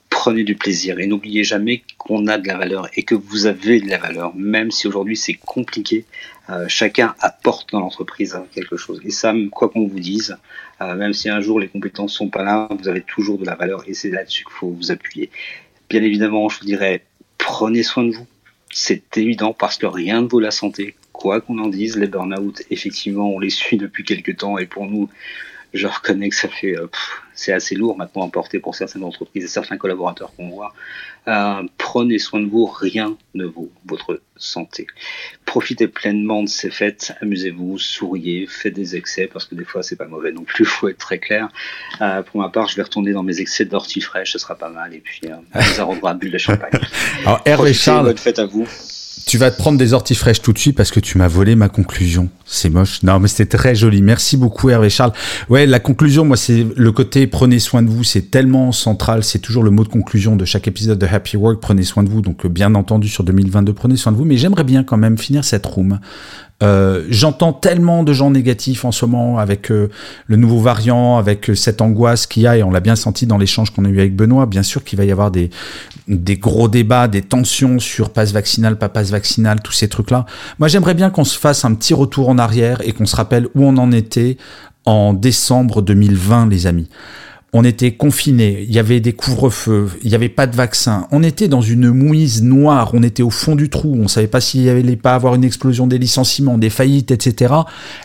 prenez 0.10 0.44
du 0.44 0.56
plaisir 0.56 1.00
et 1.00 1.06
n'oubliez 1.06 1.44
jamais 1.44 1.84
qu'on 2.00 2.26
a 2.26 2.40
de 2.40 2.48
la 2.48 2.58
valeur 2.58 2.90
et 2.96 3.04
que 3.04 3.14
vous 3.14 3.46
avez 3.46 3.80
de 3.82 3.88
la 3.88 4.00
valeur, 4.00 4.36
même 4.36 4.72
si 4.72 4.88
aujourd'hui 4.88 5.16
c'est 5.16 5.36
compliqué. 5.36 6.06
chacun 6.68 7.14
apporte 7.20 7.72
dans 7.72 7.82
l'entreprise 7.82 8.36
quelque 8.52 8.78
chose. 8.78 9.00
Et 9.06 9.12
ça, 9.12 9.32
quoi 9.52 9.70
qu'on 9.70 9.88
vous 9.88 10.00
dise, 10.00 10.36
même 10.82 11.14
si 11.14 11.30
un 11.30 11.40
jour 11.40 11.60
les 11.60 11.68
compétences 11.68 12.14
sont 12.14 12.30
pas 12.30 12.44
là, 12.44 12.68
vous 12.82 12.88
avez 12.88 13.02
toujours 13.02 13.38
de 13.38 13.46
la 13.46 13.54
valeur 13.54 13.84
et 13.86 13.94
c'est 13.94 14.10
là-dessus 14.10 14.44
qu'il 14.44 14.54
faut 14.54 14.72
vous 14.72 14.90
appuyer. 14.90 15.30
Bien 15.90 16.04
évidemment, 16.04 16.50
je 16.50 16.60
vous 16.60 16.66
dirais, 16.66 17.04
prenez 17.38 17.84
soin 17.84 18.04
de 18.04 18.12
vous. 18.12 18.28
C'est 18.72 19.18
évident 19.18 19.54
parce 19.54 19.78
que 19.78 19.88
rien 19.88 20.22
ne 20.22 20.28
vaut 20.28 20.40
la 20.40 20.52
santé. 20.52 20.96
Quoi 21.12 21.42
qu'on 21.42 21.58
en 21.58 21.68
dise, 21.68 21.98
les 21.98 22.08
burn-out, 22.08 22.62
effectivement, 22.70 23.30
on 23.30 23.40
les 23.40 23.50
suit 23.50 23.78
depuis 23.78 24.04
quelques 24.04 24.38
temps 24.38 24.58
et 24.58 24.68
pour 24.68 24.86
nous, 24.86 25.10
je 25.74 25.88
reconnais 25.88 26.30
que 26.30 26.36
ça 26.36 26.48
fait, 26.48 26.78
euh, 26.78 26.88
c'est 27.34 27.54
assez 27.54 27.76
lourd 27.76 27.98
maintenant 27.98 28.28
à 28.28 28.30
porter 28.30 28.60
pour 28.60 28.76
certaines 28.76 29.04
entreprises 29.04 29.44
et 29.44 29.48
certains 29.48 29.78
collaborateurs 29.78 30.34
qu'on 30.36 30.50
voit. 30.50 30.74
Euh, 31.28 31.64
prenez 31.78 32.18
soin 32.18 32.40
de 32.40 32.48
vous, 32.48 32.66
rien 32.66 33.16
ne 33.36 33.46
vaut 33.46 33.72
votre 33.86 34.22
santé. 34.36 34.88
Profitez 35.46 35.88
pleinement 35.88 36.44
de 36.44 36.50
ces 36.50 36.70
fêtes, 36.70 37.14
amusez-vous, 37.22 37.78
souriez, 37.78 38.48
faites 38.48 38.74
des 38.74 38.96
excès 38.96 39.30
parce 39.32 39.46
que 39.46 39.56
des 39.56 39.66
fois 39.66 39.84
c'est 39.84 39.96
pas 39.96 40.08
mauvais 40.08 40.32
non 40.32 40.44
plus, 40.44 40.66
faut 40.66 40.88
être 40.88 40.98
très 40.98 41.20
clair. 41.20 41.50
Euh, 42.02 42.24
pour 42.24 42.42
ma 42.42 42.50
part, 42.50 42.68
je 42.68 42.76
vais 42.76 42.84
retourner 42.84 43.12
dans 43.12 43.24
mes 43.24 43.42
excès 43.42 43.66
d'ortie 43.66 44.02
fraîche, 44.02 44.34
ce 44.34 44.40
sera 44.40 44.56
pas 44.56 44.70
mal 44.70 44.94
et 44.94 45.00
puis 45.00 45.22
euh, 45.26 45.36
on 45.54 45.80
arrosera 45.82 46.14
bulle 46.14 46.32
de 46.32 46.38
champagne. 46.38 46.72
Alors 47.22 47.42
Hervé 47.46 47.74
Charles, 47.74 48.06
bonne 48.06 48.18
fête 48.18 48.40
à 48.40 48.46
vous. 48.46 48.68
Tu 49.26 49.38
vas 49.38 49.52
te 49.52 49.58
prendre 49.58 49.78
des 49.78 49.94
orties 49.94 50.16
fraîches 50.16 50.42
tout 50.42 50.54
de 50.54 50.58
suite 50.58 50.76
parce 50.76 50.92
que 50.92 51.00
tu 51.00 51.18
m'as 51.18 51.28
volé 51.28 51.56
ma 51.56 51.70
conclusion. 51.70 52.30
C'est 52.46 52.70
moche. 52.70 53.04
Non, 53.04 53.20
mais 53.20 53.28
c'était 53.28 53.58
très 53.58 53.76
joli. 53.76 54.02
Merci 54.02 54.38
beaucoup, 54.38 54.70
Hervé 54.70 54.90
Charles. 54.90 55.14
Ouais, 55.50 55.66
la 55.66 55.80
conclusion, 55.80 56.26
moi, 56.26 56.38
c'est 56.38 56.66
le 56.76 56.92
côté 56.92 57.28
prenez 57.28 57.60
soin 57.60 57.84
de 57.84 57.90
vous. 57.90 58.04
C'est 58.04 58.32
tellement 58.32 58.72
central. 58.72 59.24
C'est 59.24 59.40
toujours 59.40 59.64
le 59.64 59.72
mot 59.72 59.84
de 59.84 59.90
conclusion 59.90 60.36
de 60.36 60.46
chaque 60.46 60.68
épisode 60.68 60.98
de 60.98 61.06
Happy 61.06 61.38
Work. 61.38 61.60
Prenez 61.62 61.84
soin 61.84 62.04
de 62.04 62.10
vous. 62.10 62.22
Donc, 62.22 62.48
bien 62.48 62.74
entendu, 62.76 63.08
sur 63.08 63.24
2022, 63.24 63.74
prenez 63.74 63.98
soin 63.98 64.12
de 64.12 64.18
vous. 64.18 64.26
Mais 64.26 64.38
j'aimerais 64.38 64.64
bien 64.64 64.84
quand 64.84 64.98
même 64.98 65.18
finir 65.18 65.44
cette 65.44 65.66
room 65.66 66.00
euh, 66.62 67.06
J'entends 67.10 67.54
tellement 67.54 68.04
de 68.04 68.12
gens 68.12 68.32
négatifs 68.32 68.84
en 68.84 68.92
ce 68.92 69.06
moment 69.06 69.40
avec 69.40 69.72
euh, 69.72 69.90
le 70.28 70.36
nouveau 70.36 70.60
variant, 70.60 71.18
avec 71.18 71.50
euh, 71.50 71.56
cette 71.56 71.82
angoisse 71.82 72.28
qu'il 72.28 72.44
y 72.44 72.48
a, 72.48 72.58
et 72.58 72.64
on 72.64 72.72
l'a 72.72 72.82
bien 72.82 72.96
senti 72.96 73.26
dans 73.26 73.38
l'échange 73.38 73.72
qu'on 73.72 73.86
a 73.86 73.90
eu 73.90 74.00
avec 74.00 74.16
Benoît. 74.16 74.46
Bien 74.46 74.64
sûr 74.64 74.84
qu'il 74.84 74.98
va 74.98 75.06
y 75.06 75.12
avoir 75.12 75.32
des, 75.32 75.50
des 76.08 76.36
gros 76.38 76.68
débats, 76.68 77.08
des 77.08 77.22
tensions 77.22 77.80
sur 77.80 78.10
passe 78.10 78.34
vaccinal, 78.34 78.78
pas 78.78 78.90
passe 78.90 79.12
vaccinal, 79.12 79.62
tous 79.62 79.72
ces 79.72 79.88
trucs-là. 79.88 80.26
Moi, 80.60 80.68
j'aimerais 80.68 80.96
bien 80.96 81.10
qu'on 81.10 81.24
se 81.24 81.38
fasse 81.38 81.64
un 81.64 81.74
petit 81.74 81.94
retour 81.94 82.30
en 82.30 82.38
arrière 82.38 82.82
et 82.84 82.92
qu'on 82.92 83.06
se 83.06 83.16
rappelle 83.16 83.48
où 83.56 83.64
on 83.64 83.78
en 83.78 83.92
était 83.92 84.38
en 84.86 85.14
décembre 85.14 85.82
2020, 85.82 86.50
les 86.50 86.68
amis 86.68 86.90
on 87.54 87.64
était 87.64 87.94
confinés, 87.94 88.66
il 88.68 88.74
y 88.74 88.80
avait 88.80 89.00
des 89.00 89.14
couvre-feux, 89.14 89.90
il 90.04 90.10
n'y 90.10 90.16
avait 90.16 90.30
pas 90.30 90.46
de 90.46 90.56
vaccin, 90.56 91.08
on 91.12 91.24
était 91.24 91.48
dans 91.48 91.62
une 91.62 91.90
mouise 91.90 92.44
noire, 92.44 92.92
on 92.94 93.02
était 93.02 93.24
au 93.24 93.32
fond 93.32 93.56
du 93.56 93.70
trou, 93.70 93.98
on 94.00 94.08
savait 94.08 94.28
pas 94.28 94.42
s'il 94.42 94.70
allait 94.70 94.96
pas 94.96 95.16
avoir 95.16 95.36
une 95.36 95.44
explosion 95.44 95.88
des 95.88 95.98
licenciements, 95.98 96.58
des 96.58 96.70
faillites, 96.70 97.12
etc. 97.12 97.54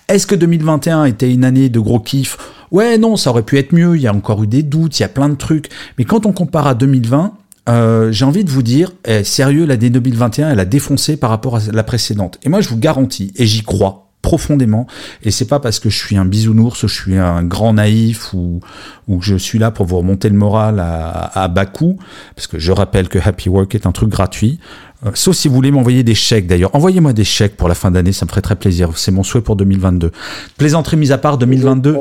Est-ce 0.09 0.27
que 0.27 0.35
2021 0.35 1.05
était 1.05 1.31
une 1.31 1.45
année 1.45 1.69
de 1.69 1.81
gros 1.81 2.01
kiff? 2.01 2.39
Ouais, 2.71 2.97
non, 2.97 3.17
ça 3.17 3.31
aurait 3.31 3.43
pu 3.43 3.59
être 3.59 3.73
mieux, 3.73 3.97
il 3.97 4.03
y 4.03 4.07
a 4.07 4.15
encore 4.15 4.43
eu 4.43 4.47
des 4.47 4.63
doutes, 4.63 4.99
il 4.99 5.03
y 5.03 5.07
a 5.07 5.09
plein 5.09 5.29
de 5.29 5.37
trucs, 5.37 5.69
mais 5.99 6.05
quand 6.05 6.27
on 6.27 6.33
compare 6.33 6.67
à 6.67 6.75
2020, 6.75 7.35
euh, 7.69 8.13
j'ai 8.13 8.25
envie 8.25 8.45
de 8.45 8.51
vous 8.51 8.63
dire, 8.63 8.93
eh, 9.05 9.25
sérieux, 9.25 9.65
l'année 9.65 9.91
2021, 9.91 10.51
elle 10.51 10.61
a 10.61 10.65
défoncé 10.65 11.17
par 11.17 11.31
rapport 11.31 11.57
à 11.57 11.61
la 11.73 11.83
précédente. 11.83 12.39
Et 12.43 12.49
moi, 12.49 12.61
je 12.61 12.69
vous 12.69 12.79
garantis, 12.79 13.33
et 13.37 13.47
j'y 13.47 13.63
crois, 13.63 14.04
profondément. 14.25 14.87
Et 15.23 15.31
c'est 15.31 15.45
pas 15.45 15.61
parce 15.61 15.79
que 15.79 15.91
je 15.91 15.99
suis 15.99 16.17
un 16.17 16.25
bisounours 16.25 16.81
je 16.81 16.87
suis 16.87 17.19
un 17.19 17.45
grand 17.45 17.75
naïf 17.75 18.33
ou, 18.33 18.61
ou 19.07 19.19
que 19.19 19.25
je 19.25 19.37
suis 19.37 19.59
là 19.59 19.71
pour 19.71 19.85
vous 19.85 19.99
remonter 19.99 20.31
le 20.31 20.35
moral 20.35 20.81
à, 20.81 21.31
à 21.39 21.49
bas 21.49 21.67
coût 21.67 21.99
parce 22.35 22.47
que 22.47 22.59
je 22.59 22.73
rappelle 22.73 23.09
que 23.09 23.19
Happy 23.23 23.51
Work 23.51 23.75
est 23.75 23.87
un 23.87 23.93
truc 23.93 24.09
gratuit. 24.09 24.59
Euh, 25.05 25.11
sauf 25.13 25.37
si 25.37 25.49
vous 25.49 25.55
voulez 25.55 25.71
m'envoyer 25.71 26.03
des 26.03 26.15
chèques 26.15 26.47
d'ailleurs. 26.47 26.75
Envoyez-moi 26.75 27.13
des 27.13 27.25
chèques 27.25 27.57
pour 27.59 27.69
la 27.69 27.75
fin 27.75 27.91
d'année 27.91 28.13
ça 28.13 28.25
me 28.25 28.31
ferait 28.31 28.41
très 28.41 28.57
plaisir. 28.57 28.97
C'est 28.97 29.13
mon 29.13 29.23
souhait 29.23 29.43
pour 29.43 29.57
2022 29.57 30.11
plaisanterie 30.57 30.97
mise 30.97 31.13
à 31.13 31.19
part 31.19 31.37
2022 31.37 31.97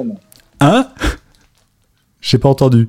hein? 0.61 0.87
J'ai 2.21 2.37
pas 2.37 2.47
entendu. 2.47 2.87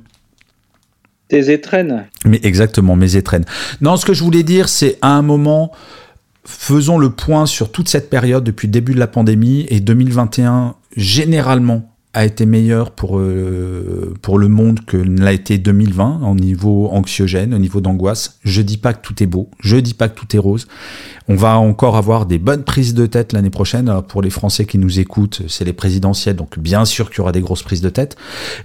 Tes 1.26 1.50
étrennes. 1.50 2.06
Mais 2.24 2.38
exactement 2.44 2.94
mes 2.94 3.16
étrennes. 3.16 3.44
Non 3.80 3.96
ce 3.96 4.06
que 4.06 4.14
je 4.14 4.22
voulais 4.22 4.44
dire 4.44 4.68
c'est 4.68 4.96
à 5.02 5.08
un 5.08 5.22
moment 5.22 5.72
faisons 6.46 6.98
le 6.98 7.10
point 7.10 7.46
sur 7.46 7.72
toute 7.72 7.88
cette 7.88 8.10
période 8.10 8.44
depuis 8.44 8.68
le 8.68 8.72
début 8.72 8.94
de 8.94 8.98
la 8.98 9.06
pandémie 9.06 9.66
et 9.68 9.80
2021 9.80 10.76
généralement 10.96 11.93
a 12.14 12.24
été 12.24 12.46
meilleur 12.46 12.92
pour, 12.92 13.18
euh, 13.18 14.14
pour 14.22 14.38
le 14.38 14.48
monde 14.48 14.80
que 14.86 14.96
l'a 14.96 15.32
été 15.32 15.58
2020 15.58 16.20
au 16.24 16.34
niveau 16.34 16.88
anxiogène, 16.92 17.52
au 17.52 17.58
niveau 17.58 17.80
d'angoisse. 17.80 18.38
Je 18.44 18.62
dis 18.62 18.78
pas 18.78 18.94
que 18.94 19.02
tout 19.02 19.22
est 19.22 19.26
beau, 19.26 19.50
je 19.60 19.76
dis 19.76 19.94
pas 19.94 20.08
que 20.08 20.18
tout 20.18 20.34
est 20.34 20.38
rose. 20.38 20.66
On 21.26 21.36
va 21.36 21.58
encore 21.58 21.96
avoir 21.96 22.26
des 22.26 22.38
bonnes 22.38 22.64
prises 22.64 22.92
de 22.92 23.06
tête 23.06 23.32
l'année 23.32 23.50
prochaine. 23.50 23.88
Alors 23.88 24.04
pour 24.04 24.20
les 24.20 24.30
Français 24.30 24.66
qui 24.66 24.76
nous 24.78 25.00
écoutent, 25.00 25.42
c'est 25.48 25.64
les 25.64 25.72
présidentielles, 25.72 26.36
donc 26.36 26.58
bien 26.58 26.84
sûr 26.84 27.08
qu'il 27.08 27.18
y 27.18 27.20
aura 27.22 27.32
des 27.32 27.40
grosses 27.40 27.62
prises 27.62 27.80
de 27.80 27.88
tête. 27.88 28.16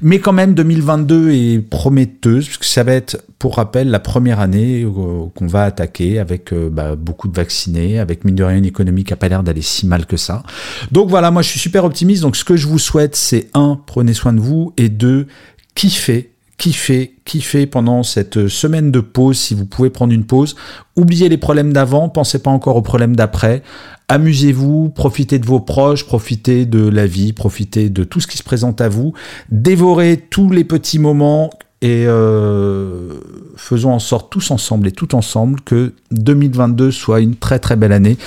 Mais 0.01 0.19
quand 0.19 0.33
même, 0.33 0.53
2022 0.53 1.31
est 1.31 1.59
prometteuse, 1.59 2.45
puisque 2.45 2.65
ça 2.65 2.83
va 2.83 2.93
être, 2.93 3.23
pour 3.39 3.55
rappel, 3.55 3.89
la 3.89 3.99
première 3.99 4.41
année 4.41 4.83
euh, 4.83 5.25
qu'on 5.33 5.47
va 5.47 5.63
attaquer 5.63 6.19
avec 6.19 6.51
euh, 6.51 6.69
bah, 6.69 6.97
beaucoup 6.97 7.29
de 7.29 7.35
vaccinés, 7.35 7.97
avec 7.97 8.25
mine 8.25 8.35
de 8.35 8.43
rien 8.43 8.57
une 8.57 8.65
économie 8.65 9.05
qui 9.05 9.13
a 9.13 9.15
pas 9.15 9.29
l'air 9.29 9.41
d'aller 9.41 9.61
si 9.61 9.87
mal 9.87 10.05
que 10.05 10.17
ça. 10.17 10.43
Donc 10.91 11.09
voilà, 11.09 11.31
moi 11.31 11.41
je 11.41 11.49
suis 11.49 11.59
super 11.59 11.85
optimiste. 11.85 12.21
Donc 12.21 12.35
ce 12.35 12.43
que 12.43 12.57
je 12.57 12.67
vous 12.67 12.79
souhaite, 12.79 13.15
c'est 13.15 13.38
un, 13.53 13.79
prenez 13.85 14.13
soin 14.13 14.33
de 14.33 14.39
vous, 14.39 14.73
et 14.77 14.89
deux, 14.89 15.27
kiffez 15.75 16.33
kiffez, 16.59 17.15
kiffez 17.25 17.65
pendant 17.65 18.03
cette 18.03 18.47
semaine 18.49 18.91
de 18.91 18.99
pause, 18.99 19.39
si 19.39 19.55
vous 19.55 19.65
pouvez 19.65 19.89
prendre 19.89 20.13
une 20.13 20.25
pause. 20.25 20.55
Oubliez 20.95 21.29
les 21.29 21.37
problèmes 21.37 21.73
d'avant, 21.73 22.09
pensez 22.09 22.43
pas 22.43 22.51
encore 22.51 22.75
aux 22.75 22.83
problèmes 22.83 23.15
d'après. 23.15 23.63
Amusez-vous, 24.09 24.89
profitez 24.89 25.39
de 25.39 25.45
vos 25.45 25.61
proches, 25.61 26.05
profitez 26.05 26.65
de 26.65 26.87
la 26.87 27.07
vie, 27.07 27.31
profitez 27.31 27.89
de 27.89 28.03
tout 28.03 28.19
ce 28.19 28.27
qui 28.27 28.37
se 28.37 28.43
présente 28.43 28.81
à 28.81 28.89
vous. 28.89 29.13
Dévorez 29.49 30.17
tous 30.29 30.51
les 30.51 30.65
petits 30.65 30.99
moments 30.99 31.49
et 31.81 32.05
euh, 32.07 33.13
faisons 33.55 33.91
en 33.91 33.99
sorte 33.99 34.29
tous 34.31 34.51
ensemble 34.51 34.87
et 34.87 34.91
tout 34.91 35.15
ensemble 35.15 35.61
que 35.61 35.93
2022 36.11 36.91
soit 36.91 37.21
une 37.21 37.35
très 37.35 37.59
très 37.59 37.75
belle 37.75 37.93
année. 37.93 38.17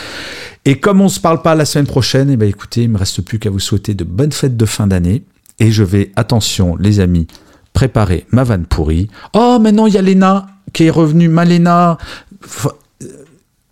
Et 0.64 0.78
comme 0.80 1.00
on 1.00 1.08
se 1.08 1.20
parle 1.20 1.42
pas 1.42 1.54
la 1.54 1.64
semaine 1.64 1.86
prochaine, 1.86 2.30
et 2.30 2.34
eh 2.34 2.36
ben 2.36 2.48
écoutez, 2.48 2.84
il 2.84 2.90
me 2.90 2.98
reste 2.98 3.20
plus 3.22 3.38
qu'à 3.38 3.50
vous 3.50 3.60
souhaiter 3.60 3.94
de 3.94 4.04
bonnes 4.04 4.32
fêtes 4.32 4.56
de 4.56 4.64
fin 4.64 4.86
d'année. 4.86 5.24
Et 5.58 5.70
je 5.70 5.84
vais, 5.84 6.12
attention 6.16 6.76
les 6.76 7.00
amis, 7.00 7.26
préparer 7.72 8.26
ma 8.30 8.42
vanne 8.44 8.64
pourrie. 8.64 9.08
Oh, 9.34 9.58
maintenant 9.60 9.86
il 9.86 9.94
y 9.94 9.98
a 9.98 10.02
Léna 10.02 10.46
qui 10.72 10.84
est 10.84 10.90
revenue. 10.90 11.28
Malena, 11.28 11.98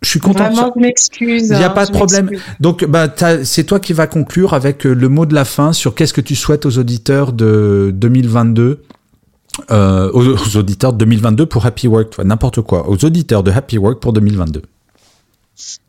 je 0.03 0.09
suis 0.09 0.21
content. 0.21 0.45
Vraiment, 0.45 0.73
je 0.75 0.81
m'excuse. 0.81 1.49
Il 1.51 1.57
n'y 1.57 1.65
a 1.65 1.71
pas 1.71 1.87
de 1.87 1.93
problème. 1.93 2.31
Donc, 2.59 2.85
bah, 2.85 3.09
c'est 3.45 3.65
toi 3.65 3.81
qui 3.81 3.93
vas 3.93 4.07
conclure 4.07 4.55
avec 4.55 4.87
euh, 4.87 4.95
le 4.95 5.09
mot 5.09 5.27
de 5.27 5.35
la 5.35 5.45
fin 5.45 5.73
sur 5.73 5.95
qu'est-ce 5.95 6.15
que 6.15 6.21
tu 6.21 6.35
souhaites 6.35 6.65
aux 6.67 6.79
auditeurs 6.79 7.33
de 7.33 7.91
2022. 7.95 8.83
Euh, 9.71 10.11
aux, 10.13 10.27
aux, 10.27 10.57
auditeurs 10.57 10.93
de 10.93 10.99
2022 10.99 11.47
pour 11.47 11.67
Happy 11.67 11.89
Work, 11.89 12.19
n'importe 12.19 12.61
quoi, 12.63 12.89
aux 12.89 13.05
auditeurs 13.05 13.43
de 13.43 13.51
Happy 13.51 13.79
Work 13.79 14.01
pour 14.01 14.13
2022 14.13 14.63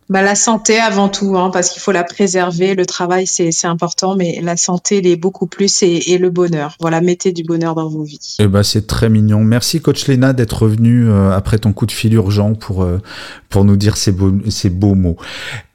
bah, 0.09 0.21
La 0.21 0.35
santé 0.35 0.79
avant 0.79 1.09
tout, 1.09 1.37
hein, 1.37 1.49
parce 1.51 1.69
qu'il 1.69 1.81
faut 1.81 1.91
la 1.91 2.03
préserver. 2.03 2.75
Le 2.75 2.85
travail, 2.85 3.25
c'est 3.25 3.65
important, 3.65 4.15
mais 4.15 4.39
la 4.41 4.57
santé 4.57 5.01
l'est 5.01 5.15
beaucoup 5.15 5.47
plus 5.47 5.83
et, 5.83 6.11
et, 6.11 6.17
le 6.17 6.29
bonheur. 6.29 6.75
Voilà, 6.79 7.01
mettez 7.01 7.31
du 7.31 7.43
bonheur 7.43 7.75
dans 7.75 7.87
vos 7.87 8.03
vies. 8.03 8.37
Eh 8.39 8.47
ben, 8.47 8.61
c'est 8.61 8.87
très 8.87 9.09
mignon. 9.09 9.43
Merci, 9.43 9.81
coach 9.81 10.07
Lena, 10.07 10.33
d'être 10.33 10.63
revenu 10.63 11.09
euh, 11.09 11.31
après 11.31 11.57
ton 11.57 11.71
coup 11.73 11.85
de 11.85 11.91
fil 11.91 12.13
urgent 12.13 12.53
pour, 12.53 12.83
euh, 12.83 12.99
pour 13.49 13.63
nous 13.63 13.77
dire 13.77 13.97
ces 13.97 14.11
beaux, 14.11 14.33
ces 14.49 14.69
beaux 14.69 14.95
mots. 14.95 15.17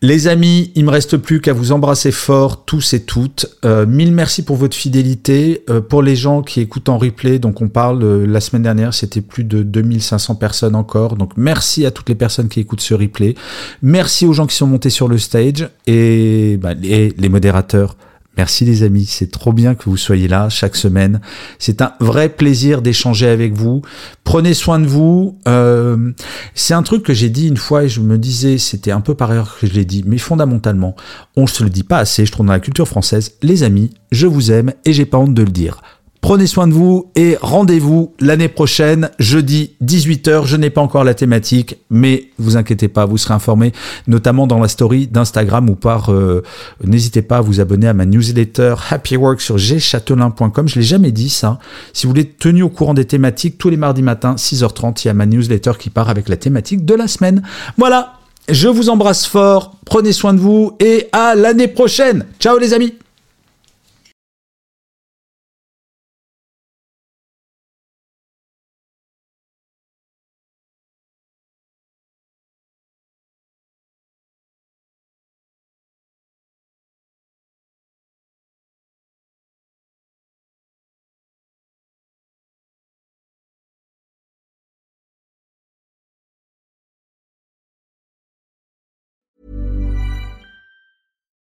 Les 0.03 0.29
amis, 0.29 0.73
il 0.75 0.85
me 0.85 0.91
reste 0.91 1.17
plus 1.17 1.41
qu'à 1.41 1.55
vous 1.55 1.73
embrasser 1.73 2.13
fort, 2.13 2.67
tous 2.67 2.93
et 2.93 3.05
toutes. 3.05 3.47
Euh, 3.65 3.87
mille 3.87 4.13
merci 4.13 4.45
pour 4.45 4.57
votre 4.57 4.77
fidélité. 4.77 5.65
Euh, 5.71 5.81
pour 5.81 6.03
les 6.03 6.17
gens 6.17 6.43
qui 6.43 6.61
écoutent 6.61 6.91
en 6.91 6.99
replay, 6.99 7.39
donc 7.39 7.63
on 7.63 7.69
parle, 7.69 8.03
euh, 8.03 8.27
la 8.27 8.41
semaine 8.41 8.63
dernière, 8.63 8.93
c'était 8.93 9.23
plus 9.23 9.45
de 9.45 9.63
2500 9.63 10.35
personnes 10.35 10.75
encore. 10.75 11.17
Donc 11.17 11.33
merci 11.39 11.87
à 11.87 11.91
toutes 11.91 12.11
les 12.11 12.15
personnes 12.15 12.49
qui 12.49 12.61
écoutent 12.61 12.83
ce 12.83 12.93
replay. 12.93 13.37
Merci 13.81 14.27
aux 14.27 14.35
gens 14.35 14.47
qui 14.47 14.55
sont 14.55 14.67
montés 14.67 14.91
sur 14.91 15.09
le 15.09 15.17
stage 15.17 15.67
et 15.87 16.59
bah, 16.61 16.75
les, 16.75 17.15
les 17.17 17.29
modérateurs. 17.31 17.97
Merci 18.37 18.64
les 18.64 18.82
amis, 18.82 19.07
c'est 19.07 19.30
trop 19.30 19.53
bien 19.53 19.74
que 19.74 19.84
vous 19.89 19.97
soyez 19.97 20.28
là 20.28 20.49
chaque 20.49 20.76
semaine. 20.76 21.20
C'est 21.59 21.80
un 21.80 21.93
vrai 22.01 22.28
plaisir 22.28 22.82
d'échanger 22.82 23.28
avec 23.28 23.55
vous. 23.55 23.82
Prenez 24.24 24.53
soin 24.53 24.78
de 24.78 24.87
vous. 24.87 25.39
Euh, 25.49 26.12
c'est 26.55 26.74
un 26.74 26.82
truc 26.82 27.03
que 27.03 27.14
j'ai 27.14 27.30
dit 27.30 27.49
une 27.49 27.57
fois 27.57 27.84
et 27.84 27.89
je 27.89 28.01
me 28.01 28.18
disais, 28.18 28.59
c'était 28.59 28.91
un 28.91 29.01
peu 29.01 29.14
par 29.14 29.32
erreur 29.32 29.57
que 29.59 29.66
je 29.66 29.72
l'ai 29.72 29.84
dit, 29.84 30.05
mais 30.07 30.18
fondamentalement, 30.18 30.97
on 31.37 31.43
ne 31.43 31.47
se 31.47 31.64
le 31.64 31.70
dit 31.70 31.84
pas 31.84 31.99
assez, 31.99 32.26
je 32.26 32.32
trouve 32.32 32.47
dans 32.47 32.53
la 32.53 32.61
culture 32.61 32.89
française. 32.89 33.32
Les 33.43 33.62
amis, 33.62 33.91
je 34.12 34.26
vous 34.26 34.53
aime 34.53 34.72
et 34.84 34.93
j'ai 34.93 35.07
pas 35.07 35.18
honte 35.18 35.34
de 35.34 35.43
le 35.43 35.51
dire. 35.51 35.80
Prenez 36.27 36.49
soin 36.49 36.66
de 36.66 36.72
vous 36.72 37.07
et 37.14 37.37
rendez-vous 37.41 38.12
l'année 38.18 38.49
prochaine, 38.49 39.11
jeudi 39.20 39.77
18h. 39.85 40.45
Je 40.45 40.57
n'ai 40.57 40.70
pas 40.70 40.81
encore 40.81 41.05
la 41.05 41.14
thématique, 41.14 41.77
mais 41.89 42.31
vous 42.41 42.57
inquiétez 42.57 42.89
pas, 42.89 43.07
vous 43.07 43.16
serez 43.16 43.33
informés, 43.35 43.70
notamment 44.09 44.49
dans 44.49 44.59
la 44.59 44.66
story 44.66 45.07
d'Instagram 45.07 45.70
ou 45.70 45.77
par. 45.77 46.11
euh, 46.12 46.43
N'hésitez 46.83 47.22
pas 47.22 47.37
à 47.37 47.41
vous 47.43 47.61
abonner 47.61 47.87
à 47.87 47.95
ma 47.95 48.07
newsletter 48.07 48.74
Happy 48.91 49.16
Work 49.16 49.41
sur 49.41 49.57
gchatelain.com. 49.57 50.66
Je 50.66 50.81
l'ai 50.81 50.85
jamais 50.85 51.12
dit 51.12 51.29
ça. 51.29 51.61
Si 51.93 52.07
vous 52.07 52.11
voulez 52.11 52.22
être 52.22 52.39
tenu 52.39 52.64
au 52.64 52.70
courant 52.70 52.95
des 52.95 53.05
thématiques, 53.05 53.57
tous 53.57 53.70
les 53.70 53.77
mardis 53.77 54.03
matins, 54.03 54.35
6h30, 54.35 55.03
il 55.05 55.07
y 55.07 55.11
a 55.11 55.14
ma 55.14 55.27
newsletter 55.27 55.74
qui 55.79 55.91
part 55.91 56.09
avec 56.09 56.29
la 56.29 56.37
thématique 56.37 56.85
de 56.85 56.95
la 56.97 57.07
semaine. 57.07 57.45
Voilà. 57.79 58.14
Je 58.49 58.66
vous 58.66 58.89
embrasse 58.89 59.27
fort. 59.29 59.77
Prenez 59.85 60.11
soin 60.11 60.35
de 60.35 60.41
vous 60.41 60.72
et 60.81 61.07
à 61.12 61.37
l'année 61.37 61.68
prochaine. 61.68 62.27
Ciao 62.41 62.59
les 62.59 62.72
amis. 62.74 62.95